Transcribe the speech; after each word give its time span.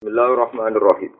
Bismillahirrahmanirrahim. 0.00 1.12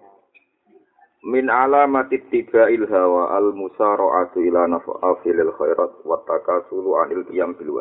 Min 1.28 1.52
alamati 1.52 2.16
tiba'il 2.32 2.88
hawa 2.88 3.36
al 3.36 3.52
musara'atu 3.52 4.40
ila 4.40 4.72
naf'afilil 4.72 5.52
khairat 5.52 6.00
wa 6.00 6.16
takasulu 6.24 6.96
anil 7.04 7.20
qiyam 7.28 7.52
bil. 7.60 7.76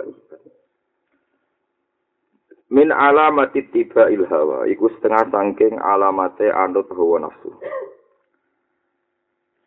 Min 2.67 2.91
alamati 2.91 3.63
tiba'il 3.71 4.27
hawa 4.27 4.67
iku 4.67 4.91
setengah 4.99 5.31
sangking 5.31 5.79
alamate 5.79 6.51
anut 6.51 6.91
hawa 6.91 7.31
nafsu. 7.31 7.47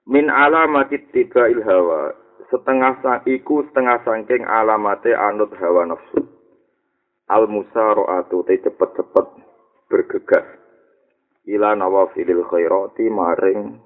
Min 0.04 0.28
alamati 0.28 1.00
tiba'il 1.16 1.64
hawa 1.64 2.12
setengah 2.52 3.00
sang 3.00 3.24
iku 3.24 3.64
setengah 3.72 4.04
sangking 4.04 4.44
alamate 4.44 5.16
anut 5.16 5.48
hawa 5.56 5.96
nafsu. 5.96 6.28
Al 7.32 7.48
musara'atu 7.48 8.44
te 8.44 8.60
cepet-cepet 8.68 9.26
bergegas 9.88 10.61
ila 11.46 11.74
nawafilil 11.74 12.46
khairati 12.46 13.10
maring 13.10 13.82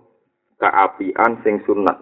kaapian 0.61 1.41
sing 1.41 1.65
sunat. 1.65 1.97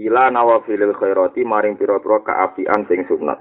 Ila 0.00 0.30
nawafilil 0.30 0.94
khairati 0.96 1.46
maring 1.46 1.78
pira-pira 1.78 2.18
kaapian 2.26 2.82
sing 2.90 3.06
sunat. 3.06 3.38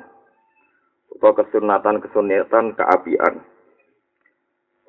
Utawa 1.09 1.41
kesunatan 1.41 2.05
kesunatan 2.05 2.77
kaapian 2.77 3.41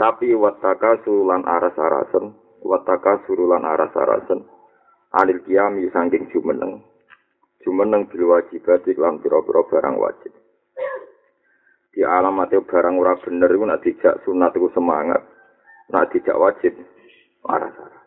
tapi 0.01 0.33
wataka 0.33 0.97
sulan 1.05 1.45
aras-arasen 1.45 2.33
wataka 2.65 3.21
surulan 3.29 3.69
aras-arasen 3.69 4.49
anil 5.13 5.41
kiami 5.45 5.93
sangking 5.93 6.25
jumeneng. 6.33 6.81
Jumeneng 7.61 8.09
bil 8.09 8.33
wajibat 8.33 8.89
iklan 8.89 9.21
pira-pira 9.21 9.61
barang 9.69 9.97
wajib. 10.01 10.33
Di 11.93 12.01
alamatnya 12.01 12.65
barang 12.65 12.97
ora 12.97 13.21
bener 13.21 13.51
itu 13.53 13.65
nak 13.69 13.83
dijak 13.85 14.25
sunat 14.25 14.57
itu 14.57 14.73
semangat 14.73 15.21
Nah 15.91 16.07
tidak 16.11 16.39
wajib 16.39 16.73
marah 17.43 17.71
marah. 17.75 18.03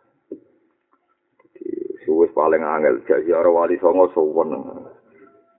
Jadi 1.43 1.63
suwes 2.07 2.31
paling 2.31 2.63
angel 2.63 3.03
jadi 3.03 3.35
orang 3.35 3.67
wali 3.67 3.75
songo 3.79 4.07
sowan. 4.15 4.55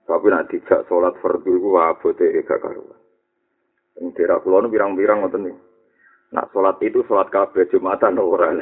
Tapi 0.05 0.29
nak 0.29 0.49
tidak 0.53 0.85
sholat 0.85 1.17
fardu 1.17 1.49
itu 1.49 1.69
abote 1.81 2.25
gak 2.45 2.61
karuan. 2.61 2.97
Yang 3.97 4.21
tidak 4.21 4.45
pulau 4.45 4.61
birang-birang 4.69 5.25
ngoten 5.25 5.49
nih. 5.49 5.57
Nak 6.29 6.53
sholat 6.53 6.77
itu 6.85 7.01
sholat 7.09 7.33
kabeh 7.33 7.65
jumatan 7.73 8.21
ora. 8.21 8.53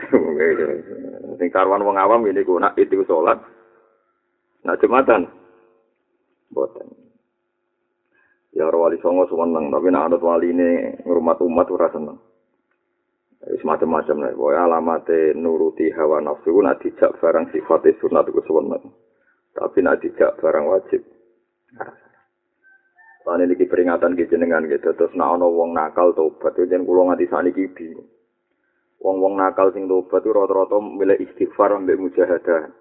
Sing 1.40 1.50
karuan 1.52 1.84
wong 1.84 2.00
awam 2.00 2.24
ini 2.28 2.48
ku 2.48 2.56
nak 2.60 2.80
itu 2.80 3.04
sholat. 3.04 3.44
Nak 4.64 4.80
jumatan. 4.80 5.28
Boten. 6.48 6.88
Ya 8.54 8.70
orang 8.70 8.94
wali 8.94 8.98
songo 9.02 9.26
seneng, 9.26 9.74
tapi 9.74 9.90
nak 9.90 10.14
anut 10.14 10.22
wali 10.22 10.54
ini 10.54 11.02
ngurmat 11.04 11.42
umat 11.42 11.68
ora 11.74 11.90
seneng. 11.90 12.22
Semacam-macam 13.60 14.16
nih. 14.24 14.36
Pokoknya 14.36 14.62
alamatnya 14.68 15.36
nuruti 15.36 15.92
hawa 15.92 16.24
nafsu, 16.24 16.56
nak 16.64 16.80
dijak 16.80 17.16
barang 17.20 17.52
sifatnya 17.52 17.98
sunat 18.00 18.28
itu 18.32 18.42
sewenang. 18.48 18.84
Tapi 19.54 19.78
nak 19.84 20.00
dijak 20.00 20.40
barang 20.40 20.66
wajib. 20.66 21.02
Nah, 23.24 23.40
ini 23.40 23.56
peringatan 23.56 24.20
gitu 24.20 24.36
dengan 24.36 24.68
gitu. 24.68 24.92
Terus 24.96 25.16
nak 25.16 25.40
ono 25.40 25.48
wong 25.48 25.72
nakal 25.72 26.12
tobat, 26.12 26.56
itu 26.60 26.68
jangan 26.68 26.84
kulo 26.84 27.02
nganti 27.08 27.26
sani 27.32 27.56
bingung. 27.56 28.08
Wong-wong 29.04 29.36
nakal 29.36 29.72
sing 29.72 29.88
tobat 29.88 30.24
itu 30.24 30.32
rata-rata 30.32 30.80
milih 30.80 31.20
istighfar 31.20 31.76
ambek 31.76 32.00
mujahadah. 32.00 32.72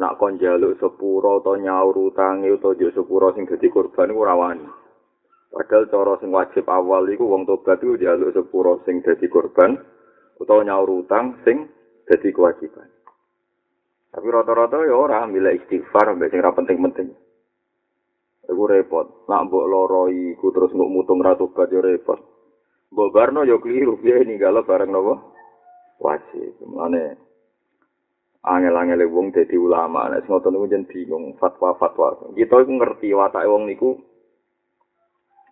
Nak 0.00 0.16
kon 0.16 0.40
jaluk 0.40 0.80
sepuro 0.80 1.44
atau 1.44 1.60
nyaur 1.60 1.92
utangi 1.92 2.48
atau 2.48 2.72
juk 2.72 2.92
sepuro 2.96 3.36
sing 3.36 3.44
dadi 3.44 3.68
korban 3.68 4.08
iku 4.08 4.24
rawani. 4.24 4.79
Padahal 5.50 5.90
cara 5.90 6.14
sing 6.22 6.30
wajib 6.30 6.64
awal 6.70 7.10
iku 7.10 7.26
wong 7.26 7.42
tobat 7.42 7.82
iku 7.82 7.98
njaluk 7.98 8.30
sepuro 8.30 8.78
sing 8.86 9.02
dadi 9.02 9.26
korban 9.26 9.74
utawa 10.38 10.62
nyaur 10.62 11.02
utang 11.02 11.42
sing 11.42 11.66
dadi 12.06 12.30
kewajiban. 12.30 12.86
Tapi 14.10 14.26
rata-rata 14.30 14.86
ya 14.86 14.94
ora 14.94 15.26
milih 15.26 15.58
istighfar 15.58 16.14
mbek 16.14 16.30
sing 16.30 16.38
ora 16.38 16.54
penting-penting. 16.54 17.10
Iku 18.46 18.62
repot. 18.66 19.26
Nak 19.26 19.50
mbok 19.50 19.66
loro 19.66 20.06
iku 20.06 20.54
terus 20.54 20.70
mbok 20.70 20.90
mutung 20.90 21.18
ra 21.18 21.34
tobat 21.34 21.66
ya 21.70 21.82
repot. 21.82 22.18
Mbok 22.94 23.10
barno 23.10 23.42
ya 23.42 23.58
kliru 23.58 23.98
piye 23.98 24.22
ninggalo 24.22 24.62
bareng 24.62 24.90
napa? 24.90 25.14
Wajib. 25.98 26.62
Mane 26.62 27.18
angel-angel 28.46 29.02
wong 29.10 29.34
dadi 29.34 29.58
ulama 29.58 30.10
nek 30.14 30.26
ngoten 30.30 30.54
niku 30.54 30.66
jen 30.70 30.86
bingung 30.86 31.34
fatwa-fatwa. 31.42 32.34
Kita 32.38 32.54
iku 32.62 32.70
ngerti 32.70 33.14
watake 33.14 33.50
wong 33.50 33.66
niku 33.66 34.09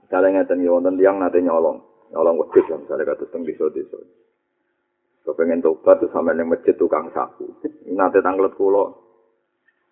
Misalnya 0.08 0.40
ngeten 0.40 0.64
ya 0.64 0.72
wonten 0.72 0.96
tiyang 0.96 1.20
nate 1.20 1.36
nyolong, 1.44 1.84
nyolong 2.16 2.40
wedhus 2.40 2.64
lah 2.72 2.80
misalnya 2.80 3.12
kados 3.12 3.28
teng 3.28 3.44
desa-desa. 3.44 4.00
Kepengen 5.28 5.60
tobat 5.60 6.00
terus 6.00 6.08
sampe 6.16 6.32
ning 6.32 6.48
masjid 6.48 6.72
tukang 6.80 7.12
sapu. 7.12 7.44
Nate 7.92 8.24
tanglet 8.24 8.56
kula. 8.56 8.88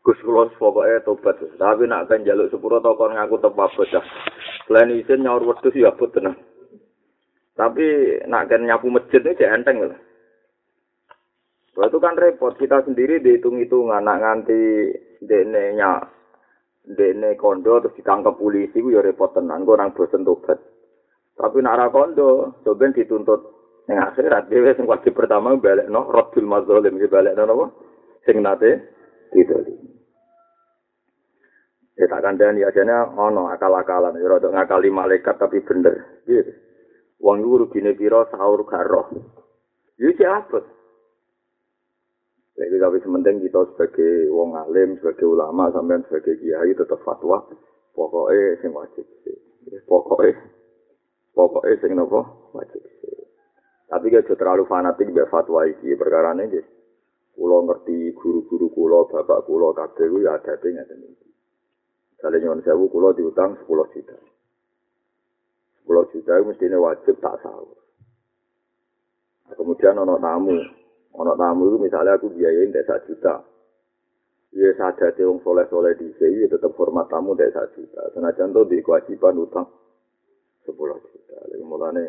Gus 0.01 0.17
kula 0.25 0.49
pokoke 0.57 1.05
tobat. 1.05 1.37
Tapi 1.61 1.85
nak 1.85 2.09
kan 2.09 2.25
njaluk 2.25 2.49
sepuro 2.49 2.81
to 2.81 2.97
kon 2.97 3.13
ngaku 3.13 3.37
tepak 3.45 3.69
bocah. 3.77 4.05
Selain 4.65 4.97
isin 4.97 5.21
nyaur 5.21 5.45
wedhus 5.45 5.77
ya 5.77 5.93
abot 5.93 6.09
tenan. 6.09 6.41
Tapi 7.53 7.85
nak 8.25 8.49
kan 8.49 8.65
nyapu 8.65 8.89
masjid 8.89 9.21
ini 9.21 9.37
cek 9.37 9.53
enteng 9.53 9.85
lah. 9.85 10.01
itu 11.77 12.01
kan 12.01 12.17
repot 12.17 12.57
kita 12.57 12.89
sendiri 12.89 13.21
dihitung-hitungan 13.21 14.01
nak 14.01 14.25
nganti 14.25 14.61
dene 15.21 15.77
nyak 15.77 16.09
dene 16.87 17.35
kondo 17.35 17.83
terus 17.83 17.99
ditangkap 17.99 18.39
polisi 18.39 18.79
ku 18.79 18.95
ya 18.95 19.03
repot 19.03 19.35
tenan 19.35 19.67
kok 19.67 19.75
orang 19.75 19.95
bosen 19.95 20.23
tobat. 20.23 20.63
Tapi 21.35 21.59
nak 21.61 21.77
ra 21.77 21.87
kondo 21.91 22.63
coba 22.63 22.87
dituntut 22.95 23.41
ning 23.91 23.99
akhirat. 23.99 24.47
Dhewe 24.47 24.71
sing 24.79 24.87
wajib 24.87 25.19
pertama 25.19 25.59
balik 25.59 25.91
no 25.91 26.07
radul 26.07 26.47
mazalim 26.47 26.97
iki 26.97 27.11
balik 27.11 27.35
no 27.35 27.43
apa 27.45 27.67
sing 28.23 28.39
nate 28.39 28.71
didoli. 29.35 29.75
Ya 31.97 32.07
tak 32.07 32.23
kandani 32.23 32.63
ajane 32.63 32.95
ono 33.19 33.51
akal-akalan 33.51 34.21
ya 34.21 34.29
rada 34.29 34.49
ngakali 34.53 34.93
malaikat 34.93 35.35
tapi 35.41 35.65
bener 35.65 36.23
gitu 36.29 36.53
wong 37.21 37.41
iku 37.41 37.65
rugine 37.65 37.97
pira 37.97 38.29
sahur 38.29 38.65
garo 38.69 39.09
Yo 39.97 40.13
abot 40.29 40.76
Jadi 42.57 42.77
tapi 42.81 42.97
sementing 43.05 43.45
kita 43.45 43.69
sebagai 43.73 44.33
wong 44.33 44.57
alim, 44.57 44.97
sebagai 44.97 45.29
ulama, 45.29 45.69
sampean 45.77 46.01
sebagai 46.09 46.41
kiai 46.41 46.73
tetap 46.73 46.97
fatwa. 47.05 47.45
Pokoknya 47.93 48.57
sing 48.65 48.73
wajib 48.73 49.05
sih. 49.25 49.37
Pokoknya, 49.85 50.41
pokoknya 51.37 51.77
sing 51.85 51.93
nopo 51.93 52.49
wajib 52.57 52.81
sih. 52.81 53.13
Tapi 53.93 54.09
gak 54.09 54.33
terlalu 54.33 54.65
fanatik 54.65 55.05
biar 55.13 55.29
fatwa 55.29 55.69
iki 55.69 55.93
perkara 56.01 56.33
ini. 56.33 56.61
Kulo 57.37 57.69
ngerti 57.69 58.17
guru-guru 58.17 58.73
kulo, 58.73 59.05
bapak 59.13 59.45
kulo, 59.45 59.77
kabeh 59.77 60.09
ya 60.25 60.41
ada 60.41 60.57
tinggal 60.57 60.89
ini. 60.97 61.13
Misalnya 62.17 62.49
nyon 62.49 62.65
sewu 62.65 62.89
kulo 62.89 63.13
diutang 63.13 63.61
10 63.69 63.93
juta. 63.93 64.17
10 65.85 66.13
juta 66.17 66.33
mestinya 66.49 66.81
wajib 66.81 67.21
tak 67.21 67.37
sahur. 67.45 67.77
Kemudian 69.53 70.01
ono 70.01 70.17
tamu, 70.17 70.57
Ono 71.17 71.33
tamu 71.37 71.73
itu 71.73 71.77
misalnya 71.81 72.21
aku 72.21 72.29
biayain 72.33 72.73
satu 72.85 73.13
juta. 73.13 73.35
Iya 74.57 74.73
saja 74.77 75.13
wong 75.25 75.41
soleh 75.45 75.65
soleh 75.69 75.93
di 75.97 76.13
sini 76.21 76.45
tetap 76.49 76.77
hormat 76.77 77.09
tamu 77.09 77.33
satu 77.33 77.73
juta. 77.73 78.03
Senajan 78.13 78.53
tuh 78.53 78.69
di 78.69 78.85
kewajiban 78.85 79.41
utang 79.41 79.67
sepuluh 80.69 81.01
juta. 81.01 81.37
Lalu 81.53 81.65
mulane 81.65 82.05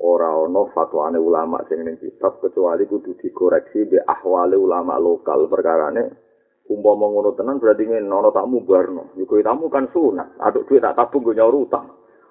ora 0.00 0.32
ono 0.32 0.72
fatwane 0.72 1.20
ulama 1.20 1.60
sing 1.68 1.84
ning 1.84 2.00
kitab 2.00 2.40
kecuali 2.40 2.88
kudu 2.88 3.14
dikoreksi 3.20 3.86
be 3.86 3.98
ahwale 4.02 4.56
ulama 4.56 4.96
lokal 4.96 5.46
perkarane 5.46 6.10
umpama 6.66 7.06
ngono 7.06 7.36
tenan 7.36 7.60
berarti 7.60 7.84
ngene 7.86 8.10
ono 8.10 8.30
tamu 8.34 8.64
barno 8.64 9.12
yuko 9.14 9.38
tamu 9.44 9.68
kan 9.68 9.86
sunat 9.92 10.38
aduk 10.40 10.66
duit 10.66 10.82
tak 10.82 10.96
tabung 10.96 11.22
go 11.22 11.32
nyaur 11.36 11.54
utang 11.54 11.86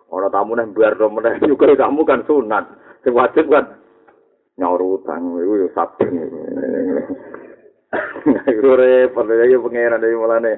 ono 0.10 0.28
tamu 0.28 0.58
nang 0.58 0.74
barno 0.74 1.08
meneh 1.14 1.40
yuko 1.46 1.70
tamu 1.78 2.04
kan 2.04 2.26
sunat 2.26 2.66
sing 3.06 3.14
wajib 3.14 3.48
kan 3.48 3.81
nyaur 4.60 4.82
utang 4.82 5.40
iku 5.40 5.54
yo 5.56 5.68
sabar 5.72 6.08
iku 8.52 8.76
repot 8.76 9.28
ya 9.28 9.60
pengeran 9.60 10.02
dari 10.02 10.16
mulane 10.16 10.54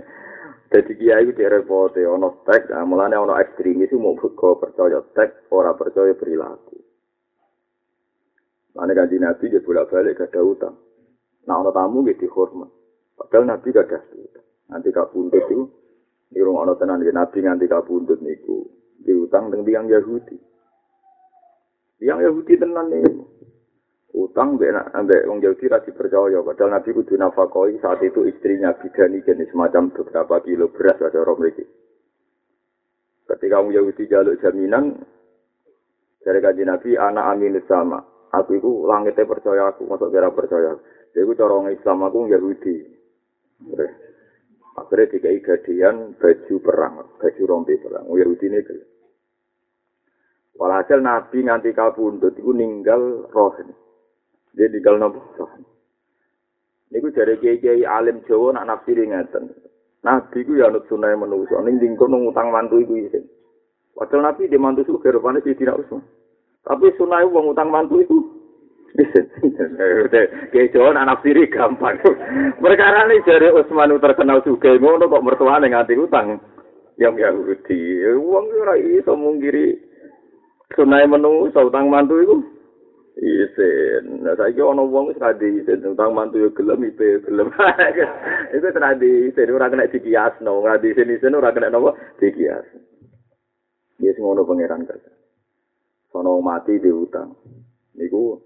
dadi 0.72 0.94
kiai 0.98 1.28
iku 1.28 1.38
repot 1.38 1.98
ono 1.98 2.42
tek 2.46 2.70
mulane 2.86 3.16
ono 3.18 3.38
ekstremis 3.38 3.92
mau 3.98 4.18
buka 4.18 4.58
percaya 4.58 5.02
tek 5.14 5.46
ora 5.54 5.74
percaya 5.78 6.14
perilaku 6.18 6.82
Mana 8.74 8.90
kan 8.98 9.06
nabi 9.06 9.54
dia 9.54 9.62
bolak 9.62 9.94
balik 9.94 10.18
gak 10.18 10.34
ada 10.34 10.42
utang. 10.42 10.74
Nah 11.46 11.62
ono 11.62 11.70
tamu 11.70 12.02
gitu 12.10 12.26
dihormat. 12.26 12.74
Padahal 13.14 13.46
nabi 13.46 13.70
gak 13.70 13.86
ada 13.86 14.02
utang. 14.18 14.46
Nanti 14.74 14.90
kak 14.90 15.14
pundut 15.14 15.46
itu 15.46 15.70
di 16.34 16.42
rumah 16.42 16.66
ono 16.66 16.74
tenan 16.74 17.06
nabi 17.06 17.46
nganti 17.46 17.70
kak 17.70 17.86
pundut 17.86 18.18
niku 18.26 18.66
diutang 19.06 19.54
dengan 19.54 19.66
tiang 19.70 19.86
Yahudi. 19.86 20.38
Tiang 22.02 22.26
Yahudi 22.26 22.54
tenan 22.58 22.90
nih. 22.90 23.06
Utang 24.14 24.62
mbek 24.62 24.94
ambek 24.94 25.26
wong 25.26 25.42
Yahudi 25.42 25.66
ra 25.68 25.82
dipercaya 25.82 26.40
padahal 26.46 26.78
Nabi 26.78 26.90
kudu 26.94 27.18
nafakoi 27.18 27.82
saat 27.82 28.02
itu 28.06 28.30
istrinya 28.30 28.78
bidani 28.78 29.26
jenis 29.26 29.50
semacam 29.50 29.90
beberapa 29.90 30.38
kilo 30.46 30.70
beras 30.70 31.02
ada 31.02 31.18
orang 31.26 31.42
mriki 31.42 31.66
ketika 33.26 33.58
wong 33.58 33.74
Yahudi 33.74 34.06
jaluk 34.06 34.38
jaminan 34.38 35.02
dari 36.22 36.40
kaji 36.40 36.64
Nabi 36.64 36.94
anak 36.94 37.26
amin 37.34 37.58
sama 37.66 38.14
Aku 38.34 38.58
iku 38.58 38.90
langitnya 38.90 39.30
percaya 39.30 39.70
aku, 39.70 39.86
masuk 39.86 40.10
kira 40.10 40.34
percaya. 40.34 40.74
Jadi 41.14 41.22
aku 41.22 41.38
cara 41.38 41.70
Islam 41.70 42.10
aku 42.10 42.26
Yahudi. 42.34 42.76
Akhirnya 44.74 45.06
dikai 45.14 45.38
gadian 45.46 46.18
baju 46.18 46.56
perang, 46.58 46.94
baju 47.22 47.44
rompi 47.46 47.78
perang. 47.78 48.10
Yahudi 48.10 48.50
ini. 48.50 48.62
Walhasil 50.58 50.98
Nabi 50.98 51.46
nganti 51.46 51.78
kabundut 51.78 52.34
itu 52.34 52.50
ninggal 52.50 53.30
roh. 53.30 53.54
Dia 54.54 54.70
ninggal 54.70 55.02
nopo 55.02 55.20
roh. 55.42 55.50
Niku 56.94 57.10
dari 57.10 57.42
kiai-kiai 57.42 57.82
alim 57.90 58.22
Jawa 58.30 58.54
nak 58.54 58.70
nafsiri 58.70 59.10
ngeten. 59.10 59.50
Nabi 60.06 60.46
ku 60.46 60.54
ya 60.54 60.70
anut 60.70 60.86
sunah 60.86 61.10
manusia. 61.18 61.58
Ning 61.66 61.82
dingkon 61.82 62.14
ngutang 62.14 62.54
mantu 62.54 62.78
iku 62.78 62.94
isin. 63.02 63.26
Padahal 63.98 64.30
Nabi 64.30 64.46
di 64.46 64.58
mantu 64.62 64.86
suka 64.86 65.10
rupanya 65.10 65.42
sih 65.42 65.58
tidak 65.58 65.82
usah. 65.82 66.02
Tapi 66.70 66.94
sunah 66.94 67.26
wong 67.26 67.58
utang 67.58 67.74
mantu 67.74 67.98
itu. 68.06 68.18
Kiai 70.54 70.70
Jawa 70.70 70.94
nak 70.94 71.18
nafsiri 71.18 71.50
gampang. 71.50 71.98
Perkara 72.62 73.10
ini 73.10 73.26
dari 73.26 73.50
Utsman 73.50 73.98
terkenal 73.98 74.46
juga. 74.46 74.70
Ngono 74.78 75.10
kok 75.10 75.26
mertuane 75.26 75.66
nganti 75.74 75.98
utang. 75.98 76.38
Yang 77.02 77.26
Yahudi. 77.26 78.06
Wong 78.22 78.46
ora 78.62 78.78
iso 78.78 79.18
mungkiri 79.18 79.74
sunai 80.78 81.10
menu 81.10 81.50
utang 81.50 81.90
mantu 81.90 82.22
itu 82.22 82.53
isin 83.18 84.26
nah 84.26 84.34
saya 84.34 84.50
kira 84.54 84.74
orang 84.74 84.90
uang 84.90 85.14
sekali 85.14 85.62
isin 85.62 85.86
utang 85.86 86.18
mantu 86.18 86.42
ya 86.42 86.50
gelem 86.54 86.82
itu 86.90 87.22
gelem 87.30 87.50
itu 88.56 88.68
terjadi 88.74 89.12
isin 89.30 89.54
orang 89.54 89.72
kena 89.74 89.92
dikias 89.92 90.34
no 90.42 90.66
di 90.82 90.90
sini 90.98 91.18
isin 91.18 91.38
orang 91.38 91.54
kena 91.54 91.70
nopo 91.70 91.94
dikias 92.18 92.66
dia 94.02 94.12
semua 94.18 94.34
no 94.34 94.50
pangeran 94.50 94.86
kerja 94.90 95.12
sono 96.10 96.42
mati 96.42 96.82
di 96.82 96.90
utang 96.90 97.38
niku 97.94 98.42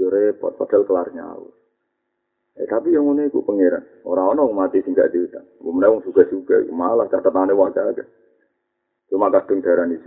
jure 0.00 0.32
pot 0.40 0.56
padahal 0.56 0.84
kelar 0.88 1.08
nyawa 1.12 1.56
Eh, 2.56 2.64
tapi 2.64 2.88
yang 2.88 3.04
ini 3.12 3.28
itu 3.28 3.44
pangeran. 3.44 3.84
Orang-orang 4.00 4.56
mati 4.56 4.80
tinggal 4.80 5.12
di 5.12 5.28
utang. 5.28 5.44
Kemudian 5.60 5.92
orang 5.92 6.04
juga-juga. 6.08 6.56
Malah 6.72 7.04
catatannya 7.12 7.52
wajah 7.52 7.84
aja. 7.92 8.04
Cuma 9.12 9.28
kadang 9.28 9.60
darah 9.60 9.84
ini. 9.84 10.00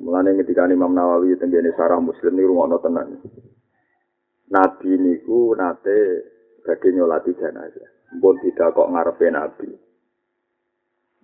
Mulane 0.00 0.32
ketika 0.40 0.64
Imam 0.64 0.96
Nawawi 0.96 1.36
tenggene 1.36 1.76
sarah 1.76 2.00
Muslim 2.00 2.32
niku 2.32 2.56
rumono 2.56 2.80
tenan. 2.80 3.20
Nabi 4.48 4.90
niku 4.96 5.52
nate 5.52 5.96
badhe 6.64 6.88
nyolati 6.96 7.36
jenazah. 7.36 8.16
Mbon 8.16 8.40
tidak 8.40 8.72
kok 8.72 8.88
ngarepe 8.88 9.28
Nabi. 9.28 9.68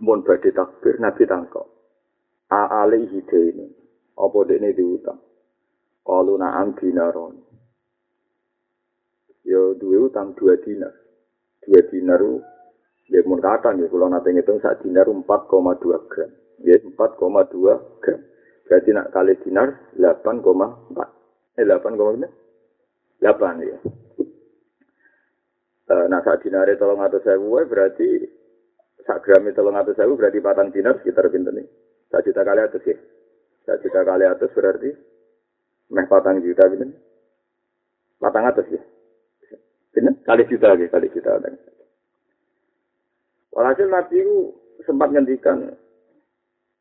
Mbon 0.05 0.21
badhe 0.29 0.53
takbir 0.53 1.01
Nabi 1.01 1.25
tangkok. 1.25 1.67
A 2.53 2.85
alaihi 2.85 3.25
ini. 3.25 3.67
Apa 4.17 4.39
dene 4.45 4.73
diutang? 4.77 5.21
Kalu 6.05 6.37
na'am 6.37 6.77
dinaron. 6.77 7.35
Yo 9.45 9.73
duwe 9.77 10.05
utang 10.05 10.37
dua 10.37 10.57
dinar. 10.61 10.93
Dua 11.65 11.81
dinar 11.91 12.23
ya 13.09 13.21
mun 13.25 13.39
kata 13.39 13.75
nih 13.75 13.87
kalau 13.91 14.09
nanti 14.11 14.35
ngitung 14.35 14.59
sak 14.59 14.83
dinar 14.83 15.07
4,2 15.09 16.11
gram. 16.11 16.31
Ya 16.63 16.77
4,2 16.81 18.03
gram. 18.03 18.21
Berarti 18.67 18.91
nak 18.91 19.15
kali 19.15 19.39
dinar 19.47 19.95
8,4. 19.95 21.57
Eh 21.57 21.65
8,4? 21.65 23.23
8 23.23 23.63
ya. 23.63 23.79
E, 25.87 25.95
nah 26.11 26.19
saat 26.27 26.43
dinare 26.43 26.75
tolong 26.75 26.99
atau 26.99 27.23
sewu 27.23 27.63
berarti 27.63 28.27
sak 29.07 29.23
gram 29.23 29.47
tolong 29.55 29.79
atau 29.79 29.95
sewu 29.95 30.19
berarti 30.19 30.43
patang 30.43 30.75
dinar 30.75 30.99
sekitar 30.99 31.31
pintu 31.31 31.55
nih. 31.55 31.63
Sak 32.11 32.27
juta 32.27 32.43
kali 32.43 32.61
atas 32.67 32.83
ya. 32.83 32.99
Sak 33.71 33.87
juta 33.87 34.03
kali 34.03 34.27
atas 34.27 34.51
berarti 34.51 34.91
meh 35.95 36.07
patang 36.11 36.43
juta 36.43 36.67
pintu. 36.67 36.91
Patang 38.19 38.51
atas 38.51 38.67
ya. 38.67 38.83
Pintu 39.95 40.11
kali 40.27 40.43
juta 40.51 40.75
lagi 40.75 40.91
kali 40.91 41.07
juta. 41.15 41.39
Walhasil 43.55 43.87
Nabi 43.89 44.21
itu 44.21 44.53
sempat 44.85 45.15
ngendikan 45.15 45.71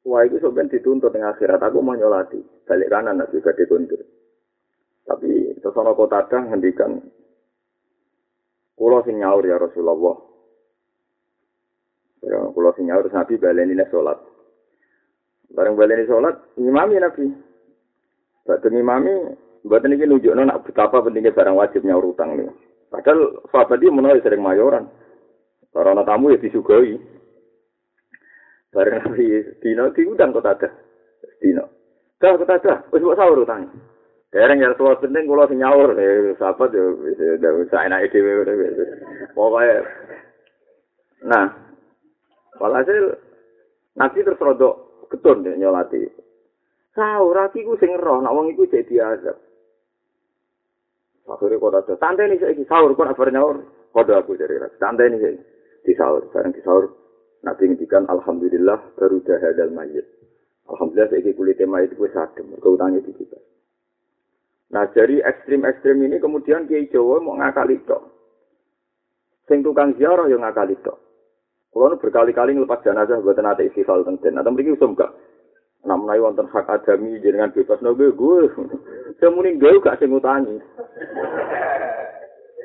Wah 0.06 0.22
itu 0.22 0.38
sebenarnya 0.38 0.78
dituntut 0.78 1.10
dengan 1.10 1.34
akhirat. 1.34 1.58
Aku 1.66 1.82
mau 1.82 1.98
nyolati. 1.98 2.38
Balik 2.70 2.94
kanan 2.94 3.18
nanti 3.18 3.42
juga 3.42 3.58
dituntut. 3.58 4.02
Tapi 5.06 5.58
sesono 5.62 5.98
kota 5.98 6.22
ada 6.22 6.46
ngendikan. 6.46 7.02
Kulo 8.78 9.02
sing 9.02 9.18
ya 9.18 9.34
Rasulullah. 9.34 10.18
Ya, 12.26 12.42
kulo 12.54 12.70
sing 12.74 12.90
nyaur 12.90 13.06
Nabi 13.10 13.38
baleni 13.38 13.78
nek 13.78 13.90
sholat. 13.94 14.18
Bareng 15.54 15.78
baleni 15.78 16.10
sholat, 16.10 16.36
imami 16.58 16.98
Nabi. 16.98 17.26
Batu 18.46 18.70
imami, 18.70 19.14
buat 19.66 19.82
ini 19.86 20.06
nunjuk 20.06 20.34
nak 20.38 20.66
betapa 20.66 21.02
pentingnya 21.02 21.34
barang 21.34 21.58
wajib 21.58 21.82
nyaur 21.82 22.14
utang 22.14 22.38
nih. 22.38 22.50
Padahal 22.94 23.42
sahabat 23.50 23.82
dia 23.82 23.90
menolak 23.90 24.22
sering 24.22 24.42
mayoran. 24.42 24.86
Karena 25.74 26.06
tamu 26.06 26.30
ya 26.30 26.38
disugoi. 26.38 27.15
Bareng 28.76 29.16
dino 29.64 29.88
diundang 29.96 30.36
kok 30.36 30.44
ada. 30.44 30.70
Dino. 31.40 31.64
Dah 32.20 32.36
kok 32.36 32.52
ada. 32.52 32.84
Wis 32.92 33.00
mbok 33.00 33.16
sahur 33.16 33.40
utang. 33.40 33.72
Dereng 34.36 34.60
ya 34.60 34.76
suara 34.76 35.00
penting 35.00 35.32
kula 35.32 35.48
sing 35.48 35.64
nyaur 35.64 35.96
eh 35.96 36.36
sahabat 36.36 36.76
yo 36.76 37.00
wis 37.00 37.72
sak 37.72 37.88
enake 37.88 38.12
dhewe 38.12 38.44
Pokoke 39.32 39.80
Nah, 41.24 41.48
walhasil 42.60 43.16
nabi 43.96 44.28
terus 44.28 44.44
rodok 44.44 45.08
ketun 45.08 45.48
deh 45.48 45.56
nyolati. 45.56 46.04
Sahur 46.92 47.36
aki 47.40 47.64
ku 47.64 47.80
sing 47.80 47.96
roh, 47.96 48.20
nak 48.20 48.36
wong 48.36 48.52
iku 48.52 48.68
cek 48.68 48.92
diazab. 48.92 49.40
Akhirnya 51.26 51.58
kok 51.58 51.74
ada. 51.74 51.94
Santai 51.98 52.30
nih 52.30 52.38
saya 52.38 52.64
sahur 52.70 52.94
kok 52.94 53.08
apa 53.08 53.32
nyaur. 53.32 53.58
Kode 53.96 54.14
aku 54.14 54.36
jadi. 54.36 54.62
Santai 54.78 55.10
nih 55.10 55.40
di 55.82 55.92
sahur. 55.96 56.28
Bareng 56.30 56.54
di 56.54 56.62
sahur. 56.62 57.05
Nabi 57.46 57.64
ngendikan 57.70 58.10
alhamdulillah 58.10 58.98
baru 58.98 59.22
dahadal 59.22 59.70
mayit. 59.70 60.06
Alhamdulillah 60.66 61.14
saya 61.14 61.30
kulit 61.38 61.62
mayit 61.62 61.94
gue 61.94 62.10
sadem, 62.10 62.50
keutangnya 62.58 63.06
di 63.06 63.14
kita. 63.14 63.38
Nah 64.74 64.90
dari 64.90 65.22
ekstrim-ekstrim 65.22 66.02
ini 66.02 66.18
kemudian 66.18 66.66
Kiai 66.66 66.90
Jawa 66.90 67.22
mau 67.22 67.38
ngakali 67.38 67.86
tok. 67.86 68.02
Sing 69.46 69.62
tukang 69.62 69.94
ziarah 69.94 70.26
yang 70.26 70.42
ngakali 70.42 70.74
tok. 70.82 70.98
Kalau 71.70 72.00
berkali-kali 72.02 72.56
ngelepas 72.56 72.82
jenazah 72.82 73.20
buat 73.22 73.38
nanti 73.38 73.68
istighfar 73.70 74.02
tenten. 74.08 74.40
Atau 74.40 74.50
mereka 74.56 74.80
usum 74.80 74.96
gak. 74.96 75.12
Nak 75.86 76.02
menawi 76.02 76.24
wonten 76.24 76.50
hak 76.50 76.66
adami 76.72 77.20
jenengan 77.22 77.54
bebas 77.54 77.78
no 77.84 77.94
gue 77.94 78.10
gue. 78.10 78.42
Semuni 79.22 79.60
gue 79.60 79.84
gak 79.84 80.02
sing 80.02 80.10
ngutangi. 80.10 80.56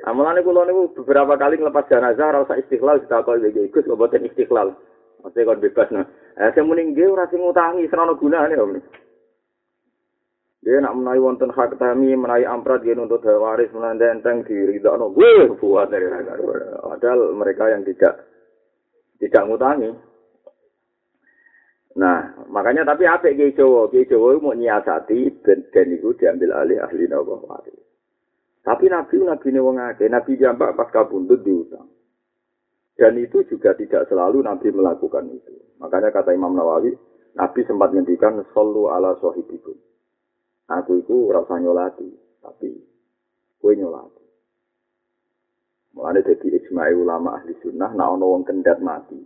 Amalane 0.09 0.41
kula 0.41 0.65
niku 0.65 0.97
beberapa 1.03 1.37
kali 1.37 1.61
nglepas 1.61 1.89
jenazah 1.93 2.33
ora 2.33 2.45
usah 2.49 2.57
istiqlal 2.57 3.05
ditakoni 3.05 3.53
iki 3.53 3.69
Gus 3.69 3.85
kok 3.85 4.01
boten 4.01 4.25
istiqlal. 4.25 4.73
Mesti 5.21 5.45
kon 5.45 5.61
bebas 5.61 5.89
nah. 5.93 6.09
Eh 6.41 6.49
sing 6.57 6.65
muni 6.65 6.89
nggih 6.89 7.13
ora 7.13 7.29
sing 7.29 7.45
ngutangi 7.45 7.85
senono 7.93 8.17
gunane 8.17 8.57
Om. 8.57 8.81
Dia 10.61 10.77
nak 10.81 10.93
menawi 10.93 11.21
wonten 11.21 11.53
hak 11.53 11.77
tami 11.81 12.13
menawi 12.13 12.45
amprat 12.45 12.85
dia 12.85 12.93
nuntut 12.93 13.25
waris 13.25 13.73
menanda 13.73 14.13
enteng 14.13 14.45
diridakno. 14.45 15.09
Wih, 15.17 15.57
buat 15.57 15.89
dari 15.89 16.09
Padahal 16.85 17.33
mereka 17.33 17.73
yang 17.73 17.81
tidak 17.85 18.29
tidak 19.21 19.45
ngutangi. 19.49 19.89
Nah, 21.97 22.47
makanya 22.53 22.87
tapi 22.87 23.09
apa 23.09 23.33
Kiai 23.35 23.57
Jawa? 23.57 23.89
Kiai 23.89 24.07
Jawa 24.07 24.39
mau 24.39 24.55
nyiasati 24.55 25.43
dan, 25.43 25.59
dan 25.75 25.91
itu 25.91 26.15
diambil 26.15 26.55
alih 26.55 26.79
ahli 26.79 27.05
nabawi 27.09 27.45
waris. 27.49 27.80
Tapi 28.61 28.93
Nabi 28.93 29.25
Nabi 29.25 29.47
ini 29.49 29.61
wong 29.61 29.77
akeh, 29.81 30.09
Nabi 30.13 30.37
jambak 30.37 30.77
pas 30.77 30.93
kabundut 30.93 31.41
diutang. 31.41 31.89
Dan 33.01 33.17
itu 33.17 33.41
juga 33.49 33.73
tidak 33.73 34.13
selalu 34.13 34.45
Nabi 34.45 34.69
melakukan 34.69 35.25
itu. 35.33 35.57
Makanya 35.81 36.13
kata 36.13 36.37
Imam 36.37 36.53
Nawawi, 36.53 36.93
Nabi 37.33 37.61
sempat 37.65 37.97
ngendikan 37.97 38.45
sallu 38.53 38.93
ala 38.93 39.17
sahibikum. 39.17 39.73
Aku 40.69 41.01
itu 41.01 41.33
rasa 41.33 41.57
nyolati, 41.57 42.05
tapi 42.45 42.77
kue 43.59 43.73
nyolati. 43.75 44.21
Mulane 45.97 46.21
jadi 46.23 46.61
ijma'i 46.61 46.95
ulama 46.95 47.41
ahli 47.41 47.57
sunnah, 47.65 47.91
nah 47.97 48.13
ono 48.13 48.37
wong 48.37 48.45
kendat 48.47 48.79
mati. 48.85 49.19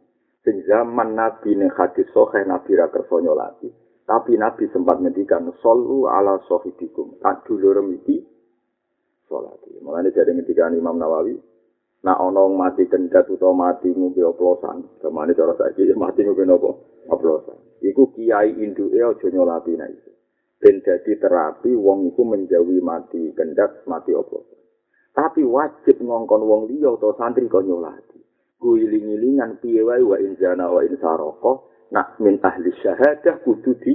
Sing 0.47 0.63
zaman 0.65 1.19
Nabi 1.19 1.59
ning 1.59 1.75
hadis 1.75 2.09
sahih 2.15 2.47
Nabi 2.47 2.79
ra 2.79 2.89
kersa 2.89 3.19
nyolati. 3.21 3.69
Tapi 4.05 4.37
Nabi 4.39 4.71
sempat 4.71 5.03
ngendikan 5.03 5.51
sallu 5.59 6.07
ala 6.07 6.39
sahibikum. 6.47 7.19
Tak 7.21 7.49
dulur 7.49 7.81
iki 7.91 8.34
sholat. 9.29 9.57
Mulane 9.81 10.13
jadi 10.13 10.33
ketika 10.45 10.73
Imam 10.73 10.97
Nawawi, 10.97 11.37
nak 12.05 12.21
onong 12.21 12.57
mati 12.57 12.85
kendat 12.89 13.29
atau 13.29 13.57
mati 13.57 13.89
ngumpi 13.89 14.21
oplosan, 14.21 15.01
kemana 15.01 15.33
cara 15.33 15.57
saja 15.57 15.83
mati 15.97 16.21
ngumpi 16.25 16.45
nopo 16.45 17.03
oplosan. 17.09 17.57
Iku 17.85 18.13
kiai 18.17 18.57
indu 18.61 18.93
e 18.93 19.01
ojo 19.05 19.29
nyolati 19.29 19.77
na 19.77 19.89
itu. 19.89 20.13
Dan 20.61 20.81
jadi 20.81 21.21
terapi 21.21 21.77
wong 21.77 22.09
iku 22.13 22.25
menjauhi 22.25 22.81
mati 22.81 23.33
kendat 23.37 23.85
mati 23.85 24.17
oplosan. 24.17 24.61
Tapi 25.15 25.45
wajib 25.47 26.01
ngongkon 26.01 26.43
wong 26.43 26.63
liya 26.73 26.91
atau 26.97 27.15
santri 27.15 27.47
kok 27.47 27.63
nyolati. 27.63 28.19
Guiling-ilingan 28.59 29.61
piye 29.61 29.85
wae 29.85 30.01
wa 30.01 30.17
injana 30.17 30.73
wa 30.73 30.81
insaroko 30.81 31.69
nak 31.93 32.17
min 32.19 32.41
ahli 32.41 32.73
syahadah 32.81 33.45
kudu 33.45 33.77
di 33.79 33.95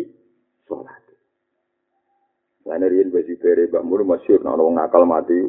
sholat. 2.69 2.81
Lane 2.81 2.89
riyen 2.89 3.09
baju 3.11 3.33
bere 3.41 3.67
Mbah 3.67 3.83
Mun 3.83 4.01
masyhur 4.05 4.41
nek 4.45 4.57
wong 4.57 4.75
nakal 4.77 5.05
mati. 5.05 5.39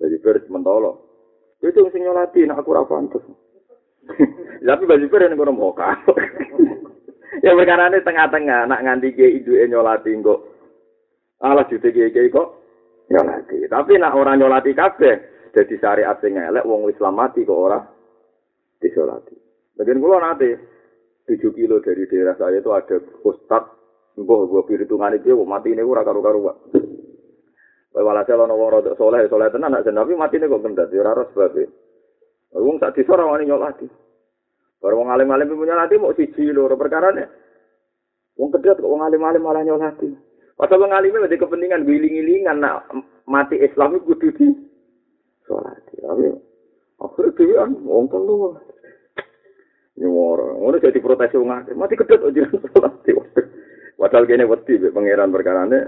Baju 0.00 0.16
bere 0.24 0.40
mentolo. 0.48 0.92
Itu 1.60 1.88
sing 1.92 2.02
nyolati 2.04 2.46
nek 2.46 2.58
aku 2.58 2.70
ora 2.72 2.84
pantes. 2.88 3.24
Tapi 4.66 4.84
baju 4.86 5.06
bere 5.08 5.28
ning 5.28 5.38
kono 5.38 5.52
moka. 5.52 5.92
ya 7.44 7.52
perkara 7.52 7.90
ini 7.92 8.00
tengah-tengah 8.00 8.60
nak 8.68 8.82
nganti 8.82 9.08
ke 9.12 9.26
iduke 9.42 9.68
nyolati 9.68 10.10
kok. 10.22 10.40
Alah 11.44 11.68
jute 11.68 11.92
kiai 11.92 12.32
kok 12.32 12.48
nyolati. 13.12 13.68
Tapi 13.68 13.92
nak 14.00 14.16
orang 14.16 14.40
nyolati 14.40 14.72
kabeh 14.72 15.14
jadi 15.54 15.74
syariat 15.78 16.18
sing 16.18 16.34
elek 16.34 16.66
wong 16.66 16.88
Islam 16.88 17.20
mati 17.20 17.44
kok 17.44 17.60
ora 17.60 17.80
disolati. 18.80 19.36
Bagian 19.74 19.98
kula 19.98 20.22
nanti 20.22 20.50
7 21.24 21.40
kilo 21.56 21.80
dari 21.80 22.04
daerah 22.04 22.36
saya 22.36 22.60
itu 22.60 22.68
ada 22.68 23.00
ustad 23.24 23.64
Mbah 24.14 24.46
gua 24.46 24.62
perhitungan 24.62 25.18
itu 25.18 25.34
mati 25.42 25.74
ini 25.74 25.82
ora 25.82 26.06
karu-karuan. 26.06 26.54
Wae 27.94 28.02
walhasil 28.02 28.38
ana 28.38 28.54
wong 28.54 28.70
rada 28.74 28.94
saleh 28.98 29.26
saleh 29.26 29.50
tenan 29.54 29.74
nak 29.74 29.86
tapi 29.86 30.14
mati 30.18 30.38
kok 30.38 30.62
kendat 30.62 30.90
ya 30.90 31.02
ora 31.02 31.18
ros 31.18 31.30
sebab. 31.34 31.54
Wong 32.54 32.78
sak 32.78 32.94
desa 32.94 33.14
ora 33.14 33.30
wani 33.30 33.50
nyolati. 33.50 33.86
Baru 34.82 35.02
wong 35.02 35.10
alim-alim 35.14 35.50
punya 35.50 35.74
nyolati 35.74 35.94
mau 35.98 36.14
siji 36.14 36.50
loro 36.54 36.78
perkara 36.78 37.10
ne. 37.10 37.24
Wong 38.38 38.54
kedhat 38.54 38.78
kok 38.78 38.90
wong 38.90 39.02
alim-alim 39.02 39.42
malah 39.42 39.62
nyolati. 39.66 40.10
Padahal 40.54 40.86
wong 40.86 40.92
alim 40.94 41.18
ada 41.18 41.34
kepentingan 41.34 41.82
wiling-wilingan 41.82 42.62
nak 42.62 42.86
mati 43.26 43.58
Islam 43.58 43.98
itu 43.98 44.14
kudu 44.14 44.28
di 44.38 44.46
sholat. 45.46 45.82
Tapi 45.90 46.34
akhirnya 47.02 47.30
dia 47.34 47.54
kan 47.62 47.70
wong 47.82 48.06
telu. 48.10 48.58
Nyuwara, 49.94 50.58
ngono 50.58 50.82
jadi 50.82 50.98
protes 50.98 51.34
wong 51.34 51.50
akeh. 51.50 51.74
Mati 51.78 51.94
kedhat 51.94 52.22
kok 52.22 52.34
jiran 52.34 52.58
sholat. 52.74 52.94
Padahal 53.94 54.26
kene 54.26 54.44
wedi 54.44 54.74
mek 54.82 54.94
pangeran 54.94 55.30
perkarane 55.30 55.78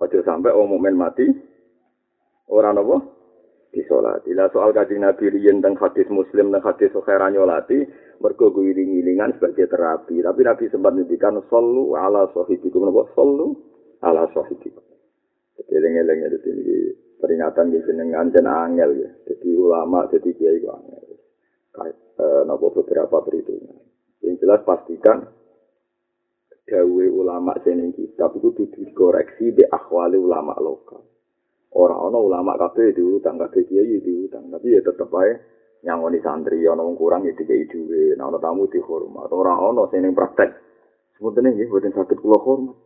aja 0.00 0.18
sampe 0.24 0.50
wong 0.50 0.74
mukmin 0.74 0.96
mati 0.96 1.28
ora 2.48 2.72
napa 2.72 2.98
disolati. 3.74 4.32
Lah 4.32 4.48
soal 4.54 4.70
kajian 4.72 5.04
Nabi 5.04 5.28
riyen 5.28 5.60
teng 5.60 5.74
hadis 5.76 6.06
Muslim 6.08 6.54
teng 6.54 6.64
hadis 6.64 6.94
Bukhari 6.94 7.34
nyolati 7.34 7.78
mergo 8.22 8.48
guling-gilingan 8.54 9.36
sebagai 9.36 9.68
terapi. 9.68 10.22
Tapi 10.22 10.40
Nabi 10.40 10.64
sempat 10.70 10.92
ngendikan 10.94 11.36
sallu 11.50 11.92
ala 11.98 12.30
sahibikum 12.32 12.88
napa 12.88 13.10
sallu 13.12 13.52
ala 14.00 14.24
sahibikum. 14.32 14.82
Eling-eling 15.70 16.18
ya 16.22 16.28
ini 16.30 16.76
peringatan 17.18 17.70
di 17.70 17.78
jenengan 17.86 18.26
dan 18.30 18.46
angel 18.46 18.90
ya. 18.98 19.10
Jadi 19.30 19.48
ulama, 19.54 20.06
jadi 20.10 20.30
kiai 20.34 20.60
angel. 20.60 21.02
Kayak 21.74 21.96
eh, 22.18 22.42
napa 22.46 22.66
beberapa 22.70 23.16
perhitungan. 23.22 23.78
Yang 24.22 24.34
jelas 24.42 24.60
pastikan 24.66 25.28
gawe 26.64 27.04
ulama 27.12 27.52
seneng 27.60 27.92
kitab 27.92 28.32
itu 28.40 28.48
kudu 28.52 28.64
dikoreksi 28.72 29.52
di 29.52 29.64
akhwali 29.68 30.16
ulama 30.16 30.56
lokal. 30.56 31.04
Orang 31.74 32.06
ana 32.06 32.18
ulama 32.22 32.52
kabeh 32.54 32.94
diutang 32.94 33.36
kabeh 33.36 33.66
kiai 33.66 33.98
diutang, 33.98 34.46
tapi 34.48 34.78
ya 34.78 34.80
tetep 34.80 35.10
ae 35.10 35.32
nyangoni 35.82 36.22
santri 36.22 36.62
ana 36.64 36.80
wong 36.80 36.94
kurang 36.94 37.26
ya 37.26 37.34
dikei 37.34 37.66
dhuwit, 37.66 38.16
ana 38.16 38.38
tamu 38.38 38.70
dihormat. 38.70 39.28
Ora 39.34 39.58
ana 39.58 39.84
sing 39.90 40.06
ning 40.06 40.14
praktek. 40.14 40.54
Sebutan 41.18 41.50
nggih 41.50 41.66
boten 41.68 41.90
saged 41.92 42.18
kula 42.22 42.38
hormat. 42.40 42.78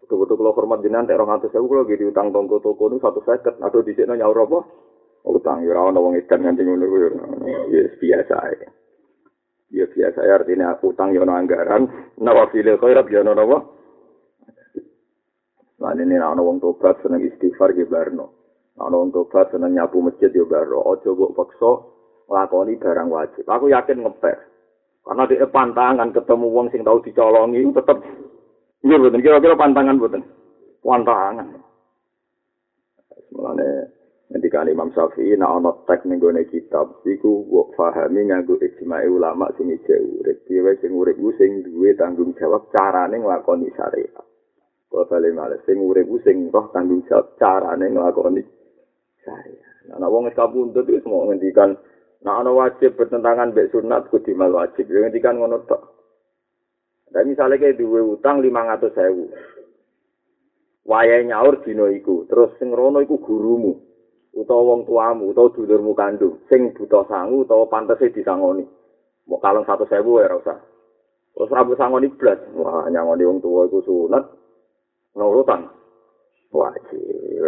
Betul-betul 0.00 0.40
kula 0.40 0.50
hormat 0.56 0.80
jenengan 0.80 1.06
tek 1.06 1.20
200.000 1.20 1.52
kula 1.60 1.84
nggih 1.84 1.98
diutang 2.00 2.32
tonggo-toko 2.32 2.88
niku 2.88 3.04
150 3.04 3.60
atau 3.60 3.84
dhisikno 3.84 4.16
nyaur 4.16 4.48
apa? 4.48 4.60
Utang 5.28 5.60
ya 5.62 5.76
ora 5.76 5.92
ana 5.92 6.00
wong 6.00 6.16
edan 6.16 6.40
nganti 6.40 6.64
ngono 6.64 6.84
kuwi. 6.88 7.08
Ya 7.68 7.84
biasa 8.00 8.34
ae. 8.48 8.79
Ya 9.70 9.86
biasa 9.86 10.20
ya 10.26 10.34
artinya 10.42 10.74
utang 10.82 11.14
yono 11.14 11.32
anggaran 11.34 11.86
nawafile 12.18 12.78
khairat 12.78 13.06
yono 13.10 13.34
nawa 13.34 13.58
Nah 15.80 15.96
ini 15.96 16.20
nah 16.20 16.36
wong 16.36 16.60
tobat 16.60 17.00
seneng 17.00 17.24
istighfar 17.24 17.72
ya 17.72 17.88
barno. 17.88 18.28
Nah 18.76 18.92
wong 18.92 19.16
tobat 19.16 19.48
seneng 19.48 19.72
nyapu 19.72 20.04
masjid 20.04 20.28
ya 20.28 20.44
barno. 20.44 20.76
Ojo 20.84 21.16
kok 21.16 21.32
paksa 21.32 21.72
lakoni 22.28 22.76
barang 22.76 23.08
wajib. 23.08 23.48
Aku 23.48 23.72
yakin 23.72 24.04
ngepek. 24.04 24.36
Karena 25.00 25.24
di 25.24 25.40
pantangan 25.40 26.12
ketemu 26.12 26.46
wong 26.52 26.68
sing 26.68 26.84
tau 26.84 27.00
dicolongi 27.00 27.64
tetep 27.72 27.96
betul, 28.84 29.16
kira-kira 29.24 29.56
pantangan 29.56 29.96
betul. 29.96 30.20
Pantangan. 30.84 31.48
Mulane 33.32 33.68
Ketika 34.50 34.66
Imam 34.66 34.90
Syafi'i 34.90 35.38
nak 35.38 35.62
ana 35.62 35.70
tek 35.86 36.02
ning 36.10 36.18
gone 36.18 36.42
kitab 36.50 37.06
iku 37.06 37.46
wong 37.46 37.70
pahami 37.78 38.26
nganggo 38.26 38.58
ijma'i 38.58 39.06
ulama 39.06 39.46
sing 39.54 39.70
ijek 39.70 40.02
urip. 40.02 40.42
Dhewe 40.50 40.74
sing 40.82 40.90
urip 40.90 41.14
ku 41.22 41.30
sing 41.38 41.62
duwe 41.62 41.94
tanggung 41.94 42.34
jawab 42.34 42.66
carane 42.74 43.14
nglakoni 43.14 43.70
syariat. 43.78 44.26
Kok 44.90 45.06
bali 45.06 45.30
male 45.30 45.62
sing 45.62 45.78
urip 45.78 46.02
ku 46.02 46.18
sing 46.26 46.50
roh 46.50 46.66
tanggung 46.74 47.06
jawab 47.06 47.38
carane 47.38 47.94
nglakoni 47.94 48.42
syariat. 49.22 49.94
Nah, 49.94 50.10
wong 50.10 50.26
wis 50.26 50.34
kabuntut 50.34 50.82
itu 50.82 50.98
semua 51.06 51.30
ngendikan 51.30 51.78
nak 52.26 52.42
ana 52.42 52.50
wajib 52.50 52.98
bertentangan 52.98 53.54
mbek 53.54 53.70
sunat 53.70 54.10
kudu 54.10 54.34
mal 54.34 54.50
wajib. 54.50 54.90
Ya 54.90 55.06
ngendikan 55.06 55.38
ngono 55.38 55.62
tok. 55.62 55.94
Dan 57.14 57.30
misalnya 57.30 57.54
kayak 57.54 57.78
duwe 57.78 58.02
utang 58.02 58.42
500 58.42 58.98
sewu. 58.98 59.30
Wayai 60.90 61.22
nyaur 61.22 61.62
dino 61.62 61.86
iku. 61.86 62.26
Terus 62.26 62.58
sing 62.58 62.74
rono 62.74 62.98
iku 62.98 63.14
gurumu. 63.22 63.89
Utawa 64.30 64.62
wong 64.74 64.86
tuamu 64.86 65.34
utawa 65.34 65.50
dulurmu 65.50 65.92
kandung 65.98 66.38
sing 66.46 66.70
buta 66.74 67.02
sangu 67.10 67.42
utawa 67.42 67.66
pantese 67.66 68.14
disangoni. 68.14 68.66
Kalung 69.30 69.62
satu 69.62 69.86
sewu 69.86 70.18
ya 70.18 70.26
rasa 70.26 70.58
terus 71.34 71.52
rambut 71.54 71.78
sangoni 71.78 72.10
blas. 72.10 72.38
Wah 72.58 72.86
nyangoni 72.90 73.26
wong 73.26 73.38
tua 73.38 73.66
iku 73.70 73.78
sunat. 73.86 74.26
Nurutan 75.14 75.66
wajib 76.50 76.98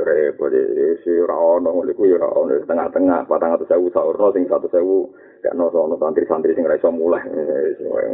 repot 0.07 0.55
si 1.03 1.11
rawono 1.27 1.75
nguliku 1.75 2.07
ya 2.07 2.23
rawono 2.23 2.55
tengah-tengah 2.67 3.27
patang 3.27 3.59
atau 3.59 3.67
sewu 3.67 3.91
saurno 3.91 4.31
sing 4.31 4.47
satu 4.47 4.71
sewu 4.71 5.11
gak 5.43 5.59
no 5.59 5.71
sono 5.75 5.99
santri-santri 5.99 6.55
sing 6.55 6.67
raiso 6.67 6.91
mulai. 6.91 7.23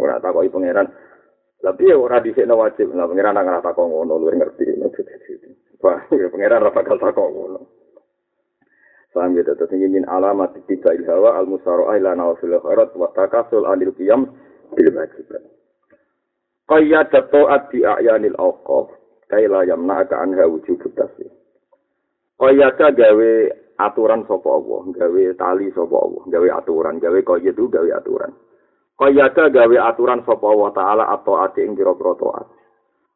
Ora 0.00 0.20
takoki 0.20 0.48
pangeran. 0.48 0.88
Tapi 1.58 1.90
ya 1.90 1.96
ora 1.98 2.22
dhisikno 2.24 2.56
wajib? 2.56 2.92
Lah 2.96 3.04
pangeran 3.04 3.36
ora 3.36 3.60
takok 3.60 3.84
ngono 3.84 4.16
luwih 4.16 4.36
ngerti. 4.36 4.64
Wah 5.84 6.00
pangeran 6.08 6.64
ora 6.64 6.72
bakal 6.72 6.96
takok 6.96 7.28
ngono 7.32 7.77
Paham 9.18 9.34
gitu, 9.34 9.50
terus 9.58 9.74
ini 9.74 9.98
min 9.98 10.06
alamat 10.06 10.54
tiba 10.70 10.94
ilhawa 10.94 11.42
al 11.42 11.50
musaro 11.50 11.90
ila 11.90 12.14
nawafil 12.14 12.54
khairat 12.62 12.94
wa 12.94 13.10
takasul 13.18 13.66
anil 13.66 13.90
qiyam 13.98 14.30
bil 14.78 14.94
wajibat. 14.94 15.42
Qaya 16.70 17.02
dato 17.10 17.50
adi 17.50 17.82
a'yanil 17.82 18.38
awqaf 18.38 18.94
kaila 19.26 19.66
yamna'aka 19.66 20.22
anha 20.22 20.46
wujubut 20.46 20.94
tasbih. 20.94 21.34
Qaya 22.38 22.70
gawe 22.78 23.32
aturan 23.82 24.22
sapa 24.30 24.48
Allah, 24.54 24.82
gawe 24.86 25.24
tali 25.34 25.66
sapa 25.74 25.96
Allah, 25.98 26.22
gawe 26.30 26.48
aturan, 26.62 27.02
gawe 27.02 27.18
kaya 27.18 27.50
itu 27.50 27.64
gawe 27.66 27.90
aturan. 27.98 28.30
Kaya 28.94 29.34
gawe 29.34 29.76
aturan 29.82 30.22
sapa 30.22 30.46
Allah 30.46 30.70
taala 30.78 31.04
atau 31.10 31.42
ati 31.42 31.66
ing 31.66 31.74
taat. 31.74 32.46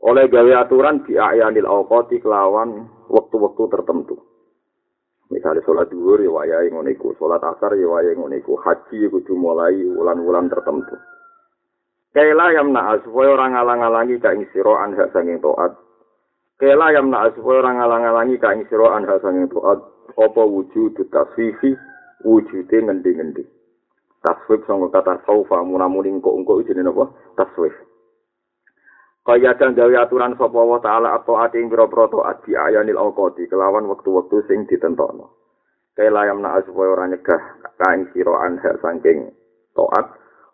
Oleh 0.02 0.26
gawe 0.26 0.66
aturan 0.66 1.06
di 1.06 1.14
a'yanil 1.14 1.71
awqati 1.71 2.18
kelawan 2.18 2.90
waktu-waktu 3.06 3.62
tertentu. 3.71 4.31
Misalnya 5.32 5.64
sholat 5.64 5.88
duhur 5.88 6.20
ya 6.20 6.28
wayai 6.28 6.68
ngoniku, 6.68 7.16
sholat 7.16 7.40
asar 7.40 7.72
ya 7.72 7.88
wayai 7.88 8.12
ngoniku, 8.12 8.52
haji 8.60 9.08
kudu 9.08 9.32
mulai 9.32 9.80
wulan-wulan 9.96 10.52
tertentu. 10.52 10.92
Kela 12.12 12.52
yang 12.52 12.76
naas 12.76 13.00
supaya 13.08 13.32
orang 13.32 13.56
ngalang-alangi 13.56 14.20
ka 14.20 14.36
ing 14.36 14.44
sira 14.52 14.84
anha 14.84 15.08
sanging 15.16 15.40
taat. 15.40 15.72
Kela 16.60 16.92
yang 16.92 17.08
naas 17.08 17.32
supaya 17.32 17.64
orang 17.64 17.80
ngalang-alangi 17.80 18.36
ka 18.36 18.52
ing 18.52 18.68
sira 18.68 18.92
anha 18.92 19.16
sanging 19.24 19.48
taat. 19.48 19.80
Apa 20.12 20.44
wujud 20.44 21.00
tasfifi 21.08 21.72
wujude 22.28 22.76
ngendi-ngendi. 22.84 23.48
Taswif 24.20 24.60
sangka 24.68 25.00
kata 25.00 25.24
saufa 25.24 25.64
munamuning 25.64 26.20
kok 26.20 26.36
engko 26.36 26.60
jenenge 26.62 26.92
apa? 26.92 27.08
Taswif. 27.40 27.72
Kaya 29.23 29.55
dan 29.55 29.79
gawe 29.79 29.95
aturan 30.02 30.35
sapa 30.35 30.59
wa 30.59 30.83
taala 30.83 31.14
atau 31.14 31.38
ati 31.38 31.62
ing 31.62 31.71
pira-pira 31.71 32.11
taat 32.11 32.43
di 32.43 32.59
ayanil 32.59 32.99
awqati 32.99 33.47
kelawan 33.47 33.87
wektu-wektu 33.87 34.43
sing 34.50 34.67
ditentokno. 34.67 35.31
Kaya 35.95 36.11
layam 36.11 36.43
na 36.43 36.59
supaya 36.67 36.91
ora 36.91 37.07
nyegah 37.07 37.43
kain 37.79 38.11
sira 38.11 38.35
anha 38.43 38.75
saking 38.83 39.31
taat 39.79 40.07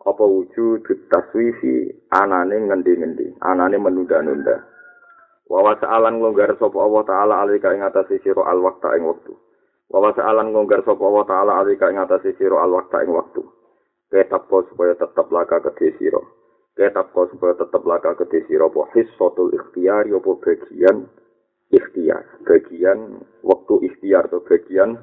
apa 0.05 0.23
wujud 0.23 0.85
taswifi 1.09 1.89
anane 2.13 2.69
ngendi-ngendi, 2.69 3.41
anane 3.41 3.77
menunda-nunda. 3.81 4.61
Wa 5.49 5.65
wasa'alan 5.65 6.21
nglonggar 6.21 6.53
sapa 6.61 6.77
Allah 6.77 7.03
taala 7.09 7.33
alika 7.41 7.73
ing 7.73 7.81
atase 7.81 8.21
sira 8.21 8.45
al 8.45 8.61
waqta 8.61 8.93
ing 9.01 9.09
wektu. 9.09 9.33
Wa 9.89 9.97
wasa'alan 9.97 10.53
nglonggar 10.53 10.85
sapa 10.85 11.01
Allah 11.01 11.25
taala 11.25 11.51
alika 11.65 11.89
ing 11.89 11.97
atase 11.97 12.37
sira 12.37 12.61
al 12.61 12.69
waqta 12.69 13.01
ing 13.01 13.17
wektu. 13.17 13.41
Ketak 14.13 14.45
supaya 14.45 14.93
tetep 14.93 15.25
laka 15.33 15.57
kedhe 15.65 15.97
sira. 15.97 16.21
Ketak 16.79 17.11
kau 17.11 17.27
supaya 17.27 17.59
tetap 17.59 17.83
laka 17.83 18.15
ke 18.15 18.23
desi 18.31 18.55
ropo 18.55 18.87
hissotul 18.95 19.51
ikhtiar 19.51 20.07
yopo 20.07 20.39
bagian 20.39 21.11
ikhtiar? 21.75 22.39
Bagian 22.47 23.19
waktu 23.43 23.73
ikhtiar 23.91 24.31
atau 24.31 24.39
bagian 24.47 24.95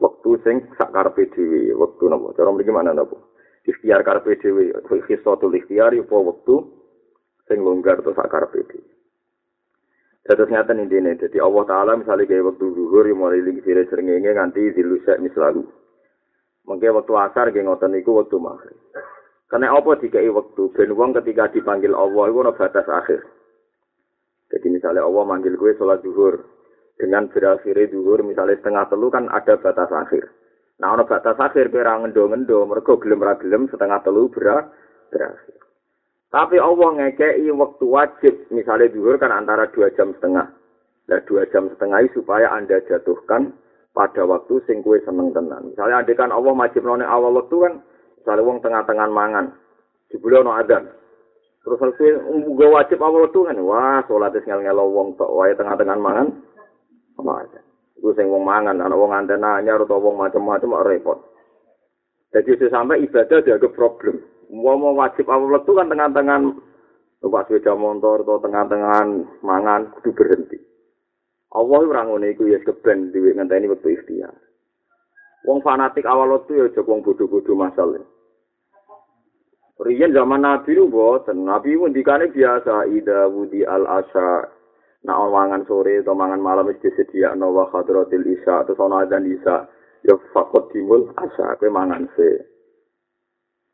waktu 0.00 0.30
sing 0.40 0.56
sakar 0.80 1.12
PDW 1.12 1.76
waktu 1.76 2.08
nopo 2.08 2.32
cara 2.32 2.48
mriki 2.48 2.72
mana 2.72 2.96
nopo 2.96 3.36
ikhtiar 3.68 4.08
karpe 4.08 4.40
dhewe. 4.40 4.72
Hissotul 5.04 5.52
ikhtiar 5.52 5.92
yopo 5.92 6.16
waktu 6.32 6.64
sing 7.44 7.60
longgar 7.60 8.00
atau 8.00 8.16
sakar 8.16 8.48
PDW 8.48 8.88
Terus 10.28 10.48
ngaten 10.52 10.84
intine, 10.84 11.16
jadi 11.16 11.40
Allah 11.40 11.64
Taala 11.64 11.92
misalnya 11.96 12.28
kayak 12.28 12.52
waktu 12.52 12.68
zuhur 12.76 13.04
yang 13.08 13.16
mulai 13.16 13.40
lagi 13.40 13.64
sire 13.64 13.88
serengenge 13.88 14.28
nganti 14.36 14.76
dilusek 14.76 15.24
mislalu. 15.24 15.64
Mungkin 16.68 17.00
waktu 17.00 17.12
asar 17.16 17.48
kayak 17.48 17.64
ngoten 17.64 17.96
itu 17.96 18.12
waktu 18.12 18.36
maghrib. 18.36 18.76
Karena 19.48 19.72
apa 19.72 19.96
dikai 19.96 20.28
waktu 20.28 20.62
ben 20.76 20.92
wong 20.92 21.16
ketika 21.16 21.48
dipanggil 21.48 21.96
Allah 21.96 22.28
itu 22.28 22.38
ada 22.44 22.52
batas 22.52 22.84
akhir. 22.84 23.20
Jadi 24.52 24.66
misalnya 24.68 25.04
Allah 25.04 25.24
manggil 25.24 25.56
gue 25.56 25.72
sholat 25.80 26.04
zuhur 26.04 26.44
dengan 27.00 27.32
berakhir 27.32 27.76
zuhur 27.88 28.20
misalnya 28.24 28.60
setengah 28.60 28.84
telu 28.92 29.08
kan 29.08 29.24
ada 29.32 29.56
batas 29.56 29.88
akhir. 29.88 30.28
Nah 30.84 30.94
ada 30.94 31.04
batas 31.08 31.36
akhir 31.40 31.72
kira 31.72 31.96
ngendo-ngendo 31.96 32.60
mereka 32.68 33.00
gelem 33.00 33.24
gelem 33.40 33.62
setengah 33.72 33.98
telu 34.04 34.28
berakhir. 34.28 35.58
Tapi 36.28 36.60
Allah 36.60 36.88
ngekei 36.92 37.48
waktu 37.56 37.84
wajib, 37.88 38.34
misalnya 38.52 38.92
zuhur 38.92 39.16
kan 39.16 39.32
antara 39.32 39.64
dua 39.72 39.88
jam 39.96 40.12
setengah. 40.12 40.52
Nah 41.08 41.20
dua 41.24 41.48
jam 41.48 41.72
setengah 41.72 42.04
supaya 42.12 42.52
anda 42.52 42.84
jatuhkan 42.84 43.56
pada 43.96 44.28
waktu 44.28 44.60
sing 44.68 44.84
kue 44.84 45.00
seneng 45.08 45.32
tenan. 45.32 45.72
Misalnya 45.72 46.04
ada 46.04 46.12
kan 46.12 46.28
Allah 46.28 46.52
wajib 46.52 46.84
none 46.84 47.00
awal 47.00 47.32
waktu 47.32 47.56
kan, 47.64 47.74
misalnya 48.18 48.42
wong 48.42 48.58
tengah-tengah 48.60 49.08
mangan, 49.08 49.46
jebule 50.10 50.42
ono 50.42 50.52
adan. 50.58 50.84
Terus 51.62 51.78
saya 51.78 52.18
gue 52.22 52.68
wajib 52.68 52.98
awal 53.02 53.28
waktu 53.28 53.40
kan, 53.44 53.58
wah 53.62 54.00
sholat 54.06 54.34
ngel 54.34 54.60
ngelo 54.64 54.84
wong 54.90 55.08
tok, 55.14 55.30
wae 55.30 55.54
tengah-tengah 55.54 55.96
mangan, 55.98 56.26
apa 57.18 57.32
aja. 57.44 57.60
Gue 57.98 58.14
sing 58.14 58.30
wong 58.30 58.46
mangan, 58.46 58.78
anak 58.78 58.96
wong 58.96 59.10
antena 59.10 59.58
anyar 59.58 59.82
atau 59.82 59.98
wong 59.98 60.16
macam-macam 60.16 60.86
repot. 60.86 61.18
Jadi 62.32 62.68
sampai 62.68 63.02
ibadah 63.08 63.40
dianggap 63.40 63.72
problem. 63.72 64.20
mau 64.48 64.80
mau 64.80 64.96
wajib 64.96 65.28
awal 65.28 65.60
waktu 65.60 65.72
kan 65.76 65.92
tengah-tengah 65.92 66.40
numpak 67.20 67.42
sepeda 67.48 67.76
motor 67.76 68.24
atau 68.24 68.40
tengah-tengah 68.40 69.00
mangan 69.44 69.92
kudu 69.98 70.16
berhenti. 70.16 70.58
Allah 71.52 71.80
ora 71.84 72.02
ngene 72.04 72.36
iku 72.36 72.48
ya 72.48 72.60
keben 72.60 73.12
dhewe 73.12 73.32
ngenteni 73.32 73.68
wektu 73.68 73.92
ikhtiar. 73.92 74.32
Wong 75.46 75.62
fanatik 75.62 76.06
awal 76.08 76.34
waktu 76.34 76.58
ya 76.58 76.64
aja 76.66 76.82
wong 76.82 77.06
bodho-bodho 77.06 77.54
masalah. 77.54 78.02
Riyen 79.78 80.10
zaman 80.10 80.42
Nabi 80.42 80.74
lu 80.74 80.90
boten, 80.90 81.46
Nabi 81.46 81.78
pun 81.78 81.94
dikane 81.94 82.34
biasa 82.34 82.90
ida 82.90 83.30
wudi 83.30 83.62
al 83.62 83.86
asya 83.86 84.50
nak 85.06 85.18
mangan 85.30 85.62
sore 85.70 86.02
atau 86.02 86.18
mangan 86.18 86.42
malam 86.42 86.66
wis 86.66 86.82
disediakno 86.82 87.54
wa 87.54 87.70
hadratil 87.70 88.26
isya 88.26 88.66
atau 88.66 88.74
ana 88.90 89.06
adzan 89.06 89.30
isya 89.30 89.70
ya 90.02 90.18
fakot 90.34 90.74
timul 90.74 91.06
asya 91.14 91.54
kowe 91.62 91.70
mangan 91.70 92.10
se. 92.18 92.42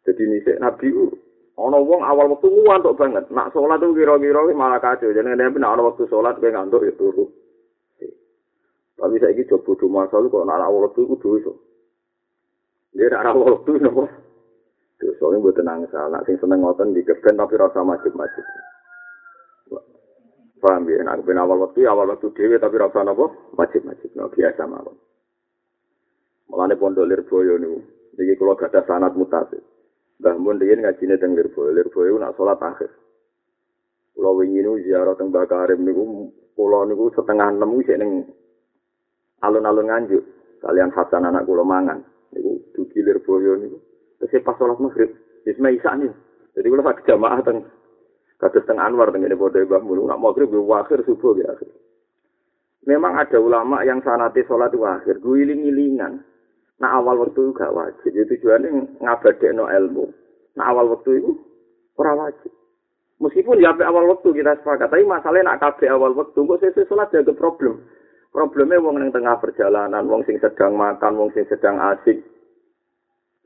Jadi 0.04 0.20
ini 0.28 0.38
Nabi 0.60 0.92
u 0.92 1.08
ana 1.56 1.80
wong 1.80 2.04
awal 2.04 2.36
waktu 2.36 2.52
ngantuk 2.52 3.00
banget. 3.00 3.24
Nak 3.32 3.56
sholat 3.56 3.80
tuh 3.80 3.96
kira-kira 3.96 4.44
malah 4.52 4.84
kacau. 4.84 5.08
Jadi 5.08 5.32
Nabi 5.32 5.56
nak 5.56 5.80
ana 5.80 5.88
waktu 5.88 6.04
sholat 6.12 6.36
kowe 6.36 6.52
ngantuk 6.52 6.84
ya 6.84 6.92
turu. 7.00 7.24
Tapi 8.94 9.18
saya 9.18 9.34
coba 9.50 9.64
bodoh 9.66 9.90
masa 9.90 10.16
lu 10.22 10.30
kalau 10.30 10.46
nak 10.46 10.62
awal 10.62 10.86
waktu 10.86 11.02
itu 11.02 11.18
dosa. 11.18 11.52
Dia 12.94 13.10
nak 13.10 13.34
awal 13.34 13.58
waktu 13.58 13.82
nopo. 13.82 14.06
Dosa 15.02 15.24
ini 15.34 15.42
buat 15.42 15.54
tenang 15.58 15.82
salah. 15.90 16.22
Sing 16.22 16.38
seneng 16.38 16.62
ngoten 16.62 16.94
di 16.94 17.02
keben 17.02 17.34
tapi 17.34 17.58
rasa 17.58 17.82
macet-macet. 17.82 18.46
Paham 20.62 20.86
ya? 20.86 21.02
Nak 21.02 21.26
ben 21.26 21.42
awal 21.42 21.58
waktu 21.66 21.90
awal 21.90 22.14
waktu 22.14 22.30
dewi 22.38 22.54
tapi 22.62 22.78
rasa 22.78 23.02
nopo 23.02 23.50
macet-macet. 23.58 24.14
No 24.14 24.30
biasa 24.30 24.62
mawon. 24.62 24.94
Mulane 26.54 26.78
pondok 26.78 27.10
Lirboyo 27.10 27.58
niku. 27.58 27.78
Niki 28.14 28.38
kula 28.38 28.54
gadah 28.54 28.86
sanad 28.86 29.18
mutasil. 29.18 29.58
Mbah 30.22 30.38
Mun 30.38 30.62
riyen 30.62 30.86
ngajine 30.86 31.18
teng 31.18 31.34
Lirboyo. 31.34 31.74
Lirboyo 31.74 32.14
nak 32.22 32.38
salat 32.38 32.62
akhir. 32.62 32.94
Kula 34.14 34.30
wingi 34.38 34.62
niku 34.62 34.78
ziarah 34.86 35.18
teng 35.18 35.34
Mbah 35.34 35.50
Karim 35.50 35.82
niku 35.82 36.30
kula 36.54 36.86
niku 36.86 37.10
setengah 37.10 37.50
enam 37.50 37.74
wis 37.74 37.90
ning 37.98 38.30
alun-alun 39.44 39.92
nganjuk 39.92 40.22
kalian 40.64 40.90
Hasan 40.96 41.28
anak 41.28 41.44
kula 41.44 41.62
mangan 41.62 42.00
niku 42.32 42.64
dugi 42.72 43.04
Lirboyo 43.04 43.60
niku 43.60 43.78
terus 44.20 44.40
pas 44.40 44.56
sholat 44.56 44.80
maghrib 44.80 45.12
wis 45.44 45.58
isa 45.60 45.90
nih 46.00 46.12
jadi 46.56 46.66
kula 46.72 46.82
sak 46.82 47.04
jamaah 47.04 47.40
teng 47.44 47.68
kados 48.40 48.64
teng 48.64 48.80
Anwar 48.80 49.12
teng 49.12 49.22
ngene 49.22 49.36
padha 49.36 49.60
Mbah 49.60 49.82
Mun 49.84 50.08
nak 50.08 50.20
maghrib 50.20 50.48
yo 50.48 50.64
akhir 50.72 51.04
subuh 51.04 51.36
ya 51.36 51.52
akhir 51.52 51.68
Memang 52.84 53.16
ada 53.16 53.40
ulama 53.40 53.80
yang 53.80 54.04
sanati 54.04 54.44
sholat 54.44 54.68
itu 54.68 54.84
akhir, 54.84 55.24
guling-gilingan. 55.24 56.20
Nah 56.84 56.90
awal 57.00 57.24
waktu 57.24 57.56
gak 57.56 57.72
wajib, 57.72 58.12
itu 58.12 58.36
tujuannya 58.36 59.00
ngabadek 59.00 59.56
no 59.56 59.64
ilmu. 59.72 60.04
Nah 60.60 60.68
awal 60.68 60.92
waktu 60.92 61.24
itu 61.24 61.32
ora 61.96 62.12
wajib. 62.12 62.52
Meskipun 63.24 63.62
ya 63.62 63.72
awal 63.88 64.04
waktu 64.12 64.36
kita 64.36 64.60
sepakat, 64.60 64.92
tapi 64.92 65.06
masalahnya 65.08 65.56
nak 65.56 65.64
kabeh 65.64 65.88
awal 65.88 66.12
waktu, 66.12 66.36
kok 66.36 66.60
sesuai 66.60 66.88
sholat 66.90 67.08
jadi 67.08 67.32
problem. 67.32 67.80
Problemnya 68.34 68.82
wong 68.82 68.98
yang 68.98 69.14
tengah 69.14 69.38
perjalanan, 69.38 70.10
wong 70.10 70.26
sing 70.26 70.42
sedang 70.42 70.74
makan, 70.74 71.14
wong 71.14 71.30
sing 71.38 71.46
sedang 71.46 71.78
asik. 71.78 72.18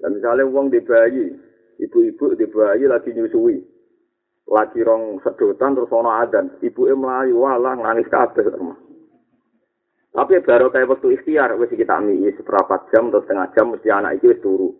Dan 0.01 0.17
misalnya 0.17 0.49
wong 0.49 0.73
di 0.73 0.81
bayi, 0.81 1.29
ibu-ibu 1.77 2.33
di 2.33 2.49
bayi 2.49 2.89
lagi 2.89 3.13
nyusui. 3.13 3.61
Lagi 4.49 4.81
rong 4.81 5.21
sedotan 5.21 5.77
terus 5.77 5.93
ono 5.93 6.09
adan, 6.09 6.57
ibu 6.65 6.89
melayu 6.89 7.37
walah 7.37 7.77
nangis 7.77 8.09
kabeh. 8.09 8.49
Tapi 10.09 10.41
baru 10.41 10.73
kayak 10.73 10.89
waktu 10.89 11.21
ikhtiar, 11.21 11.53
wis 11.61 11.69
kita 11.69 11.93
ambil 11.93 12.25
seperempat 12.33 12.89
jam 12.89 13.13
atau 13.13 13.21
setengah 13.21 13.47
jam, 13.53 13.69
mesti 13.69 13.89
anak 13.93 14.17
itu 14.17 14.33
wis 14.33 14.41
turu. 14.41 14.73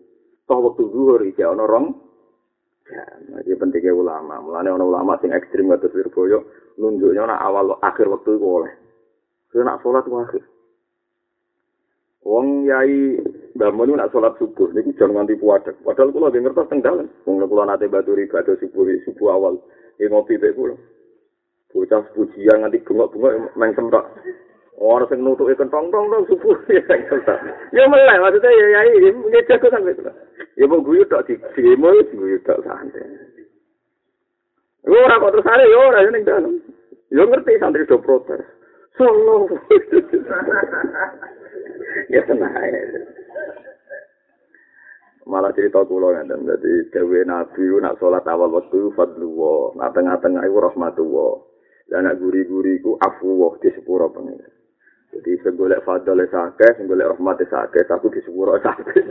Toh 0.49 0.57
waktu 0.57 0.89
zuhur, 0.89 1.21
iki 1.21 1.45
ono 1.45 1.69
rong. 1.69 1.85
Ya, 2.89 3.05
ini 3.45 3.53
pentingnya 3.53 3.93
ulama. 3.93 4.41
Mulanya 4.41 4.73
ono 4.73 4.89
ulama 4.89 5.21
sing 5.21 5.29
ekstrim 5.37 5.69
atau 5.69 5.85
Lirboyo, 5.93 6.49
nunjuknya 6.81 7.29
nak 7.29 7.45
awal 7.45 7.77
akhir 7.85 8.09
waktu 8.09 8.33
itu 8.33 8.41
boleh. 8.41 8.88
Saya 9.49 9.65
nak 9.65 9.81
sholat 9.81 10.05
akhir. 10.05 10.45
Wong 12.21 12.69
yai 12.69 13.17
bangun 13.57 13.97
nak 13.97 14.13
sholat 14.13 14.37
subuh, 14.37 14.69
ini 14.75 14.93
jangan 14.99 15.25
nganti 15.25 15.39
puadek. 15.41 15.73
Padahal 15.81 16.13
kalau 16.13 16.29
lagi 16.29 16.43
ngertos 16.43 16.69
tenggalan. 16.69 17.07
Wong 17.25 17.41
kalau 17.41 17.65
nate 17.65 17.89
batu 17.89 18.13
riba 18.13 18.45
subuh 18.45 18.85
subuh 19.07 19.27
awal, 19.33 19.53
ini 19.97 20.11
ngopi 20.11 20.37
deh 20.37 20.53
kulo. 20.53 20.77
Bocah 21.73 22.05
pujian 22.13 22.61
nganti 22.61 22.85
bengok-bengok 22.85 23.57
main 23.57 23.73
semrak. 23.73 24.05
Orang 24.79 25.11
sing 25.11 25.19
nutuke 25.25 25.57
kentong 25.59 25.91
tong 25.91 26.07
tong 26.07 26.23
subuh 26.29 26.55
ya 26.71 26.79
Ya 27.75 27.83
melek 27.89 28.21
maksudnya 28.23 28.47
ya 28.47 28.67
ya 28.79 28.81
ini 28.95 29.39
jago 29.49 29.67
sampai 29.67 29.91
itu. 29.91 30.01
Ya 30.55 30.65
mau 30.71 30.79
guyu 30.79 31.03
tok 31.09 31.27
di 31.27 31.35
demo 31.57 31.91
guyu 32.15 32.39
tok 32.47 32.63
santai. 32.63 33.03
Ora 34.87 35.19
kok 35.19 35.31
terus 35.35 35.49
ya 35.51 35.77
ora 35.83 35.99
ning 36.07 36.23
dalem. 36.23 36.53
Ya 37.11 37.27
ngerti 37.27 37.59
santri 37.59 37.83
do 37.89 37.99
protes. 37.99 38.58
Solo. 38.97 39.49
ya 42.13 42.21
tenang 42.25 42.55
aja. 42.55 42.81
Malah 45.29 45.53
cerita 45.53 45.85
kula 45.85 46.25
ngeten 46.25 46.49
dadi 46.49 46.89
dewe 46.89 47.21
nabi 47.21 47.69
nak 47.77 48.01
salat 48.01 48.25
awal 48.25 48.49
waktu 48.49 48.89
fadlu 48.97 49.77
nak 49.77 49.93
tengah-tengah 49.93 50.41
iku 50.41 50.57
rahmatullah. 50.57 51.33
Lah 51.89 52.05
nak 52.05 52.17
guri-guri 52.17 52.81
afu 53.01 53.57
di 53.61 53.69
sepuro 53.73 54.09
pengen. 54.09 54.41
Jadi 55.09 55.41
saya 55.41 55.57
golek 55.57 55.81
fadl 55.81 56.21
sakit, 56.21 56.73
saya 56.77 56.85
golek 56.85 57.09
rahmat 57.17 57.41
sakit, 57.41 57.85
aku 57.89 58.13
di 58.13 58.21
sepuro 58.21 58.61
sakit. 58.61 59.05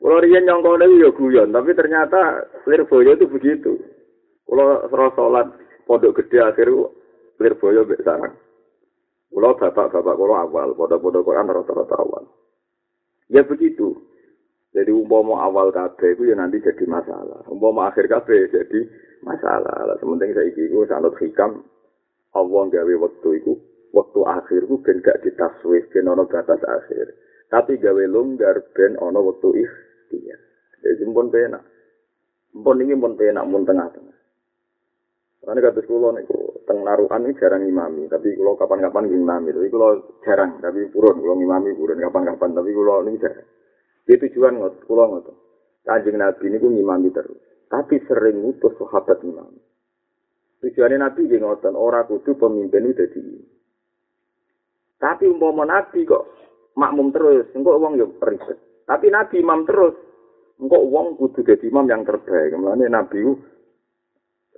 Kalau 0.00 0.20
rian 0.24 0.48
yang 0.48 0.64
kau 0.64 0.80
ya 0.80 1.12
guyon, 1.12 1.52
tapi 1.52 1.76
ternyata 1.76 2.48
Lirboyo 2.64 3.20
itu 3.20 3.28
begitu. 3.28 3.76
Kalau 4.48 4.88
serah 4.88 5.12
sholat 5.12 5.46
pondok 5.84 6.24
gede 6.24 6.40
akhir 6.40 6.72
Lirboyo 7.38 7.82
bek 7.86 8.02
sarang. 8.06 8.34
Kalau 9.34 9.58
bapak-bapak 9.58 10.14
kalau 10.14 10.36
awal, 10.38 10.68
pondok-pondok 10.78 11.26
Quran 11.26 11.50
rata-rata 11.50 11.96
awal. 11.98 12.24
Ya 13.26 13.42
begitu. 13.42 13.98
Jadi 14.70 14.90
umpama 14.94 15.42
awal 15.42 15.74
kabeh 15.74 16.14
itu 16.14 16.30
ya 16.30 16.38
nanti 16.38 16.62
jadi 16.62 16.86
masalah. 16.86 17.42
Umpama 17.50 17.90
akhir 17.90 18.06
kabeh 18.06 18.46
jadi 18.50 18.80
masalah. 19.26 19.90
Lah 19.90 19.96
sementing 19.98 20.34
saiki 20.34 20.70
iku 20.70 20.86
sanut 20.86 21.18
hikam 21.18 21.66
Allah 22.34 22.62
gawe 22.66 22.94
waktu 22.98 23.28
itu, 23.42 23.54
waktu 23.94 24.20
akhir 24.26 24.60
itu 24.66 24.76
ben 24.82 24.98
gak 25.02 25.22
ditaswif, 25.22 25.86
ben 25.90 26.10
ono 26.10 26.26
batas 26.26 26.62
akhir. 26.62 27.14
Tapi 27.50 27.78
gawe 27.78 28.04
longgar 28.10 28.58
ben 28.74 28.98
ono 28.98 29.18
waktu 29.34 29.62
ikhtiar. 29.62 30.40
Jadi 30.82 31.06
pun 31.10 31.30
penak. 31.30 31.62
Pun 32.54 32.82
ini 32.82 32.94
pun 32.98 33.14
penak, 33.18 33.46
pun 33.46 33.62
tengah-tengah. 33.66 34.18
Karena 35.42 35.58
kata 35.58 35.80
sekolah 35.82 36.10
niku 36.18 36.53
teng 36.74 36.82
naruhan 36.82 37.22
ini 37.30 37.38
jarang 37.38 37.62
imami, 37.62 38.10
tapi 38.10 38.34
kalau 38.34 38.58
kapan-kapan 38.58 39.06
imami, 39.14 39.54
tapi 39.54 39.70
kalau 39.70 40.02
jarang, 40.26 40.58
tapi 40.58 40.90
purun, 40.90 41.22
kalau 41.22 41.38
imami 41.38 41.70
purun 41.78 42.02
kapan-kapan, 42.02 42.50
tapi 42.50 42.74
kalau 42.74 43.06
ini 43.06 43.22
jarang. 43.22 43.46
Itu 44.10 44.18
tujuan 44.26 44.58
ngot, 44.58 44.82
kalau 44.82 45.06
ngot. 45.14 45.30
Kanjeng 45.86 46.18
Nabi 46.18 46.50
ini 46.50 46.58
ngimami 46.58 47.14
terus, 47.14 47.38
tapi 47.70 48.02
sering 48.08 48.42
ngutus 48.42 48.74
sahabat 48.80 49.22
imami. 49.22 49.60
Tujuannya 50.64 50.96
Nabi 50.96 51.28
yang 51.28 51.44
ngotot 51.44 51.76
orang 51.76 52.08
kudu 52.08 52.40
pemimpin 52.40 52.88
itu 52.88 53.04
jadi 53.04 53.20
Tapi 54.96 55.28
umpama 55.28 55.68
Nabi 55.68 56.08
kok 56.08 56.24
makmum 56.72 57.12
terus, 57.12 57.52
enggak 57.52 57.76
uang 57.76 58.00
yuk 58.00 58.16
ribet. 58.24 58.56
Tapi 58.88 59.12
Nabi 59.12 59.44
imam 59.44 59.68
terus, 59.68 59.92
enggak 60.56 60.80
uang 60.88 61.20
kudu 61.20 61.44
jadi 61.44 61.68
imam 61.68 61.84
yang 61.84 62.08
terbaik. 62.08 62.56
Kemudian 62.56 62.96
Nabi 62.96 63.20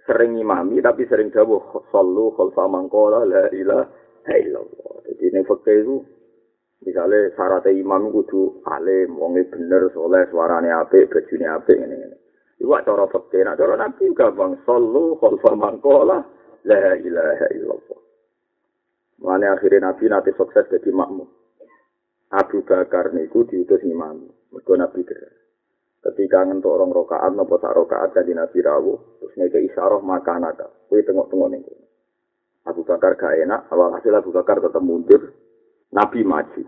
sering 0.06 0.38
imami 0.38 0.78
tapi 0.78 1.04
sering 1.10 1.34
dawuh 1.34 1.82
sallu 1.90 2.30
khalfa 2.38 2.64
mangqala 2.70 3.26
la 3.26 3.44
ilaha 3.50 4.34
illallah. 4.38 4.94
Jadi 5.10 5.26
ning 5.34 5.44
fikih 5.44 5.76
itu 5.82 5.96
misalnya 6.86 7.34
syarat 7.34 7.66
imam 7.66 8.14
kudu 8.14 8.62
alim, 8.70 9.18
wonge 9.18 9.44
bener, 9.50 9.90
soleh, 9.90 10.24
suarane 10.30 10.70
apik, 10.70 11.10
bajune 11.10 11.46
apik 11.50 11.76
ngene-ngene. 11.76 12.16
Iku 12.62 12.70
cara 12.72 13.04
fikih, 13.10 13.42
nek 13.44 13.58
cara 13.58 13.74
nabi 13.74 14.04
gampang 14.14 14.62
sallu 14.62 15.18
khalfa 15.18 15.52
mangqala 15.58 16.22
la 16.64 16.84
ilaha 16.96 17.46
illallah. 17.52 18.00
Mulane 19.20 19.46
akhirnya 19.50 19.90
nabi 19.90 20.04
nanti 20.06 20.30
sukses 20.38 20.70
jadi 20.70 20.90
makmum. 20.94 21.26
Abu 22.30 22.62
Bakar 22.66 23.14
niku 23.14 23.46
diutus 23.46 23.80
imam. 23.86 24.28
Mergo 24.54 24.74
nabi 24.76 25.02
kira. 25.06 25.35
Ketika 26.02 26.44
ngentuk 26.44 26.72
orang 26.72 26.92
rokaat 26.92 27.32
nopo 27.32 27.56
sak 27.62 27.72
rokaat 27.72 28.12
jadi 28.12 28.32
nabi 28.36 28.58
rawuh 28.60 28.98
terus 29.20 29.32
ngeke 29.38 29.60
isyarah 29.72 30.00
maka 30.02 30.36
nada 30.36 30.66
kue 30.90 31.02
tengok 31.02 31.32
tengok 31.32 31.50
nih 31.54 31.62
Abu 32.66 32.82
Bakar 32.82 33.14
gak 33.14 33.38
enak 33.46 33.70
awal 33.70 33.94
hasil 33.94 34.10
Abu 34.10 34.34
Bakar 34.34 34.58
tetap 34.58 34.82
mundur 34.82 35.30
nabi 35.94 36.26
maju. 36.26 36.66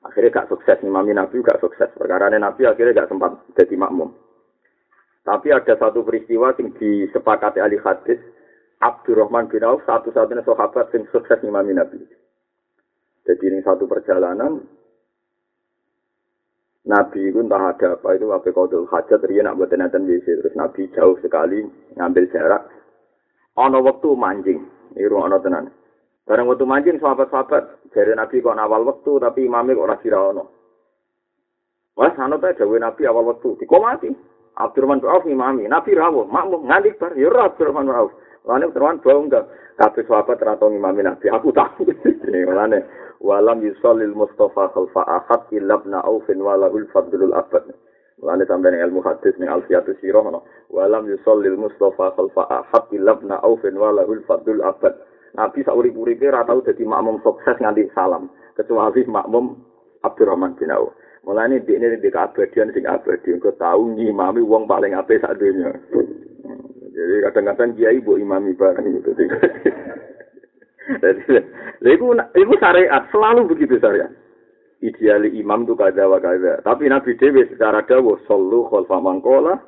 Akhirnya 0.00 0.32
gak 0.32 0.48
sukses 0.48 0.80
imami 0.80 1.12
nabi 1.12 1.44
gak 1.44 1.60
sukses. 1.60 1.92
Perkara 1.92 2.32
nabi 2.32 2.64
akhirnya 2.64 3.04
gak 3.04 3.12
sempat 3.12 3.36
jadi 3.52 3.76
makmum. 3.76 4.08
Tapi 5.20 5.52
ada 5.52 5.76
satu 5.76 6.00
peristiwa 6.00 6.56
yang 6.56 6.72
disepakati 6.80 7.60
ahli 7.60 7.76
hadis 7.76 8.16
Abdurrahman 8.80 9.52
bin 9.52 9.60
Auf 9.68 9.84
satu-satunya 9.84 10.40
sahabat 10.48 10.88
yang 10.96 11.04
sukses 11.12 11.44
imami 11.44 11.76
nabi. 11.76 12.00
Jadi 13.28 13.44
ini 13.52 13.60
satu 13.60 13.84
perjalanan 13.84 14.64
Nabi 16.90 17.30
itu 17.30 17.38
entah 17.38 17.70
ada 17.70 17.94
apa 17.94 18.18
itu 18.18 18.26
apa 18.34 18.50
kodul 18.50 18.90
hajat 18.90 19.22
dia 19.30 19.46
nak 19.46 19.62
buat 19.62 19.70
nanten 19.70 20.10
terus 20.10 20.50
Nabi 20.58 20.90
jauh 20.90 21.14
sekali 21.22 21.62
ngambil 21.94 22.26
jarak. 22.34 22.66
Ono 23.54 23.78
waktu 23.78 24.08
mancing, 24.18 24.58
iru 24.98 25.22
ono 25.22 25.38
tenan. 25.38 25.70
Barang 26.26 26.50
waktu 26.50 26.66
mancing 26.66 26.98
sahabat-sahabat 26.98 27.94
dari 27.94 28.10
Nabi 28.18 28.42
kok 28.42 28.58
awal 28.58 28.82
waktu 28.82 29.12
tapi 29.22 29.46
imamnya 29.46 29.78
kok 29.78 29.90
rasi 29.94 30.08
ono. 30.10 30.44
Wah, 31.94 32.10
sana 32.18 32.42
tuh 32.42 32.74
Nabi 32.74 33.02
awal 33.06 33.34
waktu 33.34 33.54
dikomati. 33.62 34.10
Abdurrahman 34.60 35.00
bin 35.00 35.08
Auf 35.08 35.24
imami, 35.24 35.64
Nabi 35.64 35.96
rawuh, 35.96 36.28
makmum 36.28 36.68
nganti 36.68 36.92
bar, 37.00 37.16
ya 37.16 37.32
Abdurrahman 37.32 37.88
bin 37.88 37.96
Auf. 37.96 38.12
Lalu 38.44 38.68
Abdurrahman 38.68 39.00
bau 39.00 39.20
enggak, 39.24 39.44
kabeh 39.80 40.04
sahabat 40.04 40.38
ratau 40.44 40.68
imami 40.68 41.00
Nabi, 41.00 41.26
aku 41.32 41.48
tahu. 41.52 41.88
Lalu 42.28 42.84
walam 43.26 43.58
yusallil 43.64 44.12
mustafa 44.12 44.68
khalfa 44.76 45.02
ahad 45.04 45.48
illa 45.52 45.80
ibn 45.80 45.92
aufin 45.96 46.40
walahul 46.40 46.88
fadlul 46.92 47.36
abad 47.36 47.68
Mulane 48.20 48.44
sampeyan 48.44 48.84
ilmu 48.84 49.00
hadis 49.00 49.32
ning 49.40 49.48
Alfiatus 49.48 49.96
Sirah 50.04 50.20
no. 50.28 50.44
Walam 50.68 51.08
yusallil 51.08 51.56
Mustafa 51.56 52.12
khalfa 52.12 52.44
ahad 52.52 52.92
illa 52.92 53.16
ibn 53.16 53.32
Aufin 53.32 53.80
walahul 53.80 54.20
fadlul 54.28 54.60
abad. 54.60 54.92
Nabi 55.32 55.64
sak 55.64 55.72
urip-uripe 55.72 56.28
ora 56.28 56.44
tau 56.44 56.60
dadi 56.60 56.84
makmum 56.84 57.22
sukses 57.24 57.56
nganti 57.56 57.88
salam, 57.96 58.28
kecuali 58.58 59.08
makmum 59.08 59.56
Abdurrahman 60.04 60.52
bin 60.60 60.68
Auf. 60.68 60.92
Mulane 61.20 61.60
dikne 61.60 62.00
di 62.00 62.08
keabadian 62.08 62.72
sing 62.72 62.88
abadi 62.88 63.36
engko 63.36 63.52
tau 63.60 63.84
ngimami 63.84 64.40
wong 64.40 64.64
paling 64.64 64.96
apik 64.96 65.20
sak 65.20 65.36
donya. 65.36 65.68
Jadi 66.90 67.14
kadang-kadang 67.28 67.76
kiai 67.76 68.00
bu 68.00 68.16
imami 68.16 68.56
bareng 68.56 68.88
gitu. 68.98 69.12
Jadi, 70.90 71.38
itu 72.34 72.54
syariat, 72.58 73.06
selalu 73.14 73.46
begitu 73.46 73.78
syariat. 73.78 74.10
Ideali 74.80 75.36
imam 75.36 75.68
itu 75.68 75.76
kada 75.76 76.08
wa 76.08 76.16
kada. 76.18 76.64
Tapi 76.64 76.88
Nabi 76.88 77.12
Dewi 77.20 77.44
secara 77.52 77.84
dawuh, 77.84 78.16
sallu 78.24 78.64
khalfa 78.72 78.96
mangkola, 78.96 79.60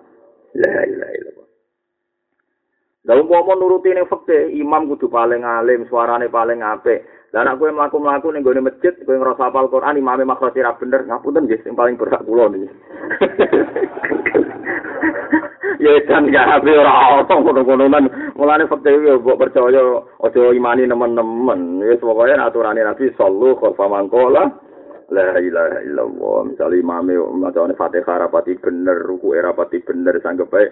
la 0.56 0.76
ilaha 0.88 1.12
illallah. 1.12 1.48
Dalam 3.02 3.28
mau 3.28 3.52
nuruti 3.52 3.92
ini 3.92 4.08
fakta, 4.08 4.48
imam 4.48 4.88
kudu 4.88 5.12
paling 5.12 5.44
alim, 5.44 5.84
suarane 5.90 6.32
paling 6.32 6.64
apik. 6.64 7.04
Dan 7.32 7.48
aku 7.48 7.64
yang 7.64 7.80
melaku-melaku 7.80 8.28
nih 8.28 8.44
gue 8.44 8.60
masjid, 8.60 8.92
gue 8.92 9.16
ngerasa 9.16 9.48
apal 9.48 9.72
Quran, 9.72 9.96
imamnya 9.96 10.28
makro 10.28 10.52
sirap 10.52 10.76
bener, 10.76 11.08
ngapunten 11.08 11.48
guys, 11.48 11.64
yang 11.64 11.72
paling 11.72 11.96
berhak 11.96 12.20
pulau 12.28 12.52
nih. 12.52 12.68
ya 15.82 15.96
kan 16.06 16.30
gak 16.30 16.46
habis 16.46 16.78
ora 16.78 17.24
ono 17.24 17.34
ngono-ngonoan 17.42 18.06
mulane 18.38 18.70
fakta 18.70 18.86
iki 18.92 19.18
mbok 19.18 19.40
percaya 19.40 19.82
aja 20.22 20.42
imani 20.54 20.86
nemen-nemen. 20.86 21.82
Wis 21.82 21.98
pokoke 21.98 22.36
aturane 22.36 22.84
Nabi 22.84 23.10
sallu 23.18 23.58
khalfa 23.58 23.90
mangkola 23.90 24.46
la 25.10 25.36
ilaha 25.42 25.82
illallah 25.82 26.38
misale 26.46 26.78
imame 26.78 27.18
macane 27.18 27.74
Fatihah 27.74 28.28
rapati 28.28 28.56
bener 28.62 28.96
ruku 29.02 29.34
rapati 29.34 29.82
bener 29.82 30.22
sanggep 30.22 30.52
ae. 30.54 30.66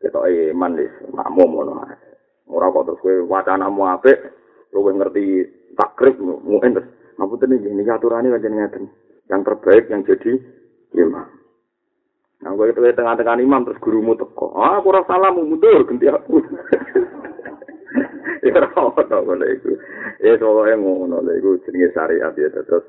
Ketok 0.00 0.26
iman 0.30 0.80
wis 0.80 0.94
makmum 1.12 1.50
ngono 1.52 1.72
ora 2.48 2.66
kok 2.72 2.84
terus 2.88 3.00
kowe 3.04 3.14
wacanamu 3.28 3.82
apik 3.92 4.18
luwih 4.72 4.96
ngerti 4.96 5.24
takrib 5.78 6.20
mungkin 6.20 6.78
terus 6.78 6.88
ngapunten 7.16 7.56
iki 7.56 7.68
niki 7.72 7.92
aturane 7.92 8.32
pancen 8.32 8.90
yang 9.30 9.40
terbaik 9.46 9.88
yang 9.88 10.02
jadi 10.04 10.32
imam 10.98 11.42
Nah, 12.42 12.58
gue 12.58 12.74
itu 12.74 12.82
tengah-tengah 12.82 13.38
imam 13.38 13.62
terus 13.62 13.78
gurumu 13.78 14.18
teko. 14.18 14.50
Ah, 14.58 14.82
aku 14.82 14.90
rasa 14.90 15.14
salah 15.14 15.30
mundur 15.30 15.86
ganti 15.86 16.10
aku. 16.10 16.42
ya 18.42 18.50
ora 18.50 19.18
ngono 19.22 19.46
iku. 19.46 19.70
Ya 20.18 20.34
soalnya 20.42 20.74
ngono 20.74 21.22
lho 21.22 21.38
iku 21.38 21.62
jenenge 21.62 21.94
syariat 21.94 22.34
ya 22.34 22.50
terus 22.50 22.82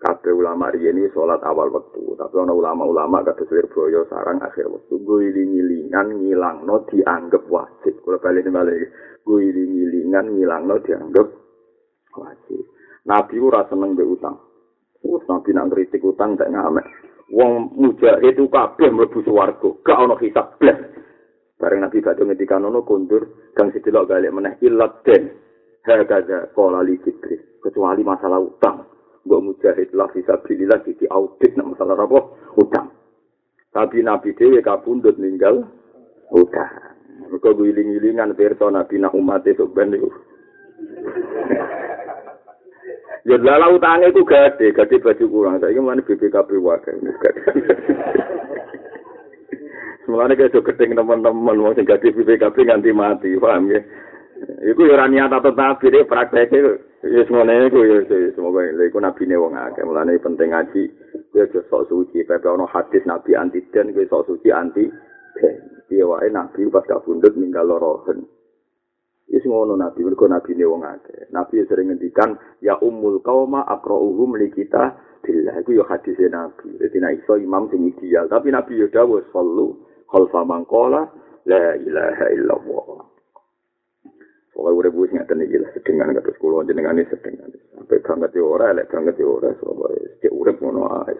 kabeh 0.00 0.32
ulama 0.32 0.72
ini 0.72 1.12
sholat 1.12 1.44
awal 1.44 1.68
waktu, 1.72 2.04
tapi 2.16 2.40
ana 2.40 2.56
ulama-ulama 2.56 3.20
kados 3.20 3.48
Wirboyo 3.52 4.08
sarang 4.08 4.40
akhir 4.40 4.64
waktu. 4.64 4.96
Gue 4.96 5.28
ngilingan 5.28 6.16
ngilangno 6.16 6.88
dianggap 6.88 7.44
wajib. 7.52 8.00
Kalau 8.00 8.16
balik 8.16 8.48
balik, 8.48 8.92
gue 9.28 9.44
ngilingan 9.44 10.36
ngilangno 10.36 10.80
dianggap 10.80 11.28
wajib. 12.16 12.64
Nabi 13.06 13.36
ora 13.38 13.62
seneng 13.68 13.94
mbek 13.94 14.08
utang. 14.08 14.36
Wes 15.06 15.22
nabi 15.30 15.50
nang 15.54 15.70
kritik 15.70 16.02
utang 16.02 16.34
tak 16.34 16.50
ngamek. 16.50 16.86
wong 17.30 17.74
mujahid 17.74 18.38
itu 18.38 18.46
kabeh 18.46 18.90
mlebu 18.90 19.18
swarga. 19.26 19.70
Gak 19.82 19.98
ana 19.98 20.14
hisab 20.22 20.58
blas 20.62 20.78
bareng 21.56 21.82
nabi 21.82 22.04
badhe 22.04 22.22
ngendikan 22.22 22.68
ono 22.68 22.84
kundur 22.84 23.50
kang 23.56 23.72
sedelok 23.72 24.12
balik 24.12 24.28
meneh 24.28 24.54
ilat 24.60 25.00
den 25.02 25.32
hagaza 25.82 26.52
qala 26.52 26.84
li 26.84 27.00
kecuali 27.62 28.02
masalah 28.04 28.38
utang. 28.38 28.86
Mbok 29.26 29.42
mujahid 29.42 29.90
lah 29.90 30.06
fisabilillah 30.14 30.86
di 30.86 31.06
audit 31.10 31.58
nak 31.58 31.74
masalah 31.74 31.98
apa? 31.98 32.20
Utang. 32.62 32.94
Tapi 33.74 33.98
nabi 33.98 34.30
dhewe 34.38 34.62
kabundut 34.62 35.18
ninggal 35.18 35.66
utang. 36.30 36.94
Mergo 37.26 37.50
guling-gulingan 37.58 38.38
pirsa 38.38 38.70
nabi 38.70 39.02
nak 39.02 39.18
umat 39.18 39.42
itu 39.50 39.66
ben 39.66 39.98
Ya 43.26 43.36
lala 43.42 43.74
utangnya 43.74 44.14
itu 44.14 44.22
gede, 44.22 44.70
gede 44.70 45.02
baju 45.02 45.24
kurang. 45.26 45.58
Saya 45.58 45.74
ingin 45.74 45.98
BPKB 45.98 46.50
wakil. 46.62 46.94
Semuanya 50.06 50.38
kayak 50.38 50.54
itu 50.54 50.62
gedeng 50.62 50.94
teman-teman, 50.94 51.58
mau 51.58 51.74
sing 51.74 51.82
gede 51.82 52.14
BPKB 52.14 52.56
nganti 52.62 52.94
mati, 52.94 53.34
paham 53.34 53.74
ya? 53.74 53.82
Iku 54.62 54.86
ya 54.86 54.94
rani 54.94 55.18
atau 55.18 55.42
tetapi 55.42 55.90
deh 55.90 56.06
prakteknya 56.06 56.78
ya 57.06 57.22
semuanya 57.28 57.70
itu 57.70 57.80
ya 57.86 57.98
semoga 58.34 58.66
ini 58.66 58.90
itu 58.90 58.98
nabi 58.98 59.22
nih 59.28 59.38
wong 59.38 59.54
akeh 59.54 59.84
mulane 59.86 60.18
penting 60.18 60.50
ngaji 60.50 60.82
ya 61.36 61.44
sok 61.70 61.86
suci 61.86 62.26
pepe 62.26 62.48
ono 62.48 62.66
hadis 62.66 63.04
nabi 63.06 63.38
anti 63.38 63.62
den 63.70 63.94
gue 63.94 64.08
sok 64.10 64.26
suci 64.26 64.50
anti 64.50 64.90
dia 65.86 66.04
wae 66.04 66.26
nabi 66.32 66.66
pas 66.66 66.82
kabundut 66.88 67.36
ninggal 67.38 67.68
lorohen 67.68 68.26
Wis 69.26 69.42
ngono 69.42 69.74
nabi, 69.74 70.06
mergo 70.06 70.30
nabi 70.30 70.54
ne 70.54 70.64
wong 70.64 70.86
akeh. 70.86 71.34
Nabi 71.34 71.66
sering 71.66 71.90
ngendikan 71.90 72.38
ya 72.62 72.78
ummul 72.78 73.18
qauma 73.26 73.66
aqra'uhum 73.66 74.38
li 74.38 74.48
kita 74.54 74.94
billah. 75.26 75.58
Iku 75.66 75.82
yo 75.82 75.84
hadis 75.86 76.14
nabi. 76.30 76.78
Dadi 76.78 76.96
nek 77.02 77.22
iso 77.22 77.34
imam 77.34 77.66
sing 77.68 77.90
ideal, 77.90 78.30
tapi 78.30 78.54
nabi 78.54 78.78
yo 78.78 78.86
dawuh 78.86 79.26
sallu 79.34 79.82
khalfa 80.06 80.46
man 80.46 80.62
qala 80.70 81.10
la 81.42 81.74
ilaha 81.74 82.26
illallah. 82.30 83.02
Pokoknya 84.56 84.72
udah 84.72 84.92
buat 84.96 85.10
ngeten 85.12 85.44
iki 85.44 85.56
lah 85.60 85.70
sedengan 85.76 86.16
kata 86.16 86.32
sekolah 86.32 86.64
jenengan 86.64 86.96
ini 86.96 87.04
sedengan. 87.12 87.50
Sampai 87.76 88.00
banget 88.00 88.40
ya 88.40 88.44
ora, 88.46 88.72
lek 88.72 88.88
banget 88.88 89.20
ya 89.20 89.28
ora, 89.28 89.52
soalnya 89.60 90.00
setiap 90.16 90.32
urip 90.32 90.56
ngono 90.64 90.82
ae. 91.04 91.14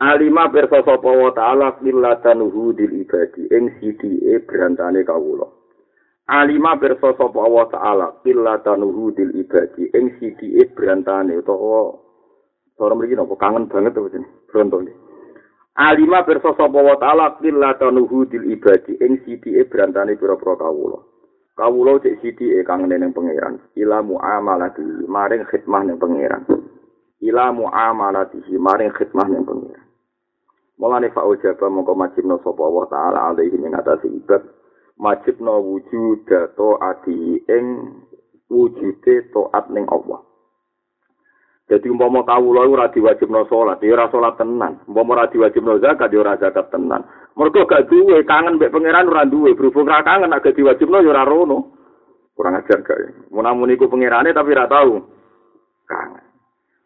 Alima 0.00 0.50
perso 0.50 0.82
sapa 0.82 1.06
wa 1.06 1.30
ta'ala 1.30 1.78
millatanuhu 1.84 2.74
dil 2.74 3.04
ibadi 3.04 3.46
ing 3.46 3.78
sidike 3.78 4.42
berantane 4.42 5.06
kawula. 5.06 5.59
Alima 6.30 6.78
pirsa 6.78 7.10
sapa 7.18 7.38
Allah 7.42 7.66
taala 7.74 8.06
illa 8.22 8.62
tanuhu 8.62 9.10
dil 9.10 9.34
ibadi. 9.34 9.90
Ing 9.90 10.14
sidike 10.22 10.70
brantane 10.78 11.34
utawa 11.34 11.98
ora 12.78 12.94
mriki 12.94 13.18
napa? 13.18 13.34
Kangen 13.34 13.66
banget 13.66 13.98
to 13.98 14.06
jeneng? 14.06 14.30
Bronto 14.46 14.78
alima 15.74 16.22
pirsa 16.22 16.54
sapa 16.54 16.76
Allah 16.78 16.96
taala 17.02 17.26
illa 17.42 17.74
tanuhu 17.74 18.30
dil 18.30 18.46
ibadi. 18.46 18.94
Ing 19.02 19.26
sidike 19.26 19.66
brantane 19.66 20.14
pira-pira 20.14 20.54
kawula. 20.54 21.02
Kawula 21.58 21.98
cek 21.98 22.22
sidike 22.22 22.62
kangen 22.62 22.94
ning 22.94 23.10
pangeran. 23.10 23.58
Ila 23.74 23.98
muamalati 23.98 24.86
maring 25.10 25.42
khidmah 25.50 25.82
ning 25.82 25.98
pangeran. 25.98 26.46
Ila 27.26 27.50
muamalati 27.50 28.38
maring 28.54 28.94
khidmah 28.94 29.26
ning 29.26 29.42
pangeran. 29.42 29.82
Mulane 30.78 31.10
fa 31.12 31.26
ujaba 31.26 31.68
mongko 31.68 31.92
majibna 31.92 32.38
sapa 32.40 32.62
Allah 32.64 32.84
taala 32.88 33.18
alaihi 33.34 33.58
ing 33.58 33.74
atase 33.76 34.08
ibad 34.08 34.59
majibna 35.00 35.56
wujud 35.56 36.28
to 36.28 36.68
ati 36.84 37.40
ing 37.48 37.66
wujude 38.52 39.32
taat 39.32 39.72
ning 39.72 39.88
Allah. 39.88 40.20
Jadi 41.70 41.86
umpama 41.86 42.26
kawula 42.26 42.66
ora 42.66 42.90
diwajibno 42.90 43.46
salat, 43.46 43.78
ya 43.78 43.94
ora 43.94 44.10
salat 44.10 44.34
tenan. 44.34 44.82
Umpama 44.90 45.14
ora 45.14 45.30
diwajibno 45.30 45.78
zakat, 45.78 46.10
ya 46.10 46.18
ora 46.18 46.34
zakat 46.34 46.66
tenan. 46.74 47.06
Mergo 47.38 47.62
gak 47.62 47.86
duwe 47.86 48.26
kangen 48.26 48.58
mbek 48.58 48.74
pangeran 48.74 49.06
ora 49.06 49.22
duwe, 49.22 49.54
berhubung 49.54 49.86
ora 49.86 50.02
kangen 50.02 50.34
agak 50.34 50.58
diwajibno 50.58 50.98
ya 50.98 51.14
ora 51.14 51.22
rono. 51.22 51.78
Kurang 52.34 52.58
ajar 52.58 52.82
gak. 52.82 53.30
Munamun 53.30 53.70
iku 53.70 53.86
pangerane 53.86 54.34
tapi 54.34 54.50
ora 54.50 54.66
tau 54.66 54.98
kangen. 55.86 56.26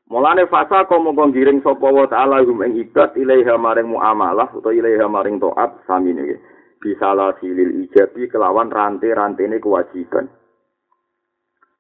Mulane 0.05 0.45
fasa 0.53 0.85
kok 0.85 1.01
mongko 1.01 1.33
ngiring 1.33 1.65
sapa 1.65 1.89
wa 1.89 2.05
taala 2.05 2.45
hum 2.45 2.61
ing 2.69 2.77
ibad 2.77 3.17
ilaiha 3.17 3.57
maring 3.57 3.89
muamalah 3.89 4.53
utawa 4.53 4.77
ilaiha 4.77 5.09
maring 5.09 5.41
taat 5.41 5.81
sami 5.89 6.13
niki. 6.13 6.37
Bisalah 6.85 7.41
silil 7.41 7.81
ijabi 7.89 8.29
kelawan 8.29 8.69
rantai-rantene 8.69 9.57
kewajiban. 9.57 10.29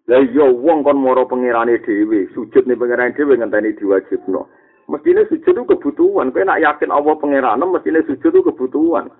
Lah 0.08 0.20
iya 0.20 0.48
wong 0.48 0.80
kon 0.80 0.96
moro 0.96 1.28
pangerane 1.28 1.76
dhewe, 1.84 2.32
sujud 2.32 2.64
ning 2.64 2.80
pangerane 2.80 3.12
dhewe 3.12 3.36
ngenteni 3.36 3.76
diwajibno. 3.76 4.48
Mestine 4.88 5.28
sujud 5.28 5.52
itu 5.52 5.64
kebutuhan. 5.64 6.32
Kowe 6.32 6.44
nak 6.44 6.60
yakin 6.60 6.92
Allah 6.92 7.16
pangeran, 7.16 7.60
mestine 7.68 8.00
sujud 8.04 8.32
itu 8.32 8.48
kebutuhan. 8.48 9.12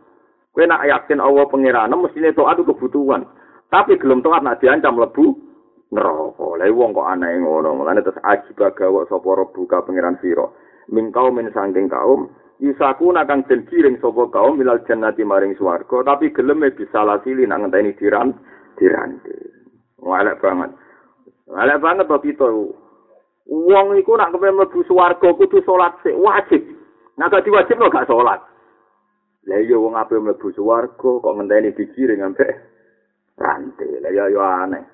Kowe 0.52 0.64
nak 0.64 0.84
yakin 0.88 1.20
Allah 1.20 1.44
pangeran, 1.48 1.92
mestine 2.00 2.32
taat 2.32 2.56
itu 2.60 2.68
kebutuhan. 2.68 3.28
Tapi 3.68 3.96
gelem 3.96 4.20
taat 4.20 4.44
nak 4.44 4.60
diancam 4.60 5.00
lebu 5.00 5.36
neraka. 5.92 6.48
Lah 6.60 6.68
wong 6.68 6.92
kok 6.92 7.08
aneh 7.12 7.32
ngono. 7.40 7.80
Mulane 7.80 8.04
terus 8.04 8.20
ajib 8.24 8.60
gawa 8.60 9.08
sapa 9.08 9.28
rebuka 9.36 9.84
pangeran 9.84 10.20
sira. 10.20 10.48
Min 10.92 11.12
kaum 11.12 11.40
min 11.40 11.48
sangking 11.52 11.88
kaum 11.88 12.28
Isaku 12.64 13.12
nakang 13.12 13.44
den 13.44 13.68
kiring 13.68 14.00
sapa 14.00 14.24
kaum 14.32 14.56
milal 14.56 14.80
jannati 14.88 15.20
maring 15.20 15.52
swarga 15.60 16.16
tapi 16.16 16.32
gelem 16.32 16.64
bisa 16.72 17.04
lasili 17.04 17.44
nak 17.44 17.60
ngenteni 17.60 17.92
diran 18.00 18.32
dirante. 18.80 19.36
Walek 20.00 20.40
banget. 20.40 20.72
Walek 21.44 21.80
banget 21.84 22.08
to 22.08 22.16
kita. 22.24 22.48
Wong 23.44 23.86
iku 24.00 24.16
nak 24.16 24.32
kepen 24.32 24.56
mlebu 24.56 24.80
swarga 24.88 25.28
kudu 25.36 25.60
salat 25.68 25.92
sik 26.00 26.16
wajib. 26.16 26.64
Nak 27.20 27.36
gak 27.36 27.44
diwajib 27.44 27.76
gak 27.76 28.08
salat. 28.08 28.40
Lah 29.44 29.60
iya 29.60 29.76
wong 29.76 29.92
ape 30.00 30.16
mlebu 30.16 30.48
swarga 30.56 31.10
kok 31.20 31.34
ngenteni 31.36 31.76
dikiring 31.76 32.24
ambek 32.24 32.48
rantai. 33.36 34.00
Lah 34.00 34.08
ya 34.08 34.24
yo 34.32 34.40
aneh. 34.40 34.84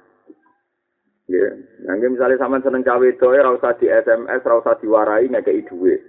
Ya, 1.30 1.46
nangge 1.86 2.10
misalnya 2.10 2.42
sampean 2.42 2.66
seneng 2.66 2.82
cawe 2.82 3.06
doe 3.06 3.38
ora 3.38 3.54
usah 3.54 3.78
di 3.78 3.86
SMS, 3.86 4.42
ora 4.42 4.66
usah 4.66 4.74
diwarai 4.82 5.30
ngekeki 5.30 5.70
dhuwit. 5.70 6.02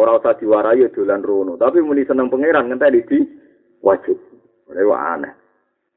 Ora 0.00 0.16
usah 0.16 0.32
diwarai 0.32 0.88
dolan 0.96 1.20
rono, 1.20 1.60
tapi 1.60 1.84
muni 1.84 2.08
seneng 2.08 2.32
pangeran 2.32 2.72
ngenteni 2.72 3.04
di 3.04 3.20
wajib. 3.84 4.16
Ora 4.72 5.12
aneh. 5.12 5.32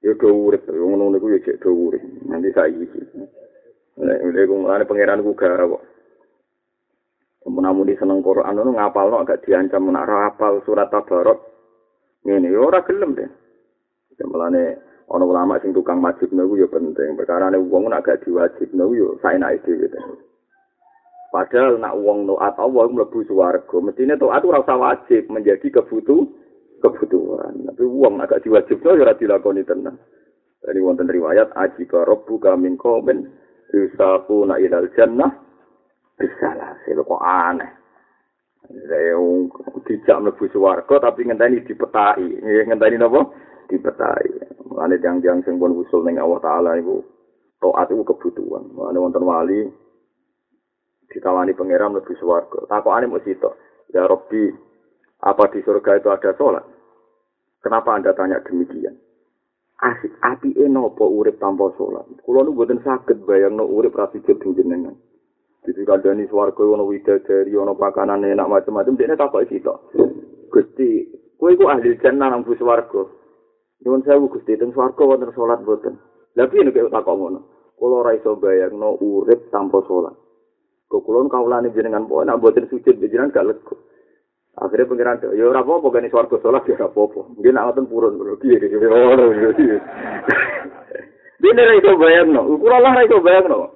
Ya 0.03 0.11
do 0.19 0.27
urip, 0.27 0.67
ngono 0.67 1.07
niku 1.15 1.31
ya 1.31 1.39
cek 1.39 1.63
do 1.63 1.71
urip. 1.71 2.03
Nanti 2.27 2.51
saiki 2.51 2.83
iki. 2.83 2.99
Nek 4.03 4.19
nek 4.19 4.43
ngene 4.51 4.83
pangeran 4.83 5.23
ku 5.23 5.31
gak 5.31 5.55
kok. 5.55 5.83
Menamun 7.47 7.87
di 7.87 7.95
seneng 7.95 8.19
Quran 8.19 8.51
ngono 8.51 8.75
ngapalno 8.75 9.23
agak 9.23 9.47
diancam 9.47 9.87
nak 9.87 10.03
rapal 10.03 10.59
surat 10.67 10.91
tabarok. 10.91 11.39
Ngene 12.27 12.51
ya 12.51 12.59
ora 12.59 12.83
gelem 12.83 13.15
deh. 13.15 13.31
Mulane 14.27 14.63
ana 15.07 15.23
ulama 15.23 15.63
sing 15.63 15.71
tukang 15.71 16.03
wajib 16.03 16.35
niku 16.35 16.59
ya 16.59 16.67
penting. 16.67 17.15
Perkara 17.15 17.47
nek 17.47 17.63
wong 17.71 17.87
nak 17.87 18.03
gak 18.03 18.27
diwajib 18.27 18.67
niku 18.75 18.91
ya 18.99 19.07
saenake 19.23 19.63
dhewe. 19.63 19.87
Padahal 21.33 21.81
nak 21.81 21.97
wong 21.97 22.29
taat 22.29 22.61
Allah 22.61 22.85
mlebu 22.93 23.25
swarga, 23.25 23.77
mestine 23.81 24.13
taat 24.21 24.45
ora 24.45 24.61
usah 24.61 24.77
wajib 24.77 25.33
menjadi 25.33 25.81
kebutuh 25.81 26.29
kebutuhan. 26.77 27.73
Tapi 27.73 27.83
wong 27.89 28.21
nak 28.21 28.29
gak 28.29 28.45
diwajibno 28.45 28.93
ya 28.93 29.01
ora 29.01 29.17
dilakoni 29.17 29.65
tenan. 29.65 29.97
Jadi 30.61 30.77
wonten 30.77 31.09
riwayat 31.09 31.49
aji 31.57 31.89
ka 31.89 32.05
rabbuka 32.05 32.53
min 32.53 32.77
qaumin 32.77 33.25
yusaquna 33.73 34.61
ilal 34.61 34.85
jannah 34.93 35.33
bisalah. 36.21 36.77
Kok 36.85 37.23
aneh. 37.25 37.81
Saya 38.69 39.17
tidak 39.89 40.17
mlebu 40.21 40.45
swarga 40.53 41.09
tapi 41.09 41.25
ngenteni 41.25 41.65
dipetai. 41.65 42.29
Ngenteni 42.69 43.01
napa? 43.01 43.25
Dipetai. 43.73 44.53
Mulane 44.69 45.01
tiang-tiang 45.01 45.41
sing 45.49 45.57
pun 45.57 45.73
usul 45.81 46.05
ning 46.05 46.21
Allah 46.21 46.37
taala 46.45 46.77
iku 46.77 47.01
taat 47.57 47.89
iku 47.89 48.05
kebutuhan. 48.05 48.69
Mulane 48.69 49.01
wonten 49.01 49.25
wali 49.25 49.81
ditawani 51.13 51.53
pangeran 51.53 51.93
lebih 51.93 52.17
swarga. 52.17 52.65
Takokane 52.65 53.05
mung 53.07 53.21
sitok. 53.21 53.53
Ya 53.93 54.09
Rabbi, 54.09 54.49
apa 55.21 55.43
di 55.53 55.61
surga 55.61 56.01
itu 56.01 56.09
ada 56.09 56.33
sholat? 56.33 56.65
Kenapa 57.61 57.93
Anda 57.93 58.11
tanya 58.17 58.41
demikian? 58.41 58.97
Asik, 59.79 60.17
api 60.19 60.57
enopo 60.57 61.07
urip 61.07 61.37
tanpa 61.37 61.69
sholat. 61.77 62.09
Kulo 62.25 62.41
nu 62.43 62.57
buatin 62.57 62.81
sakit 62.81 63.21
bayang 63.23 63.61
urip 63.61 63.93
rasi 63.93 64.19
jeding 64.25 64.57
jenengan. 64.57 64.97
Jadi 65.63 65.87
kadani 65.87 66.27
swarga 66.27 66.59
ono 66.59 66.83
widadari, 66.83 67.55
ono 67.55 67.77
pakanan 67.77 68.27
enak 68.27 68.49
macam-macam. 68.51 68.99
Dia 68.99 69.15
takut 69.15 69.47
sitok. 69.47 69.95
Gusti, 70.51 71.07
kue 71.39 71.55
ku 71.55 71.71
ahli 71.71 71.95
jannah 72.03 72.33
nang 72.33 72.43
swarga. 72.43 73.03
Nyuwun 73.83 74.03
sewu 74.07 74.31
Gusti 74.31 74.55
teng 74.55 74.71
swarga 74.71 75.03
wonten 75.03 75.31
salat 75.35 75.59
boten. 75.63 75.99
Lah 76.35 76.47
piye 76.47 76.63
nek 76.63 76.75
tak 76.75 77.03
kok 77.03 77.15
ngono? 77.15 77.39
Kula 77.75 77.95
ora 78.03 78.11
iso 78.15 78.39
bayangno 78.39 78.95
urip 78.99 79.51
tanpa 79.51 79.83
salat. 79.87 80.15
Kok 80.93 81.01
kula 81.01 81.25
kawulane 81.25 81.73
jenengan 81.73 82.05
pokoke 82.05 82.29
nek 82.29 82.37
boten 82.37 82.69
sujud 82.69 83.01
jenengan 83.01 83.33
gak 83.33 83.49
lega. 83.49 83.73
Akhirnya 84.61 84.85
pengiran 84.85 85.17
ya 85.33 85.49
ora 85.49 85.65
apa-apa 85.65 85.89
gani 85.89 86.13
swarga 86.13 86.37
salat 86.37 86.69
ya 86.69 86.77
ora 86.77 86.93
apa-apa. 86.93 87.33
Nggih 87.41 87.49
nek 87.49 87.63
ngoten 87.65 87.89
purun 87.89 88.21
lho 88.21 88.37
piye 88.37 88.61
iki. 88.61 88.77
Dene 91.41 91.61
ra 91.65 91.73
iso 91.73 91.97
bayangno. 91.97 92.45
Kula 92.61 92.77
lah 92.77 92.93
ra 92.93 93.01
iso 93.09 93.17
bayangno. 93.25 93.73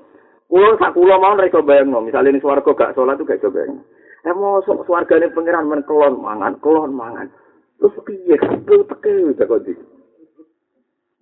Sak 0.78 0.94
mau 0.94 1.34
ra 1.34 1.50
iso 1.50 1.66
bayangno. 1.66 2.06
Misale 2.06 2.30
ning 2.30 2.42
swarga 2.46 2.78
gak 2.78 2.94
salat 2.94 3.18
tuh 3.18 3.26
gak 3.26 3.42
iso 3.42 3.50
bayangno. 3.50 3.82
Eh 4.22 4.34
mosok 4.38 4.86
swargane 4.86 5.34
pengiran 5.34 5.66
men 5.66 5.82
kelon 5.90 6.22
mangan, 6.22 6.62
kelon 6.62 6.94
mangan. 6.94 7.34
Terus 7.82 7.98
piye? 8.06 8.38
Kuwi 8.38 8.86
teke 8.86 9.34
tak 9.42 9.50
kok 9.50 9.66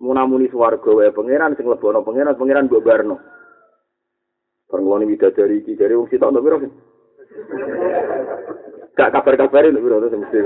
munamuni 0.00 0.48
swarga 0.52 0.92
wae 0.92 1.08
pangeran 1.08 1.56
sing 1.56 1.64
lebono 1.68 2.04
pangeran 2.04 2.36
pangeran 2.36 2.68
mbok 2.68 2.84
barno 2.84 3.16
Perngulani 4.66 5.06
widadari 5.06 5.62
iki 5.62 5.78
dari 5.78 5.94
wong 5.94 6.10
sitok 6.10 6.34
piro 6.42 6.56
sih? 6.58 6.72
Gak 8.98 9.12
kabar-kabarin 9.14 9.78
piro 9.78 10.02
to 10.02 10.16
mesti. 10.16 10.38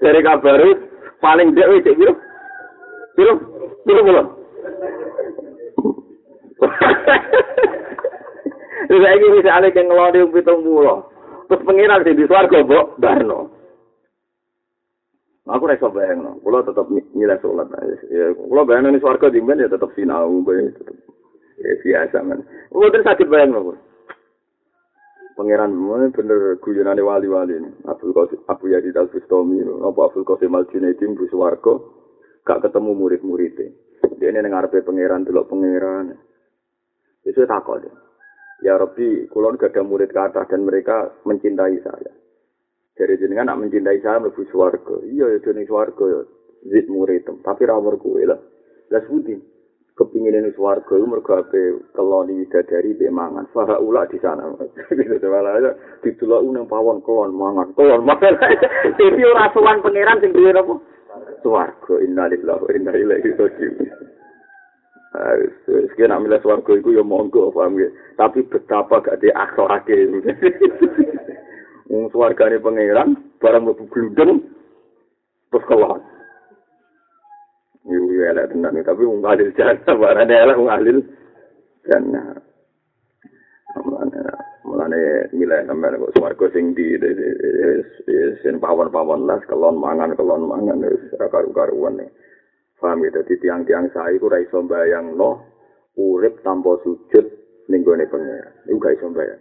Dari 0.00 0.20
kabar 0.20 0.60
paling 1.20 1.56
dek 1.56 1.84
cek 1.84 1.96
piro? 1.96 2.14
Piro? 3.16 3.34
Piro 3.84 4.00
piro? 4.04 4.22
Terus 8.90 9.06
lagi 9.06 9.26
misalnya 9.30 9.70
yang 9.70 9.86
ngelodi 9.86 10.18
pitung 10.34 10.66
pulau, 10.66 11.06
terus 11.46 11.62
pengiran 11.62 12.02
sih 12.02 12.10
di 12.10 12.26
swarga, 12.26 12.58
Mbok, 12.66 12.98
Barno. 12.98 13.40
Aku 15.46 15.66
ora 15.66 15.78
iso 15.78 15.94
bayangno. 15.94 16.42
Kula 16.42 16.66
tetep 16.66 16.90
nyileh 16.90 17.38
salat. 17.38 17.70
Ya, 18.10 18.34
kula 18.34 18.66
bayangno 18.66 18.90
ning 18.90 18.98
swarga 18.98 19.30
dimben 19.30 19.62
ya 19.62 19.70
tetep 19.70 19.94
sinau 19.94 20.42
tetep. 20.42 21.09
Ya 21.60 21.76
biasa 21.76 22.24
men. 22.24 22.40
Mboten 22.72 23.04
sakit 23.04 23.28
bayangno. 23.28 23.76
Pangeran 25.36 25.72
mana 25.76 26.08
bener 26.08 26.56
guyonane 26.60 27.00
wali-wali 27.04 27.56
ini. 27.56 27.70
Abdul 27.84 28.12
Qasim 28.16 28.40
Abu 28.48 28.72
Yazid 28.72 28.96
Al 28.96 29.08
Bustami, 29.08 29.60
apa 29.64 30.00
Abdul 30.08 30.24
Qasim 30.24 30.52
Al 30.56 30.68
Junaidi 30.68 31.04
bu 31.04 31.24
swarga 31.28 31.80
gak 32.44 32.64
ketemu 32.64 32.92
murid-muridnya. 32.96 33.72
Dia 34.20 34.32
ini 34.32 34.48
ngarepe 34.48 34.84
pangeran 34.84 35.24
delok 35.24 35.48
pangeran. 35.48 36.16
Itu 37.24 37.44
takut. 37.44 37.84
Ya 38.60 38.76
Rabbi, 38.76 39.28
kulon 39.32 39.56
gak 39.56 39.72
ada 39.76 39.84
murid 39.84 40.12
kata 40.12 40.44
dan 40.48 40.64
mereka 40.64 41.12
mencintai 41.24 41.80
saya. 41.80 42.12
Dari 42.92 43.16
jenengan 43.16 43.48
nak 43.48 43.64
mencintai 43.64 44.00
saya 44.04 44.20
mlebu 44.20 44.44
swarga. 44.52 45.00
Iya 45.08 45.36
ya 45.36 45.38
dene 45.40 45.64
swarga 45.64 46.04
ya 46.04 46.20
zit 46.68 46.88
muridem, 46.92 47.40
tapi 47.40 47.64
ra 47.64 47.80
mergo 47.80 48.12
lah. 48.20 48.36
Lah 48.92 49.02
sudi 49.08 49.49
kepingin 50.00 50.40
ini 50.40 50.50
swarga 50.56 50.96
itu 50.96 51.04
mergo 51.04 51.36
ape 51.36 51.76
keloni 51.92 52.40
widadari 52.40 52.96
be 52.96 53.12
mangan. 53.12 53.44
Fara 53.52 53.76
ula 53.76 54.08
di 54.08 54.16
sana. 54.24 54.48
Gitu 54.96 55.26
malah 55.28 55.60
aja 55.60 55.70
ditulak 56.00 56.40
unang 56.40 56.64
pawon 56.64 57.04
kelon 57.04 57.36
mangan. 57.36 57.68
Kelon 57.76 58.08
mangan. 58.08 58.40
Tapi 58.96 59.22
ora 59.28 59.52
sowan 59.52 59.84
pangeran 59.84 60.24
sing 60.24 60.32
duwe 60.32 60.56
apa? 60.56 60.74
Innalillahi 62.00 62.64
wa 62.64 62.70
inna 62.72 62.92
ilaihi 62.96 63.36
raji'un. 63.36 63.88
Sekian 65.68 66.08
nak 66.08 66.22
milih 66.24 66.40
swarga 66.40 66.72
itu 66.72 66.96
ya 66.96 67.04
monggo, 67.04 67.52
paham 67.52 67.76
ya. 67.76 67.90
Tapi 68.14 68.46
betapa 68.46 69.02
gak 69.04 69.20
di 69.20 69.28
akhlaknya. 69.28 70.22
wong 71.90 72.06
swargane 72.14 72.62
pangeran 72.62 73.18
barang 73.42 73.62
mlebu 73.66 73.84
gludeng 73.90 74.46
terus 75.50 75.66
keluar 75.66 75.98
Iku 77.80 78.12
ya 78.12 78.36
elek 78.36 78.52
tenan 78.52 78.76
tapi 78.84 79.02
wong 79.08 79.24
alil 79.24 79.50
jannah 79.56 79.94
barane 80.02 80.34
elek 80.36 80.58
wong 80.60 80.68
alil 80.68 80.98
jannah. 81.88 82.36
Mulane 83.80 84.20
mulane 84.68 85.00
milih 85.32 85.64
sampean 85.64 85.96
kok 85.96 86.12
swarga 86.18 86.46
sing 86.52 86.76
di 86.76 87.00
sing 88.44 88.60
pawon-pawon 88.60 89.24
las 89.24 89.40
kelon 89.48 89.80
mangan 89.80 90.12
kelon 90.12 90.44
mangan 90.44 90.84
wis 90.84 91.08
ora 91.16 91.32
karu-karuan. 91.32 92.04
Paham 92.80 93.04
ya 93.04 93.12
dadi 93.12 93.36
tiang-tiang 93.40 93.92
sae 93.92 94.16
iku 94.16 94.32
ora 94.32 94.40
iso 94.40 94.60
mbayangno 94.64 95.30
urip 96.00 96.40
tanpa 96.40 96.80
sujud 96.84 97.26
ning 97.68 97.80
gone 97.84 98.04
pangeran. 98.08 98.52
Iku 98.68 98.76
gak 98.80 98.96
iso 98.96 99.06
mbayang. 99.12 99.40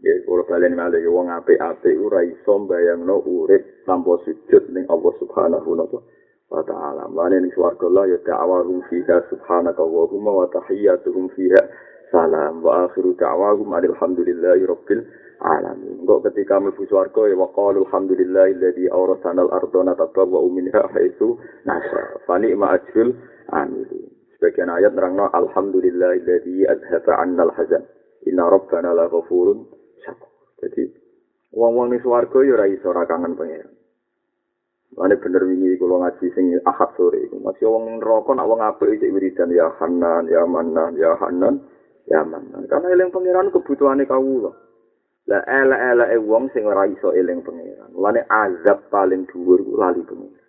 Ya, 0.00 0.14
kalau 0.24 0.46
kalian 0.48 0.78
malah 0.78 1.02
wong 1.10 1.28
apik-apik 1.28 1.98
ora 1.98 2.22
iso 2.22 2.54
mbayangno 2.62 3.22
urip 3.26 3.82
tanpa 3.82 4.18
sujud 4.22 4.70
ning 4.70 4.86
Allah 4.86 5.12
Subhanahu 5.18 5.74
wa 5.74 5.86
ta'ala. 5.86 6.19
Swarga 6.50 7.86
Allah 7.86 8.10
ya 8.10 8.18
ta'awahum 8.26 8.82
fiha 8.90 9.22
subhanaka 9.30 9.86
wa 9.86 10.10
wa 10.10 10.50
tahiyyatuhum 10.50 11.30
fiha 11.38 11.62
salam 12.10 12.58
wa 12.58 12.90
akhiru 12.90 13.14
da'wahum 13.14 13.70
alhamdulillahi 13.70 14.66
rabbil 14.66 15.06
alamin. 15.46 16.02
Engko 16.02 16.26
ketika 16.26 16.58
mlebu 16.58 16.90
swarga 16.90 17.30
ya 17.30 17.38
waqalu 17.38 17.86
alhamdulillahi 17.86 18.58
alladzi 18.58 18.90
awrasana 18.90 19.46
al-ardha 19.46 19.94
natabawwa 19.94 20.50
minha 20.50 20.82
haitsu 20.90 21.38
nasha. 21.62 22.18
Fa 22.26 22.42
ni'ma 22.42 22.82
ajrul 22.82 23.14
amilin. 23.54 24.10
Sebagian 24.34 24.74
ayat 24.74 24.90
nerangno 24.90 25.30
alhamdulillahi 25.30 26.18
alladzi 26.26 26.66
azhaba 26.66 27.14
'anna 27.14 27.46
al-hazan. 27.46 27.86
Inna 28.26 28.50
rabbana 28.50 28.90
la 28.90 29.06
ghafurun 29.06 29.70
syakur. 30.02 30.34
Jadi 30.66 30.82
wong-wong 31.54 31.94
swarga 32.02 32.42
ya 32.42 32.58
ora 32.58 32.66
iso 32.66 32.90
ora 32.90 33.06
kangen 33.06 33.38
pangeran. 33.38 33.79
Mane 34.98 35.14
bener 35.22 35.46
wingi 35.46 35.78
kula 35.78 36.02
ngaji 36.02 36.26
sing 36.34 36.50
ahad 36.66 36.90
sore 36.98 37.22
iku. 37.26 37.38
Masih 37.38 37.70
wong 37.70 38.02
neraka 38.02 38.34
nak 38.34 38.48
wong 38.50 38.58
apik 38.58 38.98
iki 38.98 39.06
wiridan 39.10 39.54
ya 39.54 39.70
Hanan, 39.78 40.26
ya 40.26 40.42
Manan, 40.42 40.98
ya 40.98 41.14
Hanan. 41.14 41.62
ya 42.10 42.26
man. 42.26 42.50
Karena 42.66 42.90
eling 42.90 43.14
pangeran 43.14 43.54
kebutuhane 43.54 44.04
kawula. 44.04 44.50
Lah 45.30 45.42
elek-eleke 45.46 46.18
wong 46.26 46.50
sing 46.50 46.66
ora 46.66 46.90
iso 46.90 47.14
eling 47.14 47.46
pangeran. 47.46 47.94
Mulane 47.94 48.26
azab 48.26 48.90
paling 48.90 49.30
dhuwur 49.30 49.62
ku 49.62 49.78
lali 49.78 50.02
pangeran. 50.02 50.48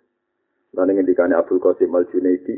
Lan 0.74 0.88
ngendikane 0.90 1.36
Abdul 1.38 1.60
Qasim 1.62 1.92
Al-Junaidi, 1.92 2.56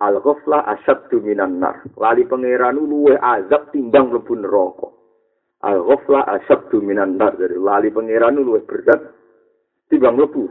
Al-ghafla 0.00 0.64
asyaddu 0.74 1.20
minan 1.20 1.60
nar. 1.60 1.84
Lali 2.00 2.24
pangeran 2.24 2.80
luwe 2.80 3.14
azab 3.20 3.68
timbang 3.74 4.10
mlebu 4.10 4.32
neraka. 4.38 4.88
Al-ghafla 5.60 6.24
asyaddu 6.40 6.80
minan 6.80 7.20
nar. 7.20 7.36
Jadi 7.36 7.58
lali 7.60 7.92
pangeran 7.92 8.40
luwe 8.40 8.64
berat 8.64 9.13
timbang 9.88 10.16
mlebu 10.16 10.44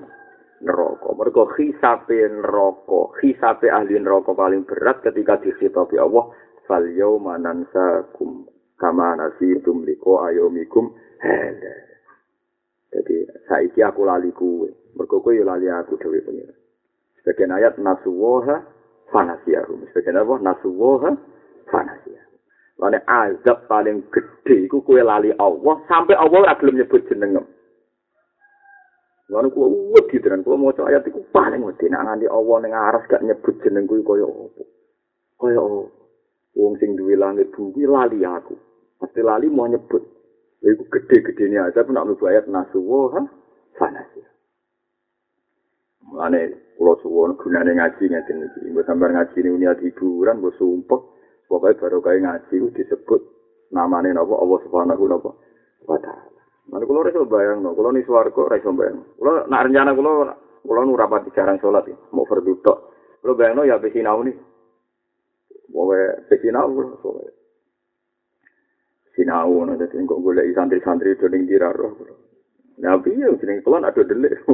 neraka. 0.64 1.10
Mergo 1.14 1.44
khisape 1.54 2.18
neraka, 2.32 3.00
khisape 3.20 3.68
ahli 3.70 4.00
neraka 4.00 4.32
paling 4.34 4.64
berat 4.64 5.04
ketika 5.04 5.38
dikhitabi 5.44 6.00
Allah 6.00 6.32
fal 6.66 6.88
yauma 6.88 7.36
nansakum 7.38 8.48
kama 8.80 9.20
nasitum 9.20 9.84
liko 9.84 10.24
ayomikum 10.24 10.96
hada. 11.20 11.76
Jadi 12.94 13.26
saiki 13.50 13.82
aku 13.82 14.06
lali 14.06 14.30
kuwe. 14.32 14.70
Mergo 14.94 15.20
kowe 15.20 15.34
lali 15.34 15.66
aku 15.70 15.98
dhewe 15.98 16.22
pengira. 16.22 16.54
Sebagian 17.18 17.56
ayat 17.58 17.82
nasuwaha 17.82 18.62
fanasiyahum. 19.10 19.90
Sebagian 19.90 20.22
apa 20.22 20.36
nasuwaha 20.38 21.10
fanasiyahum. 21.74 22.38
Lane 22.78 23.00
azab 23.10 23.66
paling 23.66 24.06
gede 24.14 24.70
iku 24.70 24.82
lali 25.02 25.34
Allah 25.42 25.76
sampai 25.90 26.14
Allah 26.14 26.38
ora 26.46 26.58
gelem 26.62 26.86
nyebut. 26.86 27.02
Lalu 29.32 29.48
kuwi 29.56 29.96
wedi 29.96 30.20
tenan 30.20 30.44
kuwi 30.44 30.60
maca 30.60 30.84
ayat 30.84 31.08
iku 31.08 31.24
paling 31.32 31.64
wedi 31.64 31.88
nek 31.88 32.04
nganti 32.04 32.28
Allah 32.28 32.58
ning 32.60 32.74
aras 32.76 33.08
gak 33.08 33.24
nyebut 33.24 33.56
jeneng 33.64 33.88
kuwi 33.88 34.04
kaya 34.04 34.28
apa. 34.28 34.64
Kaya 35.40 35.62
wong 36.60 36.74
sing 36.80 37.00
duwe 37.00 37.16
langit 37.16 37.48
bumi 37.56 37.88
lali 37.88 38.20
aku. 38.28 38.56
Mesti 39.00 39.22
lali 39.24 39.48
mau 39.48 39.68
nyebut. 39.72 40.04
Iku 40.64 40.84
gede-gedene 40.92 41.60
aja 41.60 41.84
pun 41.84 41.96
nak 41.96 42.08
mlebu 42.08 42.24
ayat 42.28 42.48
nasuwa 42.52 43.16
ha 43.16 43.22
fanasi. 43.80 44.24
Mulane 46.04 46.76
kula 46.76 47.00
suwon 47.00 47.40
gunane 47.40 47.80
ngaji 47.80 48.04
ngeten 48.12 48.44
iki. 48.48 48.72
Mbok 48.72 48.84
sampeyan 48.88 49.16
ngaji 49.16 49.38
ini 49.40 49.60
niat 49.60 49.80
hiburan, 49.80 50.40
mbok 50.40 50.56
sumpah. 50.60 51.02
Pokoke 51.48 51.80
baru 51.80 52.00
kaya 52.00 52.20
ngaji 52.24 52.76
disebut 52.76 53.22
namane 53.72 54.12
napa 54.12 54.36
Allah 54.36 54.60
Subhanahu 54.68 55.04
wa 55.88 55.98
taala. 56.00 56.33
Mana 56.72 56.86
kula 56.88 57.12
iso 57.12 57.28
bayang, 57.28 57.60
no. 57.60 57.76
kula 57.76 57.92
ni 57.92 58.04
swarga 58.08 58.40
ora 58.40 58.56
iso 58.56 58.72
bayang. 58.72 59.04
Kula 59.20 59.48
nak 59.52 59.64
rencana 59.68 59.92
kula 59.92 60.32
kula 60.64 60.82
nu 60.88 60.96
rapat 60.96 61.28
jarang 61.36 61.60
salat 61.60 61.88
ya, 61.92 61.96
mau 62.16 62.24
fardhu 62.24 62.62
tok. 62.64 62.80
Kula 63.20 63.36
bayangno 63.36 63.68
ya 63.68 63.82
besinau 63.82 64.24
nih. 64.24 64.36
Wae 65.74 66.24
pekinau 66.32 66.72
wae. 66.72 67.32
Sinau 69.14 69.50
ngono 69.54 69.78
dadi 69.78 70.02
kok 70.02 70.22
golek 70.26 70.50
santri-santri 70.56 71.14
do 71.20 71.28
ning 71.30 71.46
diraro. 71.46 71.94
Nah 72.82 72.98
piye 72.98 73.30
jeneng 73.38 73.62
kula 73.62 73.84
ada 73.84 74.02
delik. 74.02 74.42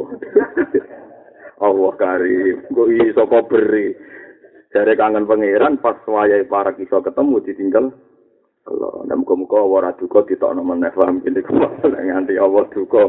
Allah 1.59 1.91
karim, 1.99 2.67
kok 2.67 2.89
iso 2.89 3.23
kok 3.23 3.47
beri. 3.47 3.95
Jare 4.69 4.93
kangen 4.99 5.25
pangeran 5.27 5.79
pas 5.79 5.97
wayahe 6.03 6.43
para 6.43 6.75
iso 6.75 6.99
ketemu 6.99 7.39
ditinggal. 7.45 7.85
Allah, 8.69 8.93
nek 9.09 9.17
muga-muga 9.25 9.57
ora 9.65 9.91
duka 9.97 10.21
ditokno 10.29 10.61
meneh 10.61 10.93
paham 10.93 11.25
kene 11.25 11.41
nganti 12.05 12.37
Allah 12.37 12.63
duka. 12.69 13.03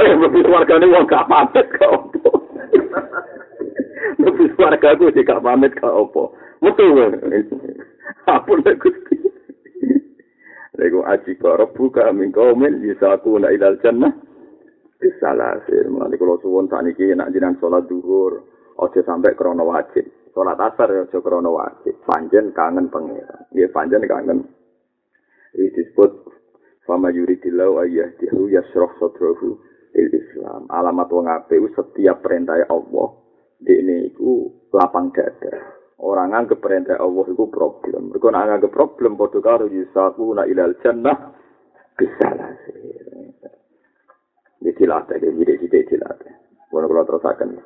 Eh, 0.00 0.16
mesti 0.16 0.40
wargane 0.48 0.86
wong 0.88 1.04
gak 1.08 1.28
pamit 1.28 1.66
kok. 1.76 2.16
Mesti 4.20 4.44
wargaku 4.60 5.12
sik 5.12 5.28
gak 5.28 5.40
pamit 5.40 5.72
kok 5.76 5.92
opo. 5.92 6.32
Metu 6.60 6.84
Apa 8.28 8.52
nek 8.54 8.78
Gusti? 8.78 9.16
Lego 10.78 11.02
aji 11.04 11.36
karo 11.36 11.72
buka 11.74 12.08
min 12.14 12.32
kaumin 12.32 12.80
bisa 12.80 13.18
aku 13.18 13.36
na 13.36 13.50
ilal 13.50 13.76
jannah. 13.82 14.12
Bisalah 15.02 15.58
sih, 15.66 15.82
mulai 15.90 16.14
kalau 16.14 16.38
suwon 16.38 16.70
saniki 16.70 17.10
nak 17.18 17.34
jinan 17.34 17.58
sholat 17.58 17.90
duhur, 17.90 18.38
ojo 18.78 19.00
sampai 19.02 19.34
krono 19.34 19.66
wajib. 19.66 20.06
Sholat 20.30 20.54
asar 20.54 20.94
ya 20.94 21.02
ojo 21.02 21.18
krono 21.18 21.58
wajib. 21.58 21.98
Panjen 22.06 22.54
kangen 22.54 22.86
pangeran. 22.86 23.42
Iya 23.50 23.66
panjen 23.74 24.06
kangen. 24.06 24.46
Ini 25.52 25.68
disebut 25.76 26.10
fama 26.88 27.12
yuridillahu 27.12 27.84
ayah 27.84 28.08
dihu 28.16 28.48
yasroh 28.48 28.92
sotrohu 28.96 29.60
il 29.92 30.08
Islam. 30.08 30.64
Alamat 30.72 31.08
wong 31.12 31.28
apik 31.28 31.60
setiap 31.76 32.24
perintah 32.24 32.56
Allah 32.72 33.08
di 33.62 33.72
ini 33.78 34.10
itu 34.10 34.48
lapang 34.72 35.12
dada. 35.12 35.80
Orang 36.02 36.34
anggap 36.34 36.58
perintah 36.58 36.98
Allah 36.98 37.24
itu 37.30 37.46
problem. 37.46 38.10
Mereka 38.10 38.34
anggap 38.34 38.74
problem 38.74 39.14
padha 39.14 39.38
karo 39.38 39.70
yusaku 39.70 40.34
na 40.34 40.42
ilal 40.50 40.74
jannah 40.82 41.30
bisa 41.94 42.28
lah 42.34 42.50
sih. 42.66 43.30
Ditilate, 44.62 45.18
jadi 45.18 45.58
ditilate. 45.58 46.30
Kalau 46.70 46.86
kalau 46.86 47.06
terusakan. 47.06 47.58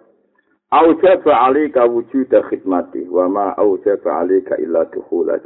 Aujaba 0.75 1.47
alika 1.47 1.87
wujud 1.87 2.29
khidmati 2.29 3.07
wa 3.07 3.31
ma 3.31 3.47
aujaba 3.55 4.27
alika 4.27 4.59
illa 4.59 4.83
dukhula 4.91 5.39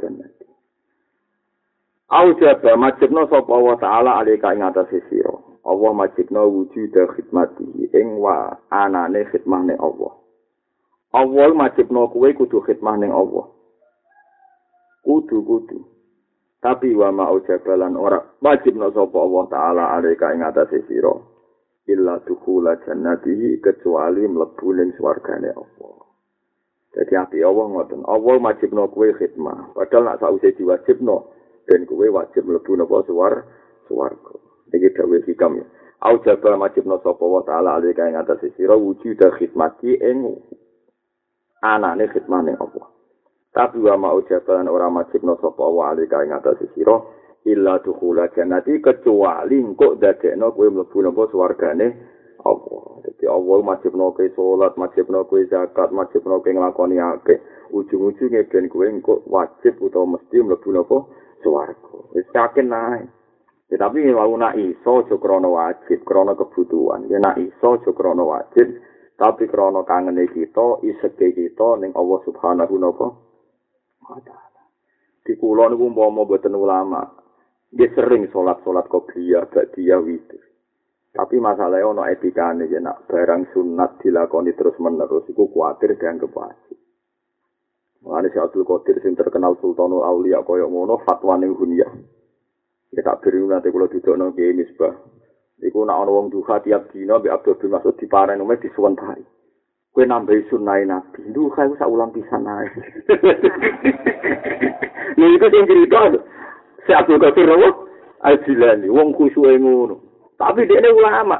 Aujaba 2.11 2.75
majibna 2.75 3.23
sapa 3.31 3.55
Allah 3.55 3.79
taala 3.79 4.11
alika 4.19 4.51
ing 4.51 4.59
atas 4.67 4.91
sira. 5.07 5.31
Allah 5.63 5.91
majibna 5.95 6.43
wujud 6.43 6.91
khidmati 6.91 7.87
ing 7.95 8.19
wa 8.19 8.51
anane 8.67 9.23
khidmahne 9.31 9.79
Allah. 9.79 10.11
Allah 11.15 11.55
majibno 11.55 12.11
kuwe 12.11 12.35
kudu 12.35 12.59
khidmah 12.67 12.99
ning 12.99 13.15
Allah. 13.15 13.47
Kudu 15.07 15.39
kudu. 15.39 15.87
Tapi 16.59 16.91
wa 16.99 17.15
ma 17.15 17.31
jabalan 17.47 17.95
ora 17.95 18.19
wajibno 18.43 18.91
sapa 18.91 19.15
Allah 19.15 19.43
taala 19.47 19.83
alika 19.95 20.35
ing 20.35 20.43
atase 20.43 20.83
sira. 20.91 21.15
Illa 21.87 22.19
dukhula 22.27 22.75
jannatihi 22.83 23.63
kecuali 23.63 24.27
mlebu 24.27 24.67
ning 24.75 24.91
swargane 24.99 25.47
Allah. 25.55 25.95
Jadi 26.91 27.15
api 27.15 27.39
Allah 27.39 27.65
ngoten. 27.71 28.03
Allah 28.03 28.35
majibno 28.35 28.91
kuwe 28.91 29.15
khidmah. 29.15 29.79
Padahal 29.79 30.03
nak 30.11 30.19
sause 30.19 30.51
diwajibno 30.59 31.39
dan 31.67 31.85
kuwe 31.85 32.09
wajib 32.09 32.45
mlebu 32.45 32.75
napa 32.77 33.03
suwar 33.05 33.43
swarga. 33.87 34.33
Iki 34.73 34.89
dawuh 34.95 35.21
hikam. 35.25 35.61
Au 36.01 36.17
jabal 36.25 36.57
majibno 36.57 36.97
sapa 37.03 37.25
wa 37.25 37.43
taala 37.43 37.75
alika 37.77 38.09
ing 38.09 38.15
atase 38.15 38.49
sira 38.57 38.73
wujud 38.73 39.21
khidmati 39.37 40.01
ing 40.01 40.33
anane 41.61 42.07
khidmane 42.09 42.57
apa 42.57 42.89
tapi 43.53 43.79
wa 43.79 43.97
ma 43.97 44.09
ujaban 44.13 44.67
ora 44.67 44.89
majibno 44.89 45.37
sapa 45.41 45.63
wa 45.63 45.91
ali 45.91 46.07
kae 46.07 46.27
ngatasi 46.27 46.67
sira 46.73 47.01
illa 47.45 47.79
dukhula 47.83 48.27
jannati 48.35 48.81
kecuali 48.81 49.59
engko 49.59 49.95
dadekno 49.99 50.51
kowe 50.51 50.69
mlebu 50.69 51.01
napa 51.01 51.27
swargane 51.31 51.87
apa 52.41 52.75
dadi 53.03 53.27
Allah 53.27 53.59
majibno 53.63 54.11
kowe 54.15 54.29
salat 54.33 54.73
majibno 54.77 55.27
kowe 55.27 55.43
zakat 55.45 55.91
majibno 55.91 56.39
kowe 56.39 56.53
nglakoni 56.53 56.97
akeh 56.99 57.39
ujung-ujunge 57.75 58.47
ben 58.49 58.69
kowe 58.69 58.87
engko 58.87 59.21
wajib 59.27 59.77
utawa 59.83 60.17
mesti 60.17 60.41
mlebu 60.41 60.71
napa 60.71 60.97
swarga 61.41 61.97
wis 62.13 62.25
yakin 62.33 62.69
nae 62.69 63.03
Ya, 63.71 63.79
tapi 63.79 64.03
wau 64.11 64.35
nak 64.35 64.59
iso 64.59 64.99
aja 64.99 65.15
krana 65.15 65.47
wajib, 65.47 66.03
krana 66.03 66.35
kebutuhan. 66.35 67.07
Ya 67.07 67.23
nak 67.23 67.39
iso 67.39 67.79
aja 67.79 67.95
krana 67.95 68.19
wajib, 68.19 68.67
tapi 69.15 69.47
krana 69.47 69.87
kangene 69.87 70.27
kita 70.27 70.83
iseke 70.83 71.31
kita 71.31 71.79
ning 71.79 71.95
Allah 71.95 72.19
Subhanahu 72.27 72.75
wa 72.75 74.19
taala. 74.27 74.61
Di 75.23 75.39
kula 75.39 75.71
niku 75.71 75.87
umpama 75.87 76.27
boten 76.27 76.51
ulama, 76.51 77.15
dia 77.71 77.87
sering 77.95 78.27
sholat-sholat 78.27 78.91
qobliyah, 78.91 79.47
ba'diyah, 79.47 80.03
witir. 80.03 80.43
Tapi 81.15 81.39
masalahnya 81.39 81.87
ono 81.87 82.03
etikane 82.07 82.67
ya 82.67 82.83
nak 82.83 83.07
barang 83.07 83.55
sunat 83.55 84.03
dilakoni 84.03 84.51
terus 84.51 84.75
menerus 84.83 85.27
iku 85.31 85.47
kuatir 85.47 85.95
dianggap 85.95 86.31
wajib. 86.31 86.80
Mulane 88.01 88.33
si 88.33 88.37
Abdul 88.41 88.65
Qadir 88.65 88.97
sing 89.05 89.13
terkenal 89.13 89.53
Sultanul 89.61 90.01
Aulia 90.01 90.41
kaya 90.41 90.65
ngono 90.65 90.97
fatwane 91.05 91.45
hunyah. 91.45 91.93
Ya 92.91 93.01
tak 93.05 93.21
beri 93.21 93.45
nanti 93.45 93.69
kalau 93.69 93.87
duduk 93.87 94.17
nang 94.17 94.33
misbah. 94.35 94.97
Iku 95.61 95.85
nak 95.85 96.01
ono 96.01 96.11
wong 96.17 96.27
duha 96.33 96.57
tiap 96.65 96.89
dina 96.89 97.21
mbek 97.21 97.29
Abdul 97.29 97.61
bin 97.61 97.77
Mas'ud 97.77 97.93
diparani 98.01 98.41
nomor 98.41 98.57
disuwentahi. 98.57 99.21
Kowe 99.93 100.03
nambahi 100.07 100.49
sunai 100.49 100.89
Nabi. 100.89 101.29
Duha 101.29 101.69
iku 101.69 101.77
sak 101.77 101.91
ulang 101.91 102.09
pisan 102.09 102.49
ae. 102.49 102.65
Nih 105.21 105.29
iku 105.37 105.45
sing 105.53 105.69
cerita 105.69 106.17
si 106.89 106.91
Abdul 106.97 107.21
Qadir 107.21 107.53
apa? 107.53 107.69
Al-Jilani, 108.21 108.89
wong 108.89 109.13
khusyuke 109.13 109.61
ngono. 109.61 110.01
Tapi 110.41 110.65
dia 110.65 110.89
ulama. 110.89 111.37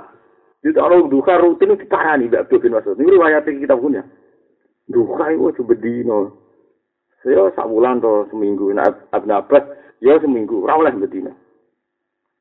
Itu 0.62 0.78
orang 0.78 1.10
duha 1.10 1.42
rutin 1.42 1.74
itu 1.74 1.90
diparani 1.90 2.30
Mbak 2.30 2.46
Abdul 2.46 2.62
bin 2.62 2.74
Mas'ud. 2.78 3.02
Ini 3.02 3.18
riwayat 3.18 3.50
kita 3.50 3.74
punya. 3.74 4.06
Duha 4.86 5.34
itu 5.34 5.50
coba 5.58 5.74
dino. 5.82 6.41
Saya 7.22 7.54
sak 7.54 7.70
bulan 7.70 8.02
atau 8.02 8.26
seminggu. 8.34 8.74
Nah, 8.74 8.90
Abn 9.14 9.30
Abbas, 9.30 9.62
ya 10.02 10.18
seminggu. 10.18 10.66
Rawlah 10.66 10.94
betina. 10.98 11.30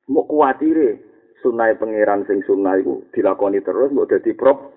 Mau 0.08 0.24
kuatir 0.24 0.98
sunai 1.44 1.76
pangeran 1.76 2.24
sing 2.24 2.40
sunai 2.44 2.80
itu 2.80 3.04
dilakoni 3.12 3.60
terus, 3.60 3.92
mau 3.92 4.08
jadi 4.08 4.32
prop. 4.36 4.72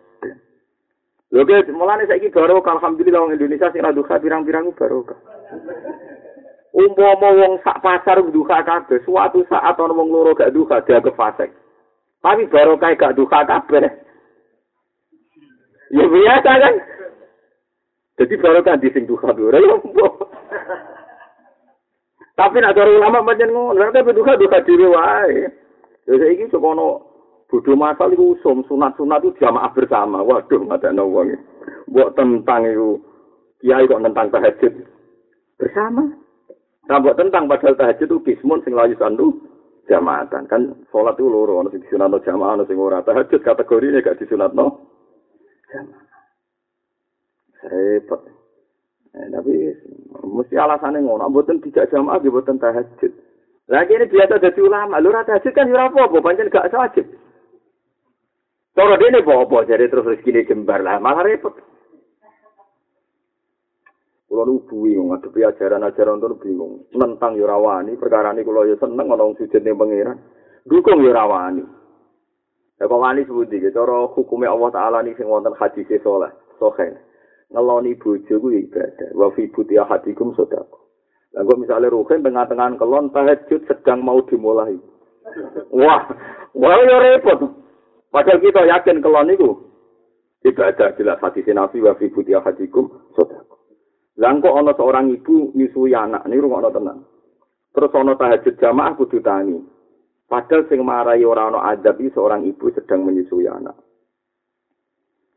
Oke, 1.34 1.66
mulane 1.74 2.06
saiki 2.06 2.30
barokah 2.30 2.78
alhamdulillah 2.78 3.26
wong 3.26 3.34
Indonesia 3.34 3.74
sing 3.74 3.82
duha 3.82 4.16
pirang-pirang 4.22 4.70
barokah. 4.78 5.18
Umpama 6.78 7.30
wong 7.34 7.54
sak 7.66 7.82
pasar 7.82 8.22
duha 8.30 8.62
kabeh, 8.62 9.02
suatu 9.02 9.42
saat 9.50 9.74
ana 9.74 9.94
wong 9.98 10.14
loro 10.14 10.38
gak 10.38 10.54
duha 10.54 10.86
dianggap 10.86 11.18
fasik. 11.18 11.50
Tapi 12.22 12.46
barokah 12.46 12.94
gak 12.94 13.18
duha 13.18 13.40
kabeh. 13.50 13.82
Ya 15.90 16.06
biasa 16.06 16.52
kan? 16.54 16.76
Jadi 18.20 18.34
barokah 18.38 18.78
di 18.78 18.94
sing 18.94 19.10
duha 19.10 19.34
ora 19.34 19.58
ya 19.58 19.76
Tapi 22.34 22.58
nek 22.58 22.74
ada 22.74 22.90
ulama 22.90 23.22
pancen 23.26 23.54
ngono, 23.54 23.78
nek 23.78 23.94
tapi 23.94 24.14
duha 24.14 24.34
duha 24.38 24.58
dhewe 24.66 24.88
wae. 24.90 25.46
Ya 26.10 26.14
saiki 26.18 26.50
sekono 26.50 27.14
Bodoh 27.54 27.78
masal 27.78 28.10
itu 28.18 28.34
usum, 28.34 28.66
sunat-sunat 28.66 29.22
itu 29.22 29.38
jamaah 29.38 29.70
bersama. 29.78 30.26
Waduh, 30.26 30.66
nggak 30.66 30.90
ada 30.90 31.06
wong. 31.06 31.38
Buat 31.86 32.18
tentang 32.18 32.66
itu, 32.66 32.98
kiai 33.62 33.86
kok 33.86 34.02
tentang 34.02 34.34
tahajud. 34.34 34.74
Bersama. 35.62 36.02
Nah, 36.90 36.98
buat 36.98 37.14
tentang 37.14 37.46
padahal 37.46 37.78
tahajud 37.78 38.10
itu 38.10 38.26
kismun 38.26 38.66
sing 38.66 38.74
layu 38.74 38.98
sandu 38.98 39.38
jamaatan. 39.86 40.50
Kan 40.50 40.82
sholat 40.90 41.14
itu 41.14 41.30
loro, 41.30 41.62
sing 41.70 41.86
disunat 41.86 42.10
no 42.10 42.26
jamaah, 42.26 42.58
ada 42.58 42.66
sing 42.66 42.82
ora. 42.82 43.06
Tahajud 43.06 43.46
kategori 43.46 43.86
ini 43.86 44.02
gak 44.02 44.18
disunat 44.18 44.58
no 44.58 44.90
jamaah. 45.70 46.03
Repot. 47.64 48.22
Eh, 49.14 49.28
tapi 49.30 49.54
mesti 50.26 50.56
alasannya 50.58 51.06
ngono, 51.06 51.30
buatan 51.30 51.62
tidak 51.62 51.88
jamaah, 51.94 52.18
buatan 52.18 52.58
tahajud. 52.58 53.14
Lagi 53.70 53.94
ini 53.96 54.10
biasa 54.10 54.42
jadi 54.42 54.60
ulama, 54.60 55.00
lu 55.00 55.14
rata 55.14 55.38
tahajud 55.38 55.54
kan 55.56 55.70
yura 55.70 55.88
apa-apa, 55.88 56.18
pancen 56.20 56.52
gak 56.52 56.74
wajib. 56.74 57.06
Cara 58.74 58.98
dene 58.98 59.22
apa 59.22 59.70
jadi 59.70 59.86
terus 59.86 60.10
rezeki 60.10 60.50
jembar 60.50 60.82
lah, 60.82 60.98
malah 60.98 61.22
repot. 61.22 61.54
Kulo 64.26 64.50
nu 64.50 64.66
bingung 64.66 65.14
ngadepi 65.14 65.46
ajaran-ajaran 65.46 66.18
itu 66.18 66.42
bingung. 66.42 66.90
Nentang 66.98 67.38
yo 67.38 67.46
rawani, 67.46 67.94
perkara 68.02 68.34
ini 68.34 68.42
kulo 68.42 68.66
yo 68.66 68.82
seneng 68.82 69.14
ana 69.14 69.22
wong 69.22 69.38
sujud 69.38 69.62
ning 69.62 69.78
pangeran. 69.78 70.18
Dukung 70.66 71.06
yo 71.06 71.14
rawani. 71.14 71.62
Ya 72.82 72.90
kok 72.90 72.98
wani 72.98 73.30
sebuti 73.30 73.62
gitu, 73.62 73.78
cara 73.78 74.10
hukumnya 74.10 74.50
Allah 74.50 74.70
Ta'ala 74.74 74.98
ini 75.06 75.14
sing 75.14 75.30
wonten 75.30 75.54
hadis 75.54 75.86
soleh, 76.02 76.34
sohen. 76.58 76.98
Ngeloni 77.54 77.94
bojo 78.02 78.34
ku 78.42 78.50
ibadah, 78.50 79.14
wa 79.14 79.30
fi 79.38 79.46
buti 79.46 79.78
ahadikum 79.78 80.34
sodako. 80.34 80.90
Lah 81.38 81.46
kok 81.46 81.62
misalnya 81.62 81.94
ruhin 81.94 82.26
tengah-tengah 82.26 82.82
kelon 82.82 83.14
tahajud 83.14 83.62
sedang 83.70 84.02
mau 84.02 84.22
dimulai. 84.26 84.74
Wah, 85.70 86.02
wah 86.58 86.78
yo 86.82 86.98
repot. 86.98 87.40
Padahal 88.10 88.42
kita 88.42 88.62
yakin 88.66 89.06
kelon 89.06 89.34
itu 89.34 89.50
ibadah 90.50 90.98
jelas 90.98 91.22
hati 91.22 91.46
Nabi 91.54 91.78
wa 91.86 91.94
fi 91.94 92.10
buti 92.10 92.34
ahadikum 92.34 92.90
sedako. 93.14 93.54
Lah 94.18 94.34
kok 94.38 94.58
ana 94.58 94.74
seorang 94.78 95.10
ibu 95.14 95.54
nyusui 95.54 95.94
anak, 95.94 96.26
niku 96.30 96.50
ngono 96.50 96.70
tenan. 96.70 96.98
Terus 97.74 97.94
ana 97.98 98.14
tahajud 98.14 98.58
jamaah 98.62 98.94
kudu 98.98 99.22
tangi. 99.22 99.58
Padahal 100.30 100.66
sing 100.70 100.82
marai 100.82 101.26
ora 101.26 101.50
ana 101.50 101.70
adab 101.70 102.02
seorang 102.02 102.46
ibu 102.50 102.70
sedang 102.74 103.06
menyusui 103.06 103.46
anak. 103.46 103.78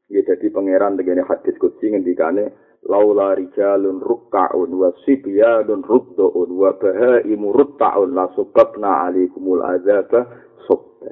Ya 0.07 0.23
jadi 0.23 0.47
pangeran 0.55 0.95
dengan 0.95 1.27
hadis 1.27 1.59
kutsi 1.59 1.91
ngendikane 1.91 2.55
laula 2.87 3.35
rijalun 3.35 3.99
rukka'un 3.99 4.71
wa 4.71 4.95
sibyanun 5.03 5.83
ruddu'un 5.83 6.51
wa 6.55 6.71
bahaimu 6.79 7.51
rutta'un 7.51 8.15
la 8.15 8.31
subabna 8.39 9.11
alaikumul 9.11 9.67
azaba 9.67 10.31
subba. 10.71 11.11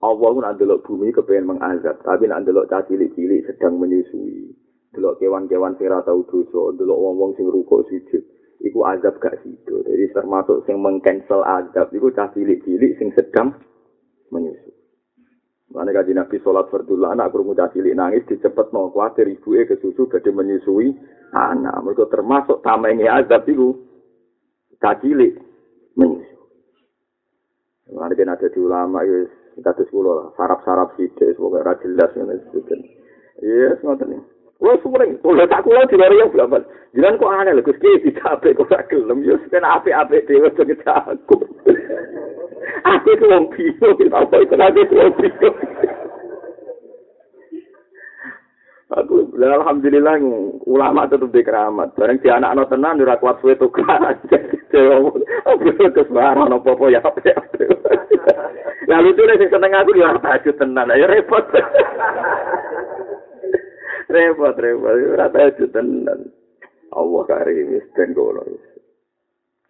Allah 0.00 0.28
pun 0.32 0.46
ndelok 0.46 0.86
bumi 0.86 1.10
kepengen 1.10 1.58
mengazab, 1.58 1.98
tapi 2.06 2.30
nak 2.30 2.46
ndelok 2.46 2.70
cilik-cilik 2.70 3.44
sedang 3.44 3.76
menyusui. 3.76 4.54
delok 4.90 5.22
kewan-kewan 5.22 5.78
sing 5.78 5.86
ora 5.86 6.02
tau 6.02 6.22
dosa, 6.26 6.74
delok 6.74 6.98
wong-wong 6.98 7.30
sing 7.38 7.46
rukuk 7.46 7.86
sujud, 7.86 8.22
iku 8.58 8.80
azab 8.90 9.22
gak 9.22 9.38
sido. 9.42 9.86
Jadi 9.86 10.10
termasuk 10.10 10.66
sing 10.66 10.82
mengcancel 10.82 11.46
azab 11.46 11.94
iku 11.94 12.10
cah 12.10 12.26
cilik-cilik 12.34 12.98
sing 12.98 13.14
sedang 13.14 13.54
menyusu. 14.34 14.79
Mana 15.70 15.94
kaji 15.94 16.18
Nabi 16.18 16.42
sholat 16.42 16.66
fardul 16.66 17.06
anak 17.06 17.30
krungu 17.30 17.54
cah 17.54 17.70
cilik 17.70 17.94
nangis 17.94 18.26
dicepet 18.26 18.74
mau 18.74 18.90
kuatir 18.90 19.30
ibuke 19.30 19.70
kesusu 19.70 20.10
badhe 20.10 20.34
menyusui 20.34 20.90
anak. 21.30 21.78
Mergo 21.86 22.10
termasuk 22.10 22.58
tamenge 22.66 23.06
azab 23.06 23.46
cah 24.82 24.94
cilik 24.98 25.38
menyusu. 25.94 26.36
Mana 27.94 28.14
kan 28.14 28.34
ada 28.34 28.46
di 28.50 28.58
ulama 28.58 29.02
ya 29.02 29.26
kados 29.58 29.90
kula 29.90 30.12
lah, 30.14 30.26
sarap-sarap 30.38 30.94
sithik 30.94 31.34
pokoke 31.36 31.58
ora 31.58 31.74
jelas 31.82 32.10
ngene 32.14 32.38
sebutken. 32.48 32.80
Iya, 33.42 33.76
ngoten 33.82 34.14
iki. 34.14 34.22
Kulo 34.60 34.76
sumring, 34.84 35.16
kulo 35.24 35.48
tak 35.48 35.64
kulo 35.64 35.80
di 35.88 35.96
luar 35.96 36.12
yang 36.12 36.28
berapa? 36.28 36.60
Jangan 36.92 37.16
kok 37.16 37.32
aneh 37.32 37.52
lho, 37.56 37.64
Gusti 37.64 38.04
dicape 38.04 38.52
kok 38.52 38.68
gak 38.68 38.92
gelem, 38.92 39.24
yo 39.24 39.40
sen 39.48 39.64
apik-apik 39.64 40.28
dhewe 40.28 40.52
to 40.52 40.62
aku. 40.84 41.36
Aku 42.80 43.08
itu 43.12 43.24
wong 43.28 43.44
bingung, 43.52 43.96
apa 44.12 44.34
itu 44.40 44.54
lagi 44.56 44.80
wong 44.96 45.12
bingung. 45.18 45.56
Aku, 48.90 49.30
alhamdulillah, 49.38 50.18
ulama 50.66 51.06
tetap 51.06 51.30
di 51.30 51.46
keramat. 51.46 51.94
Barang 51.94 52.18
di 52.18 52.26
anak-anak 52.26 52.74
tenan, 52.74 52.98
ora 52.98 53.22
kuat 53.22 53.38
suwe 53.38 53.54
tukar. 53.54 54.02
Aku 54.02 55.62
terus 55.94 56.10
barang, 56.10 56.50
apa-apa 56.50 56.84
ya, 56.90 56.98
apa-apa. 56.98 57.38
Lalu 58.90 59.08
itu, 59.14 59.22
sing 59.38 59.46
seneng 59.46 59.78
aku, 59.78 59.94
ya, 59.94 60.18
tahajud 60.18 60.58
tenan. 60.58 60.90
Ya, 60.90 61.06
repot. 61.06 61.46
repot 64.10 64.54
repot 64.58 64.94
ora 65.14 65.30
tau 65.30 65.66
tenan 65.70 66.20
Allah 66.90 67.22
karim 67.30 67.78
wis 67.78 67.86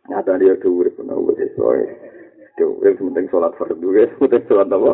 nyata 0.08 0.40
dia 0.40 0.56
tuh 0.58 0.80
urip 0.80 0.96
nang 1.04 1.28
wis 1.28 1.52
soe 1.54 1.84
tuh 2.60 2.76
wis 2.84 3.00
penting 3.00 3.26
salat 3.32 3.56
fardu 3.56 3.88
wis 3.96 4.12
penting 4.20 4.44
salat 4.44 4.68
apa? 4.68 4.92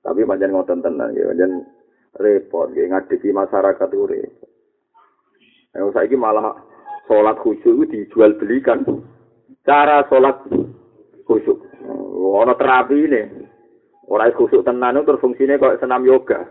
Tapi 0.00 0.24
pancen 0.24 0.56
ngoten 0.56 0.80
tenan 0.80 1.12
ya 1.12 1.28
pancen 1.28 1.68
repot 2.16 2.72
ya 2.72 2.88
ngadepi 2.88 3.28
masyarakat 3.28 3.88
urip. 3.92 4.32
Ayo 5.76 5.92
saiki 5.92 6.16
malah 6.16 6.56
salat 7.04 7.36
khusyuk 7.44 7.84
dijual 7.92 8.40
belikan 8.40 8.88
cara 9.68 10.08
salat 10.08 10.40
khusyuk. 11.28 11.60
Ono 12.18 12.56
terapi 12.56 12.96
ini. 12.96 13.22
Ora 14.08 14.32
khusyuk 14.32 14.64
tenan 14.64 15.04
terus 15.04 15.20
fungsinya 15.20 15.60
kok 15.60 15.84
senam 15.84 16.08
yoga. 16.08 16.48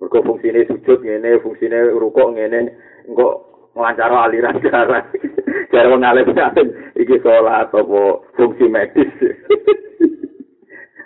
Mergo 0.00 0.24
fungsine 0.24 0.64
sujud 0.64 1.04
ngene, 1.04 1.44
fungsine 1.44 1.92
rukuk 1.92 2.32
ngene, 2.32 2.72
engko 3.04 3.59
nglancar 3.74 4.10
aliran 4.10 4.58
darah. 4.64 5.04
Jare 5.70 5.88
wong 5.90 6.02
alim 6.02 6.34
iki 6.98 7.16
salat 7.22 7.70
apa 7.70 8.00
fungsi 8.34 8.66
medis. 8.66 9.10